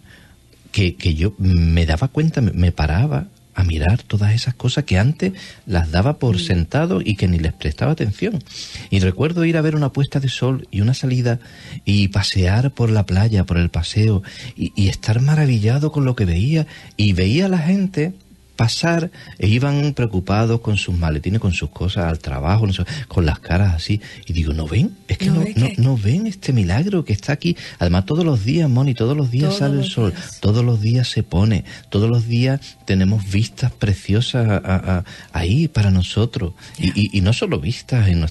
que, 0.73 0.97
que 0.97 1.15
yo 1.15 1.35
me 1.39 1.87
daba 1.87 2.09
cuenta, 2.09 2.41
me, 2.41 2.51
me 2.53 2.73
paraba 2.73 3.27
a 3.55 3.65
mirar 3.65 4.03
todas 4.03 4.33
esas 4.35 4.55
cosas 4.55 4.85
que 4.85 4.99
antes 4.99 5.35
las 5.67 5.91
daba 5.91 6.19
por 6.19 6.41
sentado 6.41 7.03
y 7.05 7.17
que 7.17 7.29
ni 7.29 7.39
les 7.39 7.53
prestaba 7.53 7.93
atención. 7.93 8.43
Y 8.89 9.01
recuerdo 9.01 9.45
ir 9.45 9.59
a 9.59 9.61
ver 9.61 9.77
una 9.77 9.93
puesta 9.93 10.21
de 10.21 10.31
sol 10.31 10.67
y 10.71 10.81
una 10.81 10.95
salida 10.95 11.39
y 11.85 12.09
pasear 12.09 12.71
por 12.71 12.89
la 12.91 13.05
playa, 13.05 13.45
por 13.45 13.59
el 13.59 13.69
paseo 13.69 14.23
y, 14.57 14.73
y 14.75 14.89
estar 14.89 15.21
maravillado 15.21 15.93
con 15.93 16.07
lo 16.07 16.17
que 16.17 16.25
veía 16.25 16.67
y 16.97 17.13
veía 17.13 17.45
a 17.45 17.49
la 17.51 17.59
gente 17.59 18.15
pasar 18.63 19.11
e 19.41 19.49
iban 19.49 19.93
preocupados 19.93 20.61
con 20.61 20.77
sus 20.77 20.95
maletines, 20.97 21.41
con 21.41 21.53
sus 21.53 21.71
cosas 21.71 22.05
al 22.05 22.21
trabajo, 22.21 22.65
con 23.09 23.27
las 23.27 23.41
caras 23.41 23.75
así. 23.75 24.01
Y 24.27 24.33
digo, 24.33 24.53
¿no 24.53 24.69
ven? 24.69 24.95
Es 25.09 25.19
que 25.19 25.27
No 25.27 25.35
no, 25.35 25.41
no, 25.41 25.67
que- 25.67 25.75
no 25.79 25.97
ven 25.97 26.29
este 26.29 26.53
milagro 26.53 27.05
que 27.05 27.13
está 27.13 27.33
aquí. 27.33 27.57
Además, 27.81 28.07
todos 28.07 28.25
los 28.25 28.45
días, 28.45 28.71
Moni, 28.71 28.95
todos 28.95 29.17
los 29.17 29.33
días 29.33 29.49
Todos 29.49 29.59
sale 29.59 29.81
el 29.83 29.89
sol, 29.91 30.13
días. 30.13 30.39
todos 30.41 30.65
los 30.65 30.81
días 30.81 31.09
se 31.09 31.25
pone, 31.25 31.65
todos 31.91 32.09
los 32.09 32.29
días 32.29 32.61
tenemos 32.85 33.29
vistas 33.29 33.73
preciosas 33.73 34.49
a- 34.49 34.57
a- 34.59 34.99
a- 34.99 35.05
ahí 35.33 35.67
para 35.67 35.91
nosotros. 35.91 36.53
Y, 36.79 36.89
y- 37.01 37.11
y 37.19 37.21
no 37.21 37.33
solo 37.33 37.59
vistas, 37.59 38.07
en 38.07 38.25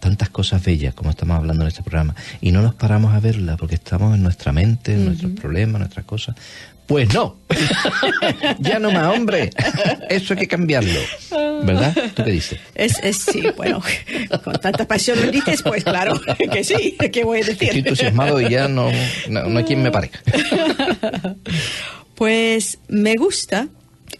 tantas 0.00 0.28
cosas 0.30 0.62
bellas 0.64 0.92
como 0.94 1.10
estamos 1.10 1.36
hablando 1.36 1.62
en 1.62 1.68
este 1.68 1.82
programa. 1.82 2.16
Y 2.40 2.50
no 2.50 2.60
nos 2.62 2.74
paramos 2.74 3.14
a 3.14 3.20
verlas 3.20 3.56
porque 3.58 3.76
estamos 3.76 4.14
en 4.16 4.22
nuestra 4.24 4.50
mente, 4.52 4.94
en 4.94 5.04
nuestros 5.04 5.30
problemas, 5.32 5.78
nuestras 5.78 6.04
cosas. 6.04 6.34
Pues 6.86 7.12
no, 7.14 7.38
ya 8.58 8.78
no 8.78 8.90
más, 8.90 9.16
hombre. 9.16 9.50
Eso 10.10 10.34
hay 10.34 10.40
que 10.40 10.48
cambiarlo. 10.48 11.00
¿Verdad? 11.62 11.94
¿Tú 12.14 12.24
qué 12.24 12.30
dices? 12.30 12.60
Es, 12.74 12.98
es 13.02 13.18
sí, 13.18 13.44
bueno, 13.56 13.80
con 14.42 14.54
tanta 14.54 14.86
pasión 14.86 15.20
lo 15.24 15.30
dices, 15.30 15.62
pues 15.62 15.84
claro 15.84 16.20
que 16.52 16.64
sí, 16.64 16.96
¿qué 17.12 17.24
voy 17.24 17.40
a 17.40 17.44
decir? 17.44 17.68
Estoy 17.68 17.78
entusiasmado 17.78 18.40
y 18.40 18.50
ya 18.50 18.68
no, 18.68 18.90
no, 19.28 19.44
no 19.44 19.58
hay 19.58 19.64
quien 19.64 19.82
me 19.82 19.90
pare. 19.90 20.10
Pues 22.14 22.78
me 22.88 23.16
gusta 23.16 23.68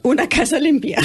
una 0.02 0.28
casa 0.28 0.58
limpia. 0.58 1.00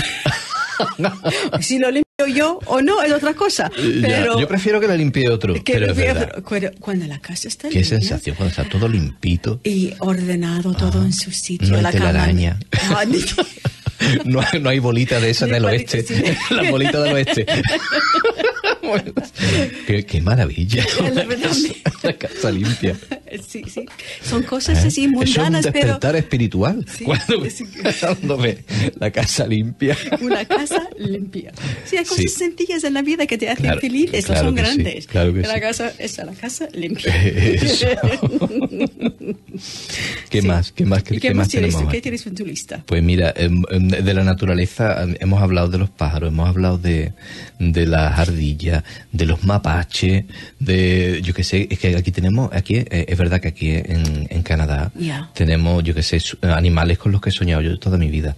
si 1.62 1.80
lo 1.80 1.91
limpio 2.28 2.43
yo 2.43 2.59
o 2.65 2.82
no 2.82 3.01
es 3.03 3.11
otra 3.11 3.34
cosa. 3.34 3.69
Ya, 3.75 4.01
Pero 4.07 4.39
yo 4.39 4.47
prefiero 4.47 4.80
que 4.80 4.88
la 4.88 4.95
limpie 4.95 5.30
otro, 5.30 5.53
pero 5.65 5.88
es 5.91 5.95
verdad. 5.95 6.43
pero 6.49 6.71
cuando 6.80 7.05
la 7.07 7.19
casa 7.19 7.47
está 7.47 7.69
Qué 7.69 7.80
limpia 7.80 7.99
sensación 7.99 8.36
cuando 8.36 8.49
está 8.51 8.63
todo 8.69 8.88
limpito. 8.88 9.59
y 9.63 9.93
ordenado 9.99 10.73
todo 10.73 11.03
en 11.03 11.13
su 11.13 11.32
sitio, 11.32 11.69
no 11.69 11.78
hay 11.78 11.84
la 11.84 11.91
telaraña. 11.91 12.59
Ah, 12.89 13.03
No, 14.25 14.41
hay- 14.41 14.59
no 14.61 14.69
hay 14.69 14.78
bolita 14.78 15.19
de 15.19 15.32
esa 15.32 15.47
Ni 15.47 15.53
del 15.53 15.65
oeste. 15.65 16.03
sí. 16.03 16.13
La 16.53 16.69
bolita 16.69 17.01
del 17.01 17.13
oeste. 17.13 17.45
Qué, 19.85 20.05
qué 20.05 20.21
maravilla. 20.21 20.85
La 21.13 21.23
verdad, 21.25 21.51
La 22.03 22.13
casa 22.13 22.51
limpia. 22.51 22.95
sí, 23.47 23.63
sí. 23.67 23.85
Son 24.23 24.43
cosas 24.43 24.83
así 24.85 25.03
¿Eh? 25.05 25.09
Eso 25.11 25.21
es 25.23 25.38
un 25.38 25.41
mundanas, 25.43 25.63
pero 25.65 25.85
despertar 25.88 26.15
espiritual. 26.15 26.85
Sí, 26.97 27.03
cuando, 27.05 27.49
sí. 27.49 27.65
cuando 27.99 28.38
ve 28.43 28.63
la 28.99 29.11
casa 29.11 29.45
limpia. 29.47 29.97
una 30.21 30.45
casa 30.45 30.88
limpia. 30.97 31.51
Sí, 31.85 31.97
hay 31.97 32.05
cosas 32.05 32.17
Sí. 32.17 32.27
sencillas 32.29 32.83
en 32.83 32.93
la 32.93 33.01
vida 33.01 33.25
que 33.27 33.38
te 33.38 33.49
hacen 33.49 33.63
Claro, 33.65 33.81
felices, 33.81 34.25
claro 34.25 34.41
no 34.43 34.47
son 34.49 34.55
grandes. 34.55 35.07
claro 35.07 35.33
que 35.33 35.41
la 35.41 35.59
casa, 35.59 35.91
esa, 35.99 36.25
la 36.25 36.33
casa 36.33 36.67
limpia. 36.73 37.13
Eso. 37.25 37.88
¿Qué 40.29 40.41
más? 40.41 40.71
¿Qué 40.71 40.85
más, 40.85 40.99
¿Y 41.01 41.03
qué, 41.03 41.19
qué, 41.19 41.33
más 41.33 41.47
tienes, 41.49 41.71
tenemos? 41.73 41.91
¿Qué 41.93 42.01
tienes 42.01 42.25
en 42.27 42.35
tu 42.35 42.45
lista? 42.45 42.83
Pues 42.85 43.01
mira, 43.03 43.33
em, 43.35 43.63
em, 43.69 43.88
de 43.88 44.13
la 44.13 44.23
naturaleza 44.23 45.03
em, 45.03 45.15
hemos 45.19 45.41
hablado 45.41 45.69
de 45.69 45.77
los 45.77 45.89
pájaros, 45.89 46.29
hemos 46.31 46.47
hablado 46.49 46.77
de, 46.77 47.13
de 47.59 47.85
las 47.85 48.17
ardillas, 48.19 48.76
de 49.11 49.25
los 49.25 49.43
mapaches, 49.43 50.25
de, 50.59 51.21
yo 51.23 51.34
qué 51.34 51.43
sé, 51.43 51.67
es 51.69 51.80
que 51.80 51.95
aquí 51.95 52.11
tenemos, 52.11 52.49
aquí 52.53 52.75
eh, 52.78 53.05
es 53.07 53.17
verdad 53.17 53.39
que 53.41 53.47
aquí 53.49 53.71
en, 53.71 54.28
en 54.30 54.43
Canadá 54.43 54.91
Ya. 54.97 55.30
tenemos, 55.34 55.84
yo 55.84 55.93
qué 55.93 56.03
sé, 56.03 56.19
su- 56.19 56.38
animales 56.41 56.97
con 56.97 57.11
los 57.11 57.21
que 57.21 57.30
he 57.30 57.32
soñado 57.34 57.61
yo 57.61 57.78
toda 57.80 57.97
mi 57.97 58.09
vida. 58.09 58.36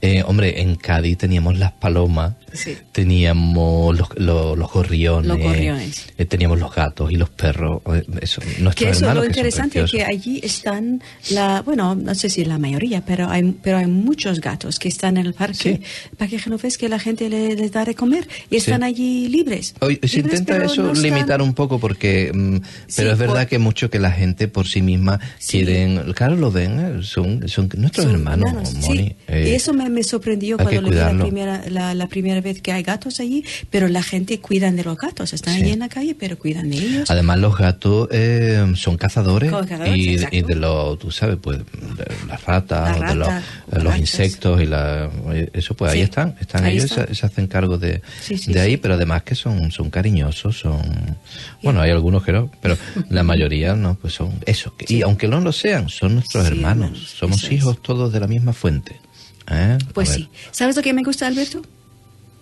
Eh, 0.00 0.22
hombre, 0.26 0.60
en 0.60 0.76
Cádiz 0.76 1.18
teníamos 1.18 1.58
las 1.58 1.72
palomas, 1.72 2.34
Sí. 2.52 2.76
teníamos 2.92 3.98
los, 3.98 4.08
los, 4.16 4.56
los 4.56 4.72
gorriones, 4.72 5.26
Los 5.28 5.38
gorriones. 5.38 6.06
eh, 6.16 6.24
teníamos 6.24 6.58
los 6.58 6.72
gatos 6.74 7.10
y 7.10 7.16
los 7.16 7.28
perros, 7.30 7.82
eh, 7.92 8.04
eso, 8.20 8.40
Que 8.76 8.90
eso 8.90 9.12
lo 9.14 9.22
que 9.22 9.26
interesante 9.28 9.80
es 9.82 9.90
que 9.90 10.04
allí 10.04 10.40
están 10.42 11.02
la, 11.30 11.62
bueno, 11.62 11.94
no 11.94 12.14
sé 12.14 12.28
si 12.28 12.44
la 12.44 12.58
mayoría, 12.58 13.04
pero 13.04 13.28
hay, 13.28 13.54
pero 13.62 13.78
hay 13.78 13.86
muchos 13.86 14.40
gatos 14.40 14.78
que 14.78 14.88
están 14.88 15.16
en 15.16 15.26
el 15.26 15.34
parque, 15.34 15.80
parque 16.16 16.38
genovés 16.38 16.78
que 16.78 16.88
la 16.88 16.98
gente 16.98 17.28
le- 17.28 17.56
les 17.56 17.72
da 17.72 17.84
de 17.84 17.94
comer 17.94 18.28
y 18.50 18.56
están 18.56 18.82
allí 18.82 19.28
libres. 19.28 19.73
Hoy 19.80 19.98
se 20.02 20.16
Libres, 20.18 20.40
intenta 20.40 20.64
eso 20.64 20.82
no 20.82 20.92
están- 20.92 21.02
limitar 21.02 21.42
un 21.42 21.54
poco 21.54 21.78
porque, 21.78 22.30
mm, 22.34 22.56
pero 22.96 23.12
es 23.12 23.18
verdad 23.18 23.40
por- 23.40 23.46
que 23.48 23.58
mucho 23.58 23.90
que 23.90 23.98
la 23.98 24.10
gente 24.12 24.48
por 24.48 24.66
sí 24.66 24.82
misma 24.82 25.20
Sí. 25.38 25.58
quieren, 25.58 26.12
claro, 26.14 26.36
lo 26.36 26.50
ven, 26.50 26.78
eh, 26.78 27.02
son, 27.02 27.46
son 27.48 27.68
nuestros 27.76 28.06
Son 28.06 28.14
hermanos, 28.14 28.74
Moni. 28.74 29.14
eh, 29.28 29.48
y 29.50 29.54
eso 29.54 29.72
me, 29.72 29.88
me 29.90 30.02
sorprendió 30.02 30.56
cuando 30.56 30.80
lo 30.82 30.88
vi 30.90 30.96
la 30.96 31.10
primera, 31.18 31.62
la, 31.68 31.94
la 31.94 32.06
primera 32.08 32.40
vez 32.40 32.60
que 32.62 32.72
hay 32.72 32.82
gatos 32.82 33.20
allí, 33.20 33.44
pero 33.70 33.88
la 33.88 34.02
gente 34.02 34.38
cuidan 34.40 34.76
de 34.76 34.84
los 34.84 34.96
gatos, 34.96 35.32
están 35.32 35.54
allí 35.56 35.70
en 35.72 35.80
la 35.80 35.88
calle, 35.88 36.14
pero 36.18 36.38
cuidan 36.38 36.70
de 36.70 36.76
ellos. 36.78 37.10
Además, 37.10 37.38
los 37.38 37.56
gatos 37.56 38.08
eh, 38.12 38.64
son 38.76 38.96
cazadores, 38.96 39.52
y, 39.94 40.42
de 40.42 40.54
los, 40.54 40.98
tú 40.98 41.10
sabes, 41.10 41.36
pues, 41.40 41.58
de 41.58 42.06
las 42.28 42.42
ratas, 42.44 42.98
Las 43.00 43.10
o 43.72 43.76
de 43.78 43.84
los, 43.84 43.98
insectos 43.98 44.60
y 44.62 44.66
la, 44.66 45.10
eso, 45.52 45.74
pues 45.74 45.92
ahí 45.92 46.00
están, 46.00 46.36
están 46.40 46.64
ahí 46.64 46.76
ellos, 46.76 46.90
están. 46.90 47.14
Se, 47.14 47.26
hacen 47.26 47.46
cargo 47.46 47.78
de, 47.78 48.02
de 48.46 48.60
ahí, 48.60 48.76
pero 48.76 48.94
además 48.94 49.22
que 49.22 49.34
son, 49.34 49.63
son 49.70 49.90
cariñosos, 49.90 50.58
son, 50.58 50.82
bueno, 51.62 51.80
hay 51.80 51.90
algunos 51.90 52.22
que 52.24 52.32
no, 52.32 52.50
pero 52.60 52.76
la 53.10 53.22
mayoría 53.22 53.74
no, 53.74 53.94
pues 53.94 54.14
son 54.14 54.32
eso. 54.46 54.74
que- 54.76 54.92
Y 54.92 55.02
aunque 55.02 55.28
no 55.28 55.40
lo 55.40 55.52
sean, 55.52 55.88
son 55.88 56.14
nuestros 56.14 56.46
Sí, 56.46 56.52
hermanos, 56.52 56.86
hermanos, 56.90 57.10
somos 57.18 57.38
eso 57.38 57.46
es. 57.48 57.52
hijos 57.52 57.82
todos 57.82 58.12
de 58.12 58.20
la 58.20 58.26
misma 58.26 58.52
fuente. 58.52 59.00
¿eh? 59.50 59.78
Pues 59.92 60.08
sí. 60.08 60.28
¿Sabes 60.50 60.76
lo 60.76 60.82
que 60.82 60.92
me 60.92 61.02
gusta, 61.02 61.26
Alberto? 61.26 61.62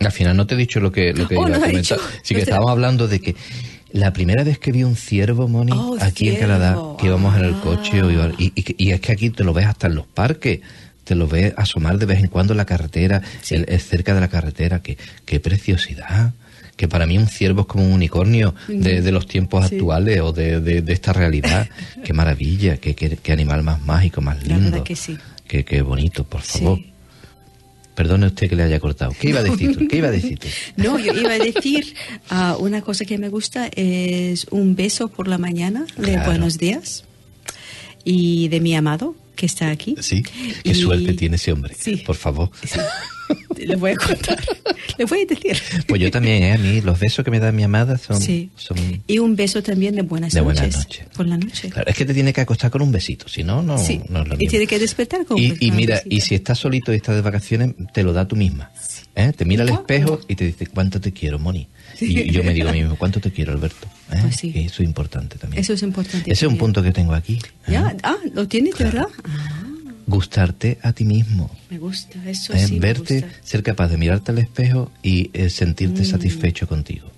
Al 0.00 0.12
final 0.12 0.36
no 0.36 0.46
te 0.46 0.54
he 0.54 0.58
dicho 0.58 0.80
lo 0.80 0.90
que, 0.92 1.12
lo 1.12 1.26
que 1.28 1.36
Oh, 1.38 1.48
iba 1.48 1.58
no 1.58 1.64
a 1.64 1.66
comentar. 1.68 1.98
Sí 2.22 2.34
No 2.34 2.38
que 2.38 2.42
estábamos 2.42 2.70
hablando 2.70 3.08
de 3.08 3.20
que 3.20 3.36
la 3.92 4.12
primera 4.12 4.42
vez 4.44 4.58
que 4.58 4.72
vi 4.72 4.84
un 4.84 4.96
ciervo, 4.96 5.48
Moni, 5.48 5.72
Oh, 5.74 5.96
aquí 6.00 6.28
en 6.28 6.36
ciervo. 6.36 6.40
Canadá, 6.40 6.76
que 6.98 7.06
íbamos 7.06 7.36
en 7.36 7.44
el 7.44 7.54
Ah. 7.54 7.60
coche, 7.62 8.02
o 8.02 8.10
iba- 8.10 8.30
y, 8.38 8.52
y 8.54 8.86
y 8.86 8.90
es 8.92 9.00
que 9.00 9.12
aquí 9.12 9.30
te 9.30 9.44
lo 9.44 9.52
ves 9.52 9.66
hasta 9.66 9.86
en 9.88 9.94
los 9.96 10.06
parques, 10.06 10.60
te 11.04 11.14
lo 11.16 11.26
ves 11.26 11.52
asomar 11.56 11.98
de 11.98 12.06
vez 12.06 12.20
en 12.20 12.28
cuando 12.28 12.52
en 12.54 12.56
la 12.58 12.64
carretera, 12.64 13.20
Sí. 13.42 13.56
el- 13.56 13.66
es 13.68 13.86
cerca 13.86 14.14
de 14.14 14.20
la 14.20 14.28
carretera, 14.28 14.80
que, 14.82 14.96
qué 15.26 15.40
preciosidad. 15.40 16.32
Que 16.82 16.88
para 16.88 17.06
mí 17.06 17.16
un 17.16 17.28
ciervo 17.28 17.60
es 17.60 17.66
como 17.68 17.84
un 17.84 17.92
unicornio 17.92 18.56
de, 18.66 19.02
de 19.02 19.12
los 19.12 19.28
tiempos 19.28 19.68
Sí. 19.68 19.76
actuales 19.76 20.20
o 20.20 20.32
de, 20.32 20.60
de- 20.60 20.82
de 20.82 20.92
esta 20.92 21.12
realidad. 21.12 21.68
qué 22.04 22.12
maravilla, 22.12 22.78
qué, 22.78 22.96
qué- 22.96 23.16
qué 23.22 23.30
animal 23.32 23.62
más 23.62 23.80
mágico, 23.82 24.20
más 24.20 24.44
lindo. 24.44 24.82
que 24.82 24.96
sí. 24.96 25.16
Qué, 25.46 25.64
qué 25.64 25.80
bonito, 25.82 26.24
por 26.24 26.42
Sí. 26.42 26.58
favor. 26.58 26.80
Perdone 27.94 28.26
usted 28.26 28.48
que 28.50 28.56
le 28.56 28.64
haya 28.64 28.80
cortado. 28.80 29.12
¿Qué 29.16 29.28
iba 29.28 29.38
a 29.38 29.42
decir 29.44 29.76
tú? 29.78 29.86
¿Qué 29.86 29.98
iba 29.98 30.08
a 30.08 30.10
decir 30.10 30.40
tú? 30.40 30.48
No, 30.76 30.98
yo 30.98 31.12
iba 31.14 31.34
a 31.34 31.38
decir, 31.38 31.94
ah, 32.30 32.56
una 32.58 32.82
cosa 32.82 33.04
que 33.04 33.16
me 33.16 33.28
gusta 33.28 33.68
es 33.76 34.48
un 34.50 34.74
beso 34.74 35.06
por 35.06 35.28
la 35.28 35.38
mañana 35.38 35.86
de 35.98 36.14
Claro. 36.14 36.30
buenos 36.30 36.58
días 36.58 37.04
y 38.02 38.48
de 38.48 38.58
mi 38.58 38.74
amado 38.74 39.14
que 39.36 39.46
está 39.46 39.70
aquí. 39.70 39.96
Sí, 40.00 40.22
qué 40.22 40.70
Y- 40.70 40.74
suerte 40.74 41.12
tiene 41.14 41.36
ese 41.36 41.52
hombre. 41.52 41.74
Sí. 41.78 41.96
Por 41.96 42.16
favor. 42.16 42.50
Sí. 42.64 42.78
Le 43.66 43.76
voy 43.76 43.92
a 43.92 43.96
contar, 43.96 44.38
le 44.98 45.04
voy 45.06 45.20
a 45.22 45.24
decir. 45.26 45.56
Pues 45.86 46.00
yo 46.00 46.10
también, 46.10 46.42
¿eh? 46.42 46.52
A 46.52 46.58
mí 46.58 46.80
los 46.82 46.98
besos 46.98 47.24
que 47.24 47.30
me 47.30 47.38
da 47.40 47.50
mi 47.52 47.62
amada 47.62 47.96
son... 47.96 48.20
Sí. 48.20 48.50
son 48.56 48.76
Y 49.06 49.18
un 49.20 49.36
beso 49.36 49.62
también 49.62 49.94
de 49.94 50.02
buenas 50.02 50.32
De 50.34 50.40
noches. 50.42 50.60
buenas 50.60 50.76
noches. 50.78 51.06
Por 51.16 51.26
la 51.26 51.38
noche. 51.38 51.70
Claro, 51.70 51.88
es 51.90 51.96
que 51.96 52.04
te 52.04 52.12
tiene 52.12 52.32
que 52.32 52.40
acostar 52.42 52.70
con 52.70 52.82
un 52.82 52.92
besito, 52.92 53.28
si 53.28 53.42
no, 53.44 53.62
no, 53.62 53.78
sí. 53.78 54.00
no 54.10 54.22
es 54.22 54.28
lo 54.28 54.34
y 54.34 54.38
mismo. 54.38 54.50
tiene 54.50 54.66
que 54.66 54.78
despertar 54.78 55.24
con 55.24 55.38
Y, 55.38 55.50
con 55.50 55.58
y 55.60 55.70
un 55.70 55.76
mira, 55.76 55.94
besito. 55.96 56.14
y 56.14 56.20
si 56.20 56.34
estás 56.34 56.58
solito 56.58 56.92
y 56.92 56.96
estás 56.96 57.14
de 57.14 57.22
vacaciones, 57.22 57.70
te 57.94 58.02
lo 58.02 58.12
da 58.12 58.26
tú 58.28 58.36
misma. 58.36 58.70
¿Eh? 59.14 59.32
Te 59.32 59.44
mira 59.44 59.62
al 59.62 59.70
espejo 59.70 60.20
y 60.28 60.34
te 60.36 60.44
dice, 60.46 60.66
¿cuánto 60.66 61.00
te 61.00 61.12
quiero, 61.12 61.38
Moni? 61.38 61.68
Y, 62.00 62.30
yo 62.32 62.42
me 62.44 62.52
digo 62.54 62.68
a 62.68 62.72
mí 62.72 62.80
mismo, 62.82 62.96
¿cuánto 62.96 63.20
te 63.20 63.30
quiero, 63.30 63.52
Alberto? 63.52 63.86
¿Eh? 64.12 64.18
Pues 64.22 64.36
sí. 64.36 64.52
Que 64.52 64.64
eso 64.64 64.82
es 64.82 64.88
importante 64.88 65.38
también. 65.38 65.60
Eso 65.60 65.72
es 65.74 65.82
importante. 65.82 66.30
Ese 66.32 66.46
es 66.46 66.52
un 66.52 66.58
punto 66.58 66.82
que 66.82 66.92
tengo 66.92 67.14
aquí. 67.14 67.34
¿eh? 67.66 67.72
Ya, 67.72 67.94
ah, 68.02 68.16
lo 68.34 68.46
tienes, 68.48 68.76
¿verdad? 68.78 69.06
Ah, 69.24 69.58
Gustarte 70.06 70.78
a 70.82 70.92
ti 70.92 71.04
mismo. 71.04 71.48
me 71.70 71.78
gusta, 71.78 72.18
eso 72.28 72.52
sí. 72.58 72.74
me 72.74 72.80
Verte, 72.80 73.20
gusta. 73.20 73.38
ser 73.44 73.62
capaz 73.62 73.88
de 73.88 73.96
mirarte 73.98 74.32
al 74.32 74.38
espejo 74.38 74.90
y 75.02 75.30
sentirte 75.48 76.02
Mm. 76.02 76.04
satisfecho 76.06 76.66
contigo. 76.66 77.10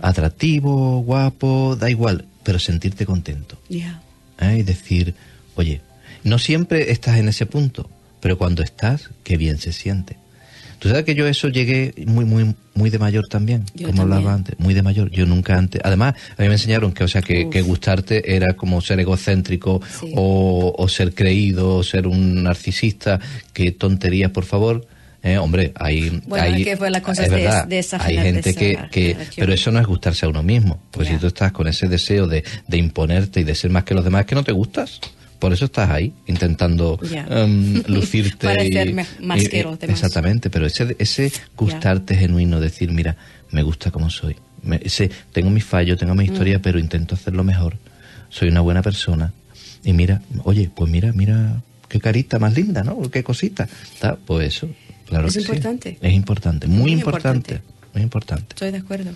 Atractivo, 0.00 1.00
guapo, 1.00 1.76
da 1.76 1.90
igual, 1.90 2.26
pero 2.44 2.58
sentirte 2.58 3.06
contento. 3.06 3.58
Ya. 3.68 4.00
Y 4.40 4.62
decir, 4.62 5.14
oye, 5.56 5.80
no 6.22 6.38
siempre 6.38 6.92
estás 6.92 7.16
en 7.18 7.28
ese 7.28 7.46
punto, 7.46 7.90
pero 8.20 8.38
cuando 8.38 8.62
estás, 8.62 9.10
qué 9.24 9.36
bien 9.36 9.58
se 9.58 9.72
siente. 9.72 10.16
Tú 10.78 10.88
sabes 10.88 11.04
que 11.04 11.14
yo 11.14 11.26
eso 11.26 11.48
llegué 11.48 11.94
muy, 12.06 12.24
muy, 12.24 12.54
muy 12.74 12.90
de 12.90 12.98
mayor 12.98 13.26
también, 13.28 13.64
Yo 13.74 13.86
como 13.88 14.02
hablaba 14.02 14.34
antes, 14.34 14.58
muy 14.58 14.74
de 14.74 14.82
mayor. 14.82 15.10
Yo 15.10 15.24
nunca 15.26 15.56
antes, 15.56 15.80
además, 15.84 16.14
a 16.36 16.42
mí 16.42 16.48
me 16.48 16.54
enseñaron 16.54 16.92
que, 16.92 17.04
o 17.04 17.08
sea, 17.08 17.22
que, 17.22 17.44
gustarte 17.62 18.36
era 18.36 18.54
como 18.54 18.80
ser 18.80 19.00
egocéntrico 19.00 19.80
Sí. 20.00 20.12
o, 20.14 20.74
o 20.76 20.88
ser 20.88 21.14
creído 21.14 21.76
o 21.76 21.82
ser 21.82 22.06
un 22.06 22.42
narcisista. 22.42 23.18
Qué 23.52 23.72
tonterías, 23.72 24.30
por 24.30 24.44
favor. 24.44 24.86
Eh, 25.22 25.38
hombre, 25.38 25.72
hay, 25.74 26.22
Bueno, 26.26 26.44
hay- 26.44 26.62
que 26.62 26.76
fue 26.76 26.88
la 26.90 27.00
cosa 27.02 27.24
es 27.24 27.30
de- 27.30 27.36
verdad, 27.36 27.66
de 27.66 27.78
esa 27.80 28.00
hay 28.00 28.16
gente 28.18 28.54
que, 28.54 28.78
que 28.92 29.16
pero 29.36 29.52
eso 29.52 29.72
no 29.72 29.80
es 29.80 29.86
gustarse 29.86 30.24
a 30.24 30.28
uno 30.28 30.42
mismo, 30.44 30.80
pues 30.92 31.08
Ya. 31.08 31.14
si 31.14 31.20
tú 31.20 31.26
estás 31.26 31.50
con 31.50 31.66
ese 31.66 31.88
deseo 31.88 32.28
de, 32.28 32.44
de 32.68 32.76
imponerte 32.76 33.40
y 33.40 33.44
de 33.44 33.54
ser 33.56 33.70
más 33.72 33.82
que 33.82 33.94
los 33.94 34.04
demás, 34.04 34.20
es 34.20 34.26
que 34.26 34.34
no 34.36 34.44
te 34.44 34.52
gustas. 34.52 35.00
Por 35.38 35.52
eso 35.52 35.66
estás 35.66 35.90
ahí, 35.90 36.12
intentando 36.26 36.98
em, 37.30 37.82
lucirte. 37.88 38.46
Más 39.20 39.42
y- 39.42 39.48
que 39.48 39.58
demás. 39.58 39.78
Exactamente, 39.82 40.48
pero 40.50 40.66
ese, 40.66 40.96
ese 40.98 41.30
gustarte 41.56 42.14
genuino, 42.16 42.58
decir, 42.60 42.90
mira, 42.92 43.16
me 43.50 43.62
gusta 43.62 43.90
como 43.90 44.08
soy. 44.10 44.36
Me- 44.62 44.80
ese, 44.82 45.10
tengo 45.32 45.50
mis 45.50 45.64
fallos, 45.64 45.98
tengo 45.98 46.14
mi 46.14 46.26
Mm. 46.26 46.32
historia, 46.32 46.62
pero 46.62 46.78
intento 46.78 47.14
hacerlo 47.14 47.44
mejor. 47.44 47.76
Soy 48.30 48.48
una 48.48 48.60
buena 48.62 48.82
persona. 48.82 49.32
Y 49.84 49.92
mira, 49.92 50.22
oye, 50.44 50.70
pues 50.74 50.90
mira, 50.90 51.12
mira, 51.12 51.62
qué 51.88 52.00
carita 52.00 52.38
más 52.38 52.54
linda, 52.56 52.82
¿no? 52.82 53.00
Qué 53.10 53.22
cosita. 53.22 53.68
Está, 53.92 54.16
Pues 54.16 54.48
eso, 54.56 54.68
claro 55.06 55.28
Es 55.28 55.34
que 55.34 55.40
sí. 55.40 55.46
importante. 55.46 55.98
Es 56.00 56.12
importante, 56.12 56.66
muy, 56.66 56.78
Muy 56.82 56.92
importante, 56.92 57.54
importante. 57.56 57.88
Muy 57.94 58.02
importante. 58.02 58.46
Estoy 58.50 58.70
de 58.72 58.78
acuerdo. 58.78 59.10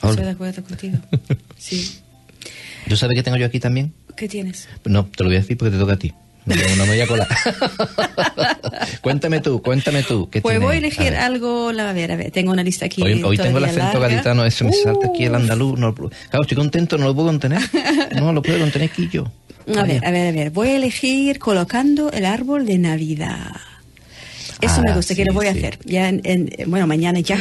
Hola. 0.00 0.10
Estoy 0.12 0.24
de 0.24 0.30
acuerdo 0.30 0.62
contigo. 0.64 0.98
Sí. 1.58 1.98
¿Yo 2.86 2.96
sabes 2.96 3.16
qué 3.16 3.22
tengo 3.22 3.36
yo 3.36 3.44
aquí 3.46 3.60
también? 3.60 3.92
¿Qué 4.18 4.28
tienes? 4.28 4.68
No, 4.84 5.06
te 5.06 5.22
lo 5.22 5.28
voy 5.30 5.36
a 5.36 5.40
decir 5.40 5.56
porque 5.56 5.72
te 5.72 5.78
toca 5.78 5.92
a 5.94 5.96
ti. 5.98 6.12
Me 6.46 6.56
voy 6.86 7.00
a 7.00 7.06
colar. 7.06 7.28
cuéntame 9.02 9.40
tú, 9.40 9.60
cuéntame 9.62 10.02
tú. 10.02 10.28
¿qué 10.30 10.40
Pues 10.40 10.54
tienes? 10.54 10.66
voy 10.66 10.74
a 10.74 10.76
A 10.76 10.78
elegir 10.78 11.10
ver. 11.12 11.16
algo, 11.16 11.72
la- 11.72 11.90
a 11.90 11.92
ver, 11.92 12.12
a 12.12 12.16
ver, 12.16 12.30
tengo 12.30 12.52
una 12.52 12.62
lista 12.64 12.86
aquí. 12.86 13.02
Hoy, 13.02 13.22
hoy 13.22 13.36
tengo 13.36 13.58
el 13.58 13.64
acento 13.64 13.84
larga. 14.00 14.08
gaditano, 14.08 14.44
ese 14.44 14.64
me 14.64 14.72
salta 14.72 15.08
aquí 15.08 15.24
el 15.24 15.32
Uh, 15.32 15.36
andaluz. 15.36 15.78
No, 15.78 15.94
claro, 15.94 16.10
estoy 16.42 16.56
contento, 16.56 16.96
no 16.98 17.06
lo 17.06 17.14
puedo 17.14 17.28
contener. 17.28 17.60
No 18.16 18.32
lo 18.32 18.42
puedo 18.42 18.58
contener 18.60 18.90
aquí 18.90 19.08
yo. 19.12 19.30
A 19.76 19.82
ver, 19.82 20.04
a 20.06 20.10
ver, 20.10 20.28
a 20.28 20.32
ver. 20.32 20.50
Voy 20.50 20.68
a 20.68 20.76
elegir 20.76 21.38
colocando 21.38 22.10
el 22.12 22.24
árbol 22.24 22.64
de 22.64 22.78
Navidad. 22.78 23.52
Eso 24.60 24.76
Ah, 24.78 24.82
me 24.86 24.94
gusta, 24.94 25.14
que 25.14 25.24
lo 25.24 25.32
voy 25.34 25.46
a 25.46 25.52
sí. 25.52 25.58
hacer. 25.58 25.78
Ya 25.84 26.08
en, 26.08 26.20
en- 26.24 26.50
bueno, 26.70 26.86
mañana 26.86 27.20
ya. 27.20 27.38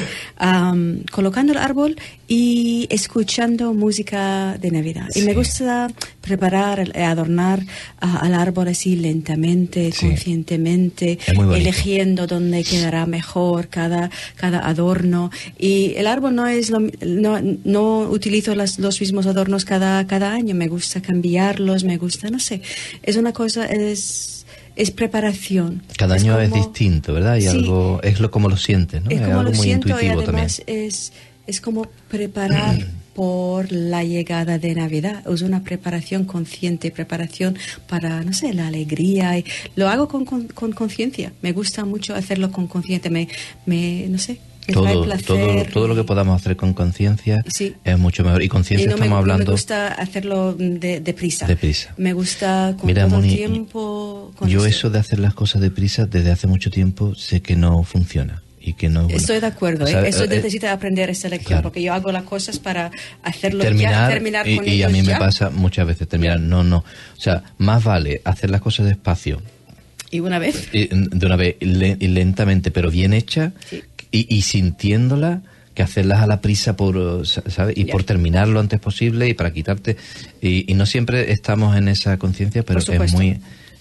Colocando 1.12 1.52
el 1.54 1.58
árbol 1.58 1.96
y 2.28 2.88
escuchando 2.90 3.74
música 3.74 4.58
de 4.62 4.72
Navidad. 4.72 5.08
Y 5.16 5.22
me 5.22 5.34
gusta 5.34 5.88
preparar, 6.22 6.92
eh, 6.94 7.04
adornar 7.04 7.64
ah, 8.02 8.20
al 8.22 8.34
árbol 8.34 8.68
así 8.68 8.96
lentamente, 8.98 9.92
conscientemente, 10.00 11.18
eligiendo 11.56 12.28
dónde 12.28 12.64
quedará 12.64 13.06
mejor 13.06 13.68
cada, 13.70 14.10
cada 14.36 14.68
adorno. 14.68 15.32
Y 15.58 15.94
el 15.96 16.08
árbol 16.08 16.36
no 16.36 16.48
es 16.48 16.70
lo, 16.70 16.80
no, 17.06 17.40
no 17.64 18.00
utilizo 18.02 18.54
las- 18.56 18.78
los 18.80 19.00
mismos 19.02 19.26
adornos 19.26 19.66
cada, 19.66 20.06
cada 20.06 20.34
año, 20.34 20.54
me 20.54 20.68
gusta 20.68 21.02
cambiarlos, 21.02 21.84
me 21.84 21.98
gusta, 21.98 22.30
no 22.30 22.40
sé, 22.40 22.62
es 23.04 23.16
una 23.16 23.34
cosa, 23.34 23.66
es, 23.66 24.37
es 24.78 24.92
preparación. 24.92 25.82
Cada 25.98 26.16
Es 26.16 26.24
año 26.24 26.40
es 26.40 26.54
distinto, 26.54 27.14
¿verdad? 27.14 27.36
Y 27.38 27.42
Sí. 27.42 27.48
algo, 27.48 28.00
es 28.04 28.20
lo 28.20 28.32
como 28.32 28.48
lo 28.50 28.56
sientes, 28.58 29.04
¿no? 29.04 29.10
Es 29.12 29.20
como 29.20 29.32
algo 29.40 29.44
lo 29.44 29.52
muy 29.52 29.66
siento 29.66 29.88
y 29.90 29.92
intuitivo 29.92 30.22
además 30.22 30.62
es, 30.68 31.12
es 31.48 31.60
como 31.62 31.88
preparar 32.08 32.78
por 33.16 33.72
la 33.72 34.04
llegada 34.04 34.60
de 34.60 34.76
Navidad. 34.76 35.24
Es 35.28 35.42
una 35.42 35.64
preparación 35.64 36.26
consciente, 36.26 36.92
preparación 36.92 37.58
para, 37.90 38.24
no 38.24 38.32
sé, 38.32 38.54
la 38.54 38.68
alegría. 38.68 39.38
Y 39.40 39.46
lo 39.76 39.90
hago 39.90 40.08
con 40.08 40.24
con- 40.26 40.48
con 40.48 40.72
conciencia. 40.72 41.34
Me 41.42 41.52
gusta 41.52 41.84
mucho 41.84 42.14
hacerlo 42.14 42.52
con 42.52 42.68
conciencia. 42.68 43.10
Me, 43.10 43.28
me, 43.66 44.06
no 44.10 44.20
sé, 44.20 44.38
Todo, 44.74 45.08
todo, 45.26 45.66
todo 45.66 45.88
lo 45.88 45.96
que 45.96 46.04
podamos 46.04 46.40
hacer 46.42 46.56
con 46.58 46.74
conciencia 46.74 47.44
Sí. 47.48 47.76
es 47.84 47.98
mucho 47.98 48.24
mejor. 48.24 48.44
Y 48.44 48.48
conciencia 48.50 48.88
no 48.88 48.98
me, 48.98 49.06
estamos 49.06 49.26
me 49.26 49.32
hablando. 49.32 49.52
gusta 49.52 49.88
hacerlo 49.94 50.54
de, 50.54 51.00
deprisa. 51.00 51.48
Deprisa. 51.48 51.94
Me 51.98 52.14
gusta 52.14 52.76
con 52.78 52.88
Mira, 52.88 53.08
todo 53.08 53.18
Moni, 53.22 53.36
tiempo. 53.36 54.32
con 54.36 54.50
Yo 54.50 54.60
esto. 54.66 54.70
eso 54.70 54.90
de 54.90 55.00
hacer 55.00 55.20
las 55.20 55.34
cosas 55.34 55.62
deprisa 55.62 56.06
desde 56.06 56.32
hace 56.32 56.48
mucho 56.48 56.70
tiempo 56.70 57.16
sé 57.16 57.42
que 57.42 57.56
no 57.56 57.84
funciona 57.84 58.42
y 58.60 58.74
que 58.74 58.90
no. 58.90 59.04
bueno, 59.04 59.18
Estoy 59.18 59.40
de 59.40 59.46
acuerdo, 59.48 59.86
o 59.86 59.88
sea, 59.88 60.02
¿eh? 60.02 60.10
eso 60.10 60.26
eh, 60.26 60.28
necesita 60.28 60.74
aprender 60.74 61.10
esta 61.10 61.30
lección, 61.30 61.48
claro. 61.60 61.64
porque 61.64 61.82
yo 61.82 61.94
hago 61.94 62.12
las 62.12 62.24
cosas 62.24 62.60
para 62.60 62.92
hacerlo 63.24 63.64
terminar, 63.64 63.92
ya, 63.94 64.10
terminar 64.10 64.48
y, 64.48 64.58
con 64.58 64.68
y 64.68 64.84
a 64.84 64.90
mí 64.90 65.02
me 65.02 65.08
ya. 65.10 65.20
pasa 65.20 65.50
muchas 65.50 65.88
veces 65.88 66.08
terminar 66.10 66.40
no 66.42 66.64
no 66.66 66.80
o 66.80 67.22
sea 67.22 67.44
más 67.60 67.84
vale 67.86 68.22
hacer 68.26 68.50
las 68.50 68.60
cosas 68.60 68.86
despacio 68.88 69.42
Y 70.12 70.20
una 70.20 70.38
vez. 70.40 70.68
y, 70.74 70.88
de 70.88 71.26
una 71.26 71.38
vez 71.38 71.56
y 71.62 72.08
lentamente 72.08 72.72
pero 72.72 72.92
bien 72.92 73.14
hecha 73.14 73.54
Sí. 73.70 73.82
Y, 74.30 74.36
y 74.36 74.42
sintiéndola 74.44 75.42
que 75.74 75.84
hacerlas 75.84 76.22
a 76.22 76.28
la 76.28 76.42
prisa 76.42 76.76
por 76.76 77.26
sa- 77.28 77.44
¿sabes? 77.50 77.78
y 77.78 77.86
por 77.86 78.04
terminar 78.04 78.48
lo 78.48 78.60
antes 78.60 78.80
posible 78.80 79.28
y 79.30 79.34
para 79.34 79.52
quitarte 79.54 79.96
y, 80.42 80.70
y 80.72 80.74
no 80.74 80.86
siempre 80.86 81.32
estamos 81.32 81.76
en 81.78 81.88
esa 81.88 82.18
conciencia 82.18 82.64
pero 82.64 82.80
es 82.80 83.14
muy 83.14 83.40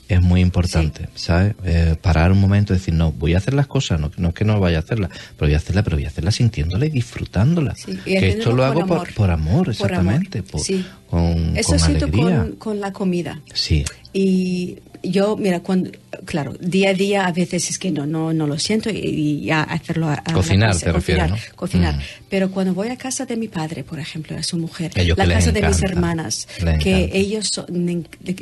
es 0.08 0.22
muy 0.22 0.40
importante, 0.40 1.08
¿sabes? 1.16 1.56
Eh, 1.64 1.96
parar 2.00 2.30
un 2.30 2.40
momento 2.40 2.72
y 2.72 2.76
decir, 2.76 2.94
no, 2.94 3.10
voy 3.10 3.34
a 3.34 3.38
hacer 3.38 3.54
las 3.54 3.66
cosas, 3.66 3.98
no, 3.98 4.12
no 4.18 4.28
es 4.28 4.34
que 4.34 4.44
no 4.44 4.60
vaya 4.60 4.76
a 4.76 4.80
hacerlas, 4.82 5.10
pero 5.36 5.48
voy 5.48 5.54
a 5.54 5.56
hacerlas, 5.56 5.82
pero 5.82 5.96
voy 5.96 6.04
a 6.04 6.08
hacerlas 6.08 6.36
sintiéndola 6.36 6.86
y 6.86 6.90
disfrutándola. 6.90 7.74
Sí, 7.74 7.98
y 8.06 8.16
que 8.16 8.28
esto 8.28 8.52
lo 8.52 8.64
hago 8.64 8.86
por, 8.86 8.98
amor. 8.98 9.14
por 9.14 9.30
amor, 9.32 9.64
Por 9.64 9.70
exactamente, 9.74 10.44
amor, 10.48 10.60
sí. 10.64 10.86
con, 11.10 11.56
Eso 11.56 11.70
con 11.70 11.78
siento 11.80 12.04
alegría. 12.04 12.38
con, 12.38 12.52
con 12.52 12.80
la 12.80 12.92
comida. 12.92 13.40
Sí, 13.52 13.84
Y 14.18 14.78
yo, 15.02 15.36
mira, 15.36 15.60
cuando, 15.60 15.90
claro, 16.24 16.54
día 16.58 16.88
a 16.90 16.94
día 16.94 17.26
a 17.26 17.32
veces 17.32 17.68
es 17.68 17.78
que 17.78 17.90
no, 17.90 18.06
no, 18.06 18.32
no 18.32 18.46
lo 18.46 18.58
siento 18.58 18.88
y, 18.88 18.94
y 18.96 19.40
ya 19.44 19.62
hacerlo 19.62 20.08
a, 20.08 20.14
a 20.24 20.32
Cocinar, 20.32 20.70
prisa, 20.70 20.86
te 20.86 20.92
refieres, 20.92 21.24
cocinar, 21.24 21.30
¿no? 21.50 21.56
cocinar. 21.56 21.94
Mm. 21.96 22.00
Pero 22.30 22.50
cuando 22.50 22.72
voy 22.72 22.88
a 22.88 22.96
casa 22.96 23.26
de 23.26 23.36
mi 23.36 23.48
padre, 23.48 23.84
por 23.84 23.98
ejemplo, 24.00 24.34
a 24.36 24.42
su 24.42 24.56
mujer, 24.56 24.90
Ellos 24.94 25.18
la 25.18 25.28
casa 25.28 25.52
de 25.52 25.60
mis 25.62 25.82
hermanas, 25.82 26.48
que 26.82 27.10
ellos 27.12 27.50
son, 27.52 27.66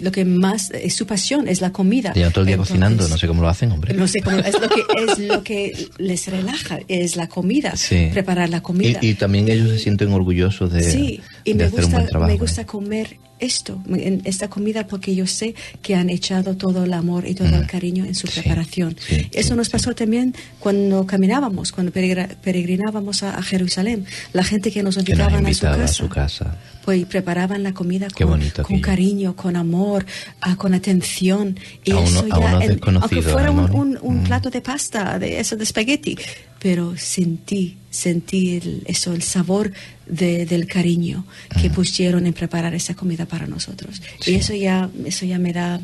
lo 0.00 0.12
que 0.12 0.24
más 0.24 0.70
es 0.70 0.94
su 0.94 1.06
pasión 1.06 1.48
es 1.48 1.60
la 1.60 1.72
comida. 1.72 2.12
llevan 2.14 2.32
todo 2.32 2.42
el 2.42 2.46
día 2.46 2.54
Entonces, 2.54 2.70
cocinando, 2.72 3.08
no 3.08 3.18
sé 3.18 3.26
cómo 3.26 3.42
lo 3.42 3.48
hacen, 3.48 3.72
hombre. 3.72 3.92
No 3.94 4.06
sé 4.06 4.20
cómo, 4.22 4.38
es 4.38 4.54
lo 4.60 4.68
que 4.68 4.82
es 5.04 5.18
lo 5.28 5.42
que 5.42 5.88
les 5.98 6.28
relaja, 6.28 6.78
es 6.86 7.16
la 7.16 7.28
comida, 7.28 7.76
Sí. 7.76 8.10
preparar 8.12 8.48
la 8.48 8.62
comida. 8.62 9.00
Y, 9.02 9.08
y 9.08 9.14
también 9.14 9.48
ellos 9.50 9.70
se 9.70 9.78
sienten 9.80 10.12
orgullosos 10.12 10.72
de, 10.72 10.84
sí, 10.84 11.20
y 11.42 11.52
de 11.52 11.58
me 11.58 11.64
hacer 11.64 11.78
un 11.80 11.84
gusta, 11.86 11.96
buen 11.98 12.08
trabajo. 12.08 12.28
me 12.28 12.34
¿eh? 12.36 12.38
gusta 12.38 12.64
comer 12.64 13.16
esto, 13.40 13.82
en 13.88 14.22
esta 14.24 14.48
comida, 14.48 14.86
porque 14.86 15.14
yo 15.14 15.26
sé 15.26 15.54
que 15.82 15.94
han 15.94 16.08
echado 16.08 16.56
todo 16.56 16.84
el 16.84 16.92
amor 16.92 17.26
y 17.26 17.34
todo 17.34 17.48
el 17.48 17.62
Mm. 17.64 17.66
cariño 17.66 18.04
en 18.04 18.14
su 18.14 18.26
Sí, 18.26 18.40
preparación. 18.40 18.96
sí, 18.98 19.28
Eso 19.32 19.50
sí, 19.50 19.54
nos 19.54 19.68
pasó 19.68 19.94
también 19.94 20.34
cuando 20.60 21.06
caminábamos, 21.06 21.72
cuando 21.72 21.92
peregrinábamos 21.92 23.22
a, 23.22 23.36
a 23.36 23.42
Jerusalén. 23.42 24.06
La 24.32 24.44
gente 24.44 24.70
que 24.70 24.82
nos 24.82 24.94
que 24.96 25.00
nos 25.02 25.08
invitaban 25.10 25.42
invitaba 25.44 25.82
a 25.82 25.84
a 25.84 25.88
su 25.88 26.04
su 26.04 26.08
casa. 26.08 26.44
casa. 26.44 26.58
Pues 26.84 27.04
preparaban 27.06 27.62
la 27.62 27.72
comida 27.72 28.08
con, 28.14 28.40
con 28.62 28.80
cariño, 28.80 29.34
con 29.34 29.56
amor, 29.56 30.04
ah, 30.42 30.56
con 30.56 30.74
atención. 30.74 31.58
Y 31.82 31.92
A 31.92 31.96
uno- 31.98 32.06
eso 32.06 32.18
a 32.20 32.28
ya, 32.28 32.34
unos 32.36 32.44
en- 32.46 32.52
aunque 32.54 32.68
desconocidos, 32.68 33.32
fuera 33.32 33.50
un, 33.50 33.70
un- 33.74 33.98
un 34.02 34.20
Mm. 34.20 34.24
plato 34.24 34.50
de 34.50 34.60
pasta, 34.60 35.18
de 35.18 35.40
eso 35.40 35.56
de 35.56 35.64
espagueti, 35.64 36.16
pero 36.64 36.94
sentí, 36.96 37.76
sentí 37.90 38.56
el- 38.56 38.82
eso, 38.86 39.12
el 39.12 39.20
sabor 39.22 39.70
de- 40.08 40.46
del 40.46 40.66
cariño 40.66 41.26
que 41.60 41.68
pusieron 41.68 42.26
en 42.26 42.32
preparar 42.32 42.74
esa 42.74 42.94
comida 42.94 43.26
para 43.26 43.46
nosotros. 43.46 44.00
Sí. 44.20 44.30
Y 44.32 44.34
eso 44.36 44.54
ya, 44.54 44.88
eso 45.04 45.26
ya 45.26 45.38
me 45.38 45.52
da, 45.52 45.78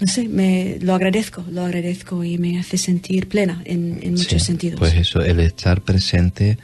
no 0.00 0.06
sé, 0.06 0.28
me, 0.28 0.76
lo 0.82 0.94
agradezco, 0.94 1.42
lo 1.50 1.62
agradezco 1.64 2.22
y 2.24 2.36
me 2.36 2.58
hace 2.60 2.76
sentir 2.76 3.26
plena 3.28 3.62
en, 3.64 3.98
en 4.02 4.12
muchos 4.12 4.42
Sí, 4.42 4.46
sentidos. 4.48 4.78
Pues 4.78 4.92
eso, 4.94 5.22
el 5.22 5.40
estar 5.40 5.80
presente 5.80 6.58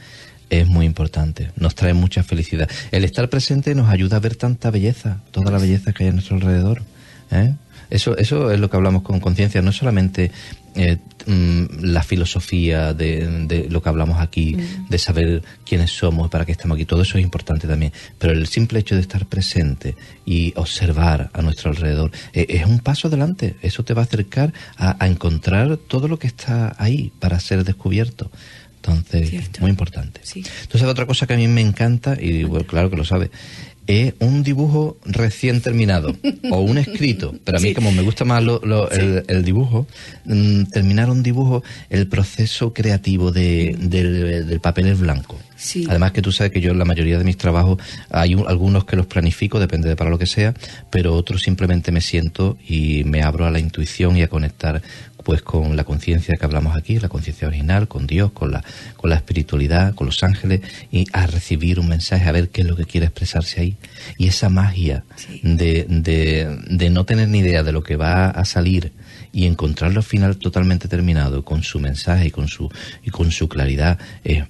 es 0.51 0.67
muy 0.67 0.85
importante, 0.85 1.49
nos 1.57 1.73
trae 1.73 1.95
mucha 1.95 2.21
felicidad. 2.21 2.69
El 2.91 3.03
estar 3.03 3.29
presente 3.31 3.73
nos 3.73 3.89
ayuda 3.89 4.17
a 4.17 4.19
ver 4.19 4.35
tanta 4.35 4.69
belleza, 4.69 5.23
toda 5.31 5.49
la 5.51 5.57
belleza 5.57 5.91
que 5.91 6.03
hay 6.03 6.09
a 6.11 6.13
nuestro 6.13 6.35
alrededor. 6.35 6.83
¿eh? 7.31 7.55
Eso, 7.89 8.17
eso 8.17 8.51
es 8.51 8.59
lo 8.59 8.69
que 8.69 8.77
hablamos 8.77 9.03
con 9.03 9.19
conciencia, 9.19 9.61
no 9.61 9.71
solamente 9.71 10.31
eh, 10.75 10.97
mm, 11.25 11.65
la 11.81 12.03
filosofía 12.03 12.93
de, 12.93 13.45
de 13.45 13.69
lo 13.69 13.81
que 13.81 13.89
hablamos 13.89 14.19
aquí, 14.19 14.57
de 14.89 14.97
saber 14.97 15.43
quiénes 15.65 15.91
somos, 15.91 16.29
para 16.29 16.45
qué 16.45 16.51
estamos 16.51 16.75
aquí, 16.75 16.85
todo 16.85 17.01
eso 17.03 17.17
es 17.17 17.23
importante 17.23 17.67
también, 17.67 17.93
pero 18.19 18.33
el 18.33 18.47
simple 18.47 18.79
hecho 18.79 18.95
de 18.95 19.01
estar 19.01 19.25
presente 19.25 19.95
y 20.25 20.53
observar 20.55 21.29
a 21.33 21.41
nuestro 21.41 21.69
alrededor 21.71 22.11
eh, 22.33 22.45
es 22.49 22.65
un 22.65 22.79
paso 22.79 23.07
adelante, 23.07 23.55
eso 23.61 23.83
te 23.83 23.93
va 23.93 24.01
a 24.01 24.05
acercar 24.05 24.53
a, 24.77 25.03
a 25.03 25.07
encontrar 25.07 25.77
todo 25.77 26.07
lo 26.07 26.19
que 26.19 26.27
está 26.27 26.75
ahí 26.77 27.11
para 27.19 27.39
ser 27.39 27.63
descubierto. 27.63 28.29
Entonces, 28.87 29.29
Cierto. 29.31 29.61
muy 29.61 29.71
importante. 29.71 30.21
Sí. 30.23 30.43
Entonces, 30.61 30.87
otra 30.87 31.07
cosa 31.07 31.25
que 31.25 31.33
a 31.33 31.37
mí 31.37 31.47
me 31.47 31.61
encanta, 31.61 32.17
y 32.21 32.43
bueno, 32.43 32.67
claro 32.67 32.91
que 32.91 32.95
lo 32.95 33.03
sabe, 33.03 33.31
es 33.87 34.13
un 34.19 34.43
dibujo 34.43 34.97
recién 35.05 35.61
terminado 35.61 36.15
o 36.51 36.59
un 36.59 36.77
escrito. 36.77 37.33
Pero 37.43 37.57
a 37.57 37.61
mí, 37.61 37.69
Sí. 37.69 37.73
como 37.75 37.91
me 37.91 38.01
gusta 38.01 38.25
más 38.25 38.43
lo- 38.43 38.61
lo- 38.63 38.89
el, 38.91 39.23
el 39.27 39.43
dibujo, 39.43 39.87
mm, 40.25 40.63
terminar 40.65 41.09
un 41.09 41.21
dibujo, 41.23 41.63
el 41.89 42.07
proceso 42.07 42.73
creativo 42.73 43.31
de, 43.31 43.75
del, 43.79 44.47
del 44.47 44.59
papel 44.59 44.87
es 44.87 44.99
blanco. 44.99 45.39
Sí. 45.65 45.85
Además 45.89 46.11
que 46.11 46.21
tú 46.21 46.31
sabes 46.31 46.51
que 46.53 46.61
yo 46.61 46.71
en 46.71 46.77
la 46.77 46.85
mayoría 46.85 47.17
de 47.17 47.23
mis 47.23 47.37
trabajos 47.37 47.79
hay 48.11 48.35
un- 48.35 48.47
algunos 48.47 48.85
que 48.85 48.95
los 48.95 49.07
planifico, 49.07 49.59
depende 49.59 49.89
de 49.89 49.95
para 49.95 50.11
lo 50.11 50.19
que 50.19 50.27
sea, 50.27 50.53
pero 50.91 51.13
otros 51.15 51.41
simplemente 51.41 51.91
me 51.91 52.01
siento 52.01 52.57
y 52.67 53.03
me 53.05 53.23
abro 53.23 53.45
a 53.45 53.51
la 53.51 53.57
intuición 53.59 54.15
y 54.15 54.21
a 54.21 54.27
conectar 54.27 54.81
pues 55.23 55.41
con 55.41 55.75
la 55.75 55.83
conciencia 55.83 56.35
que 56.37 56.45
hablamos 56.45 56.77
aquí, 56.77 56.99
la 56.99 57.09
conciencia 57.09 57.47
original, 57.47 57.87
con 57.87 58.05
Dios, 58.05 58.31
con 58.31 58.51
la, 58.51 58.63
con 58.95 59.09
la 59.09 59.15
espiritualidad, 59.15 59.95
con 59.95 60.05
los 60.05 60.21
ángeles, 60.23 60.61
y 60.91 61.05
a 61.13 61.25
recibir 61.25 61.79
un 61.79 61.87
mensaje, 61.87 62.29
a 62.29 62.31
ver 62.31 62.49
qué 62.49 62.61
es 62.61 62.67
lo 62.67 62.75
que 62.75 62.85
quiere 62.85 63.07
expresarse 63.07 63.59
ahí. 63.59 63.75
Y 64.19 64.27
esa 64.27 64.49
magia 64.49 65.03
Sí. 65.15 65.39
de, 65.41 65.87
de, 65.89 66.59
de 66.69 66.89
no 66.91 67.05
tener 67.05 67.27
ni 67.29 67.39
idea 67.39 67.63
de 67.63 67.71
lo 67.71 67.81
que 67.81 67.95
va 67.95 68.27
a 68.29 68.45
salir 68.45 68.91
y 69.33 69.47
encontrarlo 69.47 69.97
al 70.01 70.03
final 70.05 70.37
totalmente 70.37 70.87
terminado 70.87 71.43
con 71.43 71.63
su 71.63 71.79
mensaje 71.79 72.27
y 72.27 72.31
con 72.31 72.47
su, 72.47 72.69
y 73.03 73.09
con 73.09 73.31
su 73.31 73.49
claridad, 73.49 73.97
es- 74.23 74.43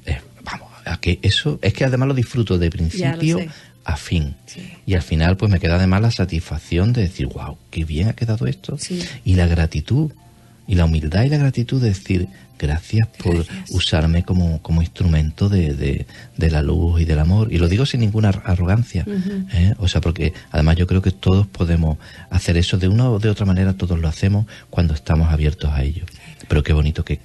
a 0.86 0.97
que 0.99 1.19
eso, 1.21 1.59
es 1.61 1.73
que 1.73 1.86
además 1.86 2.07
lo 2.07 2.13
disfruto 2.13 2.57
de 2.57 2.69
principio 2.69 3.39
afín. 3.83 4.36
Sí. 4.45 4.61
Y 4.86 4.93
al 4.95 5.01
final 5.03 5.38
pues 5.38 5.51
me 5.51 5.59
queda 5.59 5.75
además 5.75 6.01
la 6.01 6.11
satisfacción 6.11 6.93
de 6.93 7.01
decir, 7.03 7.27
wow, 7.27 7.57
qué 7.71 7.86
bien 7.86 8.07
ha 8.09 8.13
quedado 8.13 8.47
esto. 8.47 8.77
Sí. 8.77 9.03
Y 9.23 9.36
la 9.36 9.45
gratitud, 9.47 10.11
y 10.67 10.75
la 10.75 10.86
humildad 10.86 11.23
y 11.23 11.29
la 11.29 11.38
gratitud 11.38 11.79
de 11.81 11.89
decir, 11.89 12.27
gracias 12.57 13.07
por 13.21 13.36
Gracias. 13.36 13.69
usarme 13.71 14.23
como, 14.23 14.61
como 14.63 14.81
instrumento 14.81 15.49
de, 15.49 15.73
de- 15.75 16.07
de 16.38 16.49
la 16.49 16.61
luz 16.63 17.01
y 17.01 17.05
del 17.05 17.19
amor. 17.19 17.53
Y 17.53 17.57
lo 17.59 17.67
digo 17.67 17.86
sin 17.86 17.99
ninguna 17.99 18.29
ar- 18.29 18.41
arrogancia. 18.45 19.05
¿eh? 19.53 19.73
O 19.77 19.88
sea, 19.88 20.01
porque 20.01 20.33
además 20.51 20.77
yo 20.77 20.88
creo 20.88 21.01
que 21.03 21.11
todos 21.11 21.45
podemos 21.45 21.97
hacer 22.31 22.57
eso 22.57 22.77
de 22.77 22.88
una 22.88 23.09
o 23.09 23.19
de 23.19 23.29
otra 23.29 23.45
manera, 23.45 23.73
todos 23.73 23.99
lo 23.99 24.07
hacemos 24.07 24.47
cuando 24.71 24.93
estamos 24.95 25.31
abiertos 25.31 25.69
a 25.71 25.83
ello. 25.83 26.05
Pero 26.47 26.63
qué 26.63 26.73
bonito, 26.73 27.03
qué, 27.05 27.19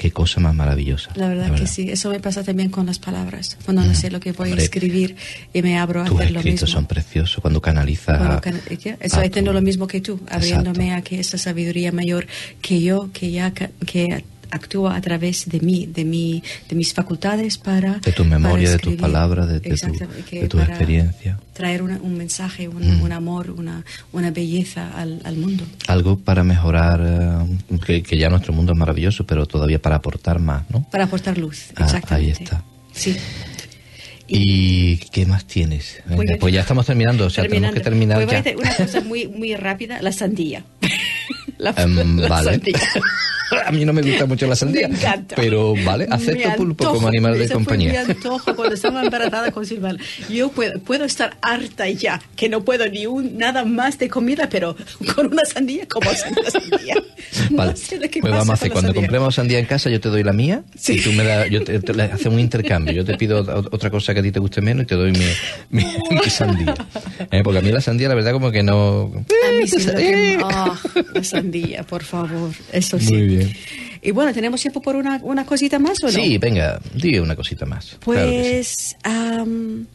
qué 0.00 0.10
cosa 0.12 0.40
más 0.40 0.54
maravillosa. 0.54 1.10
La 1.14 1.28
verdad 1.28 1.54
que 1.54 1.66
sí, 1.66 1.90
eso 1.90 2.08
me 2.08 2.20
pasa 2.20 2.42
también 2.42 2.70
con 2.70 2.86
las 2.86 2.98
palabras. 2.98 3.58
Cuando 3.66 3.84
no 3.84 3.94
sé 3.94 4.10
lo 4.10 4.18
que 4.18 4.32
voy 4.32 4.48
Hombre, 4.48 4.62
a 4.62 4.64
escribir 4.64 5.14
y 5.52 5.60
me 5.60 5.78
abro 5.78 6.00
a 6.00 6.04
Tus 6.06 6.16
hacer 6.18 6.30
lo 6.32 6.38
mismo. 6.38 6.48
escritos 6.48 6.70
son 6.70 6.86
preciosos 6.86 7.38
cuando 7.42 7.60
canalizas. 7.60 8.18
A- 8.18 8.40
can-. 8.40 8.62
Eso 8.98 9.16
a 9.20 9.22
haciendo 9.24 9.50
tu- 9.50 9.54
lo 9.54 9.60
mismo 9.60 9.86
que 9.86 10.00
tú, 10.00 10.18
abriéndome 10.30 10.86
Exacto. 10.86 10.98
a 10.98 11.02
que 11.08 11.20
esa 11.20 11.36
sabiduría 11.36 11.92
mayor 11.92 12.26
que 12.62 12.80
yo, 12.80 13.10
que 13.12 13.30
ya 13.30 13.52
que 13.52 14.24
actúa 14.50 14.96
a 14.96 15.00
través 15.00 15.48
de 15.48 15.60
mí, 15.60 15.86
de 15.86 16.04
mi, 16.04 16.42
de 16.68 16.76
mis 16.76 16.92
facultades 16.94 17.58
para 17.58 17.94
De 17.98 18.12
tu 18.12 18.24
memoria, 18.24 18.50
para 18.50 18.58
de 18.58 18.66
tus 18.66 18.74
escribir. 18.92 19.00
palabras, 19.00 19.46
de, 19.48 19.54
de 19.54 19.60
tu, 19.60 19.68
Exacto, 19.70 20.06
de 20.30 20.48
tu 20.48 20.58
experiencia. 20.60 21.38
Traer 21.52 21.82
una- 21.82 21.98
un 22.02 22.16
mensaje, 22.16 22.68
un, 22.68 22.98
Mm. 22.98 23.02
un 23.02 23.12
amor, 23.12 23.50
una, 23.50 23.84
una 24.12 24.30
belleza 24.30 24.90
al, 24.96 25.20
al 25.24 25.36
mundo. 25.36 25.64
Algo 25.88 26.18
para 26.18 26.42
mejorar, 26.44 27.00
eh, 27.04 27.78
que, 27.86 28.02
que 28.02 28.16
ya 28.18 28.28
nuestro 28.30 28.52
mundo 28.52 28.72
es 28.72 28.78
maravilloso, 28.78 29.24
pero 29.26 29.46
todavía 29.46 29.80
para 29.80 29.96
aportar 29.96 30.38
más, 30.40 30.62
¿no? 30.70 30.88
Para 30.90 31.04
aportar 31.04 31.36
luz, 31.38 31.66
Ah, 31.76 31.84
exactamente. 31.84 32.36
ahí 32.38 32.42
está. 32.44 32.64
Sí. 32.92 33.16
¿Y 34.32 34.98
qué 35.10 35.26
más 35.26 35.44
tienes? 35.44 36.00
Venga, 36.06 36.36
pues 36.38 36.54
ya 36.54 36.60
estamos 36.60 36.86
terminando, 36.86 37.26
o 37.26 37.30
sea, 37.30 37.44
tenemos 37.48 37.74
que 37.74 37.80
terminar 37.80 38.16
Pues 38.18 38.26
voy 38.26 38.34
a 38.34 38.38
ya. 38.38 38.40
hacer 38.40 38.56
una 38.56 38.74
cosa 38.76 39.00
muy, 39.00 39.26
muy 39.26 39.56
rápida, 39.56 40.00
la 40.02 40.12
sandía. 40.12 40.64
la, 41.58 41.70
Em, 41.76 42.16
la 42.18 42.28
vale. 42.28 42.52
sandía. 42.52 42.78
A 43.66 43.70
mí 43.72 43.84
no 43.84 43.92
me 43.92 44.02
gusta 44.02 44.26
mucho 44.26 44.46
la 44.46 44.56
sandía. 44.56 44.88
Me 44.88 44.96
encanta. 44.96 45.34
Pero 45.36 45.74
vale, 45.84 46.06
acepto 46.10 46.48
pulpo 46.56 46.90
como 46.92 47.08
animal 47.08 47.38
de 47.38 47.46
fue 47.46 47.54
compañía. 47.54 47.90
mi 47.90 47.96
antojo 48.12 48.54
cuando 48.56 48.74
estaba 48.74 49.02
embarazada 49.02 49.50
con 49.50 49.64
Silvana. 49.66 49.98
Yo 50.28 50.50
puedo, 50.50 50.78
puedo 50.80 51.04
estar 51.04 51.36
harta 51.42 51.88
ya, 51.88 52.20
que 52.36 52.48
no 52.48 52.64
puedo 52.64 52.86
ni 52.88 53.06
un, 53.06 53.36
nada 53.38 53.64
más 53.64 53.98
de 53.98 54.08
comida, 54.08 54.48
pero 54.50 54.76
con 55.14 55.26
una 55.26 55.44
sandía, 55.44 55.86
como 55.88 56.08
una 56.40 56.50
sandía. 56.50 56.94
No 57.50 57.56
Vale, 57.56 57.76
sé 57.76 57.96
pues 57.98 58.10
pasa 58.22 58.30
vamos 58.30 58.50
a 58.50 58.52
hacer, 58.54 58.70
cuando 58.72 58.88
sandía. 58.88 59.02
compremos 59.02 59.34
sandía 59.34 59.58
en 59.58 59.66
casa, 59.66 59.90
yo 59.90 60.00
te 60.00 60.08
doy 60.08 60.22
la 60.22 60.32
mía 60.32 60.62
Sí. 60.76 60.94
y 60.94 61.00
tú 61.00 61.12
me 61.12 61.24
das, 61.24 61.48
yo 61.50 61.62
te, 61.64 61.78
te- 61.80 61.94
le 61.94 62.04
hacemos 62.04 62.34
un 62.34 62.40
intercambio. 62.40 62.92
Yo 62.94 63.04
te 63.04 63.16
pido 63.16 63.44
ot- 63.44 63.68
otra 63.72 63.90
cosa 63.90 64.14
que 64.14 64.20
a 64.20 64.22
ti 64.22 64.32
te 64.32 64.40
guste 64.40 64.60
menos 64.60 64.84
y 64.84 64.86
te 64.86 64.94
doy 64.94 65.12
mi, 65.12 65.24
mi, 65.70 65.84
mi 66.10 66.30
sandía. 66.30 66.74
Eh, 67.30 67.42
Porque 67.42 67.58
a 67.58 67.62
mí 67.62 67.70
la 67.70 67.80
sandía, 67.80 68.08
la 68.08 68.14
verdad, 68.14 68.32
como 68.32 68.50
que 68.50 68.62
no... 68.62 69.12
A 69.14 69.52
mí 69.60 69.66
sí, 69.66 69.82
lo 69.84 69.94
que- 69.94 70.34
Eh. 70.34 70.38
la 71.14 71.24
sandía, 71.24 71.82
por 71.84 72.02
favor, 72.02 72.50
eso 72.72 72.98
sí. 72.98 73.12
Muy 73.12 73.26
bien. 73.26 73.39
Y 74.02 74.10
bueno, 74.12 74.32
¿tenemos 74.32 74.60
tiempo 74.60 74.80
por 74.80 74.96
una, 74.96 75.20
una 75.22 75.44
cosita 75.44 75.78
más 75.78 76.02
o 76.02 76.06
no? 76.06 76.12
Sí, 76.12 76.38
venga, 76.38 76.80
di 76.94 77.18
una 77.18 77.36
cosita 77.36 77.66
más. 77.66 77.98
Claro 78.00 78.30
que 78.30 78.64
sí. 78.64 78.94
Pues, 79.02 79.86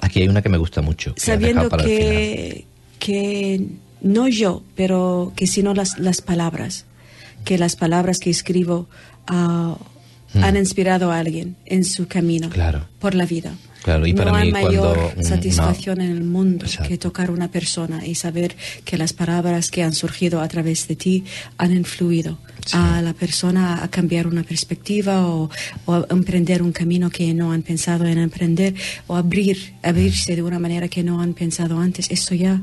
Aquí 0.00 0.20
hay 0.20 0.28
una 0.28 0.42
que 0.42 0.48
me 0.48 0.58
gusta 0.58 0.80
mucho. 0.80 1.14
que 1.14 1.20
sabiendo 1.20 1.68
para 1.68 1.84
que, 1.84 2.64
que 2.98 3.66
no 4.00 4.28
yo, 4.28 4.62
pero 4.74 5.32
que 5.36 5.46
sino 5.46 5.74
las, 5.74 5.98
las 5.98 6.22
palabras, 6.22 6.86
que 7.44 7.58
las 7.58 7.76
palabras 7.76 8.18
que 8.18 8.30
escribo 8.30 8.88
ah, 9.26 9.76
han 10.34 10.56
inspirado 10.56 11.10
a 11.10 11.18
alguien 11.18 11.56
en 11.66 11.84
su 11.84 12.06
camino. 12.06 12.48
Claro. 12.50 12.86
por 12.98 13.14
la 13.14 13.26
vida. 13.26 13.52
Claro, 13.82 14.06
y 14.06 14.12
no 14.12 14.24
para 14.24 14.36
hay 14.38 14.46
mí 14.46 14.52
mayor 14.52 14.96
cuando 14.96 15.12
un- 15.18 15.24
satisfacción 15.24 16.00
en 16.00 16.10
el 16.10 16.24
mundo 16.24 16.66
Exacto. 16.66 16.88
que 16.88 16.98
tocar 16.98 17.30
una 17.30 17.48
persona 17.48 18.04
y 18.06 18.14
saber 18.14 18.56
que 18.84 18.98
las 18.98 19.12
palabras 19.12 19.70
que 19.70 19.82
han 19.82 19.94
surgido 19.94 20.40
a 20.40 20.48
través 20.48 20.88
de 20.88 20.96
ti 20.96 21.24
han 21.58 21.72
influido 21.72 22.38
Sí. 22.66 22.76
a 22.76 23.00
la 23.00 23.14
persona 23.14 23.82
a 23.82 23.88
cambiar 23.88 24.26
una 24.26 24.42
perspectiva 24.42 25.26
o, 25.26 25.48
o 25.86 25.94
a 25.94 26.06
emprender 26.10 26.60
un 26.62 26.72
camino 26.72 27.08
que 27.08 27.32
no 27.32 27.52
han 27.52 27.62
pensado 27.62 28.04
en 28.04 28.18
emprender 28.18 28.74
o 29.06 29.16
abrir, 29.16 29.72
abrirse 29.82 30.36
de 30.36 30.42
una 30.42 30.58
manera 30.58 30.88
que 30.88 31.02
no 31.02 31.22
han 31.22 31.32
pensado 31.32 31.78
antes. 31.78 32.10
Eso 32.10 32.34
ya 32.34 32.60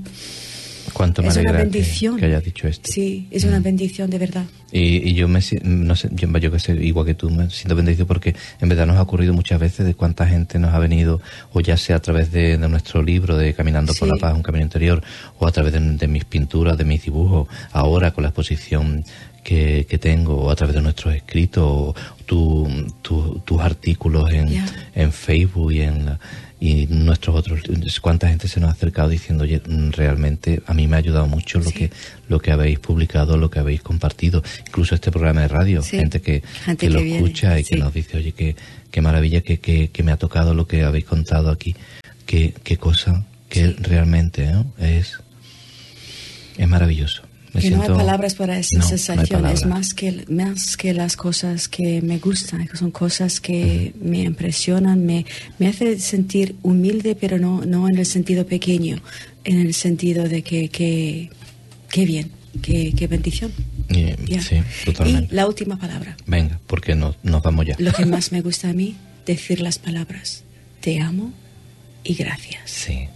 Cuánto 0.96 1.22
me 1.22 1.28
es 1.28 1.36
una 1.36 1.42
alegra 1.50 1.60
bendición. 1.64 2.18
Que, 2.18 2.26
hayas 2.26 2.44
dicho 2.44 2.68
esto. 2.68 2.90
Sí, 2.92 3.28
es 3.30 3.44
una 3.44 3.60
bendición 3.60 4.10
de 4.10 4.18
verdad. 4.18 4.46
Y, 4.72 5.10
y 5.10 5.14
yo 5.14 5.28
me 5.28 5.42
no 5.64 5.96
sé, 5.96 6.10
yo, 6.14 6.28
yo 6.40 6.52
que 6.52 6.60
sé, 6.60 6.74
igual 6.74 7.06
que 7.06 7.14
tú, 7.16 7.30
me 7.30 7.50
siento 7.50 7.76
bendecido 7.76 8.08
porque 8.08 8.34
en 8.62 8.70
verdad 8.70 8.88
nos 8.88 8.98
ha 8.98 9.02
ocurrido 9.02 9.34
muchas 9.34 9.60
veces 9.60 9.86
de 9.86 9.94
cuánta 9.94 10.26
gente 10.26 10.58
nos 10.58 10.74
ha 10.74 10.80
venido, 10.80 11.22
o 11.54 11.60
ya 11.62 11.78
sea 11.78 11.98
a 11.98 12.00
través 12.02 12.32
de, 12.32 12.58
de 12.58 12.68
nuestro 12.70 13.04
libro 13.04 13.38
de 13.38 13.54
Caminando 13.54 13.94
por 13.94 14.08
Sí. 14.08 14.14
la 14.16 14.20
Paz, 14.22 14.36
un 14.36 14.42
camino 14.44 14.64
interior, 14.64 15.04
o 15.38 15.46
a 15.48 15.52
través 15.52 15.74
de, 15.74 15.80
de 15.80 16.08
mis 16.08 16.26
pinturas, 16.26 16.78
de 16.78 16.86
mis 16.86 17.04
dibujos, 17.04 17.48
ahora 17.74 18.12
con 18.12 18.24
la 18.24 18.30
exposición 18.30 19.04
que, 19.44 19.86
que 19.88 19.98
tengo, 20.00 20.36
o 20.46 20.50
a 20.50 20.56
través 20.56 20.76
de 20.76 20.82
nuestros 20.82 21.14
escritos, 21.14 21.64
o 21.64 21.96
tu- 22.26 22.88
tu- 23.04 23.40
tus 23.46 23.62
artículos 23.62 24.32
en, 24.32 24.64
en 24.96 25.12
Facebook 25.12 25.72
y 25.74 25.82
en 25.82 26.06
la- 26.06 26.20
y 26.60 26.88
nuestros 26.88 27.36
otros 27.36 27.60
cuánta 28.02 28.30
gente 28.30 28.48
se 28.48 28.60
nos 28.62 28.70
ha 28.70 28.74
acercado 28.74 29.10
diciendo 29.10 29.44
oye 29.44 29.62
realmente 29.92 30.62
a 30.66 30.74
mí 30.74 30.88
me 30.88 30.96
ha 30.96 31.00
ayudado 31.00 31.28
mucho 31.28 31.60
lo 31.60 31.66
Sí. 31.70 31.74
que 31.74 31.92
lo 32.30 32.40
que 32.40 32.52
habéis 32.52 32.80
publicado 32.80 33.38
lo 33.38 33.50
que 33.50 33.60
habéis 33.60 33.82
compartido 33.82 34.42
incluso 34.66 34.96
este 34.96 35.12
programa 35.12 35.42
de 35.42 35.48
radio 35.50 35.82
Sí. 35.82 35.98
gente 35.98 36.22
que, 36.22 36.42
Gente 36.64 36.88
que 36.88 36.94
lo 36.94 37.02
viene, 37.02 37.18
escucha 37.18 37.60
y 37.60 37.64
que 37.66 37.76
nos 37.76 37.94
dice 37.94 38.18
oye 38.18 38.32
qué, 38.32 38.56
qué 38.90 39.02
maravilla 39.02 39.42
que, 39.42 39.60
que, 39.60 39.90
que 39.90 40.04
me 40.04 40.14
ha 40.14 40.18
tocado 40.18 40.54
lo 40.54 40.66
que 40.66 40.84
habéis 40.84 41.04
contado 41.06 41.50
aquí 41.52 41.76
qué, 42.26 42.54
qué 42.64 42.78
cosa 42.78 43.26
que 43.50 43.76
realmente 43.80 44.48
¿no? 44.48 44.66
es 44.80 45.20
es 46.58 46.68
maravilloso 46.70 47.24
Me 47.56 47.62
que 47.62 47.70
no 47.72 47.78
hay 47.78 47.82
siento- 47.84 47.98
palabras 47.98 48.36
para 48.36 48.60
esa 48.60 48.78
No, 48.78 48.84
no 48.84 48.88
sensación, 48.90 49.24
es 49.24 49.30
palabras. 49.30 49.66
más 49.66 49.94
que, 49.94 50.26
más 50.30 50.78
que 50.78 50.94
las 50.94 51.16
cosas 51.16 51.68
que 51.68 52.02
me 52.02 52.20
gustan, 52.20 52.68
que 52.68 52.78
son 52.78 52.92
cosas 52.92 53.40
que 53.40 53.94
me 54.02 54.24
impresionan, 54.24 55.06
me, 55.06 55.26
me 55.58 55.68
hace 55.68 55.98
sentir 56.00 56.56
humilde, 56.62 57.16
pero 57.20 57.40
no, 57.40 57.66
no 57.66 57.88
en 57.90 57.98
el 57.98 58.06
sentido 58.06 58.46
pequeño, 58.46 59.02
en 59.44 59.60
el 59.60 59.74
sentido 59.74 60.28
de 60.30 60.42
que, 60.44 60.70
que, 60.70 61.30
qué 61.90 62.06
bien, 62.06 62.32
qué, 62.62 62.94
qué 62.96 63.08
bendición. 63.08 63.52
Y- 63.90 64.16
Ya. 64.34 64.42
sí 64.42 64.58
totalmente 64.86 65.34
Y 65.34 65.36
la 65.36 65.48
última 65.48 65.78
palabra, 65.78 66.18
venga 66.28 66.60
porque 66.68 66.96
nos, 66.96 67.16
nos 67.24 67.42
vamos 67.44 67.66
ya 67.68 67.76
lo 67.80 67.92
que 67.94 68.06
más 68.06 68.32
me 68.32 68.42
gusta 68.42 68.70
a 68.70 68.74
mí, 68.74 68.96
decir 69.26 69.62
las 69.62 69.78
palabras, 69.80 70.44
te 70.82 71.00
amo 71.00 71.32
y 72.04 72.14
gracias. 72.16 72.62
Sí. 72.70 73.08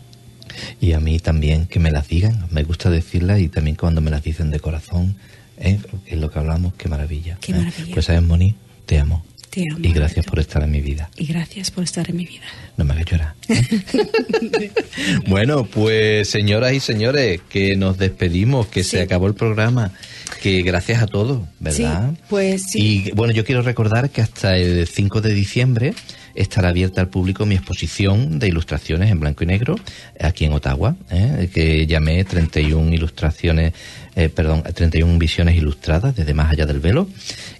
Y 0.81 0.93
a 0.93 0.99
mí 0.99 1.19
también 1.19 1.65
que 1.65 1.79
me 1.79 1.91
las 1.91 2.07
digan, 2.07 2.47
me 2.51 2.63
gusta 2.63 2.89
decirlas 2.89 3.39
y 3.39 3.49
también 3.49 3.75
cuando 3.75 4.01
me 4.01 4.11
las 4.11 4.23
dicen 4.23 4.51
de 4.51 4.59
corazón, 4.59 5.15
¿eh? 5.57 5.79
es 6.05 6.17
lo 6.17 6.29
que 6.31 6.39
hablamos, 6.39 6.73
qué 6.75 6.87
maravilla. 6.89 7.37
Qué 7.41 7.51
¿eh? 7.53 7.71
Pues 7.93 8.05
sabes, 8.05 8.23
Moni, 8.23 8.55
te 8.85 8.99
amo. 8.99 9.25
Te 9.49 9.61
amo, 9.71 9.79
Y 9.81 9.91
gracias 9.93 10.17
Alberto. 10.19 10.29
por 10.29 10.39
estar 10.39 10.63
en 10.63 10.69
mi 10.71 10.79
vida. 10.81 11.09
Y 11.17 11.25
gracias 11.25 11.71
por 11.71 11.83
estar 11.83 12.07
en 12.09 12.17
mi 12.17 12.25
vida. 12.25 12.43
No 12.77 12.85
me 12.85 12.93
hagas 12.93 13.05
llorar. 13.07 13.33
¿eh? 13.47 14.71
bueno, 15.27 15.65
pues 15.65 16.29
señoras 16.29 16.73
y 16.73 16.79
señores, 16.79 17.41
que 17.49 17.75
nos 17.75 17.97
despedimos, 17.97 18.67
que 18.67 18.83
Sí. 18.83 18.91
se 18.91 19.01
acabó 19.01 19.27
el 19.27 19.33
programa, 19.33 19.91
que 20.41 20.61
gracias 20.61 21.01
a 21.01 21.07
todos, 21.07 21.47
¿verdad? 21.59 22.11
Sí, 22.11 22.17
pues 22.29 22.63
sí. 22.69 23.05
Y 23.07 23.11
bueno, 23.11 23.33
yo 23.33 23.43
quiero 23.43 23.61
recordar 23.61 24.09
que 24.11 24.21
hasta 24.21 24.55
el 24.57 24.87
5 24.87 25.21
de 25.21 25.33
diciembre 25.33 25.93
estará 26.35 26.69
abierta 26.69 27.01
al 27.01 27.09
público 27.09 27.45
mi 27.45 27.55
exposición 27.55 28.39
de 28.39 28.47
ilustraciones 28.47 29.11
en 29.11 29.19
blanco 29.19 29.43
y 29.43 29.47
negro 29.47 29.75
aquí 30.19 30.45
en 30.45 30.53
Ottawa, 30.53 30.95
¿eh? 31.11 31.49
que 31.53 31.87
llamé 31.87 32.23
31 32.23 32.93
ilustraciones, 32.93 33.73
eh, 34.15 34.29
perdón, 34.29 34.63
31 34.63 35.17
visiones 35.17 35.55
ilustradas 35.55 36.15
desde 36.15 36.33
más 36.33 36.51
allá 36.51 36.65
del 36.65 36.79
velo, 36.79 37.07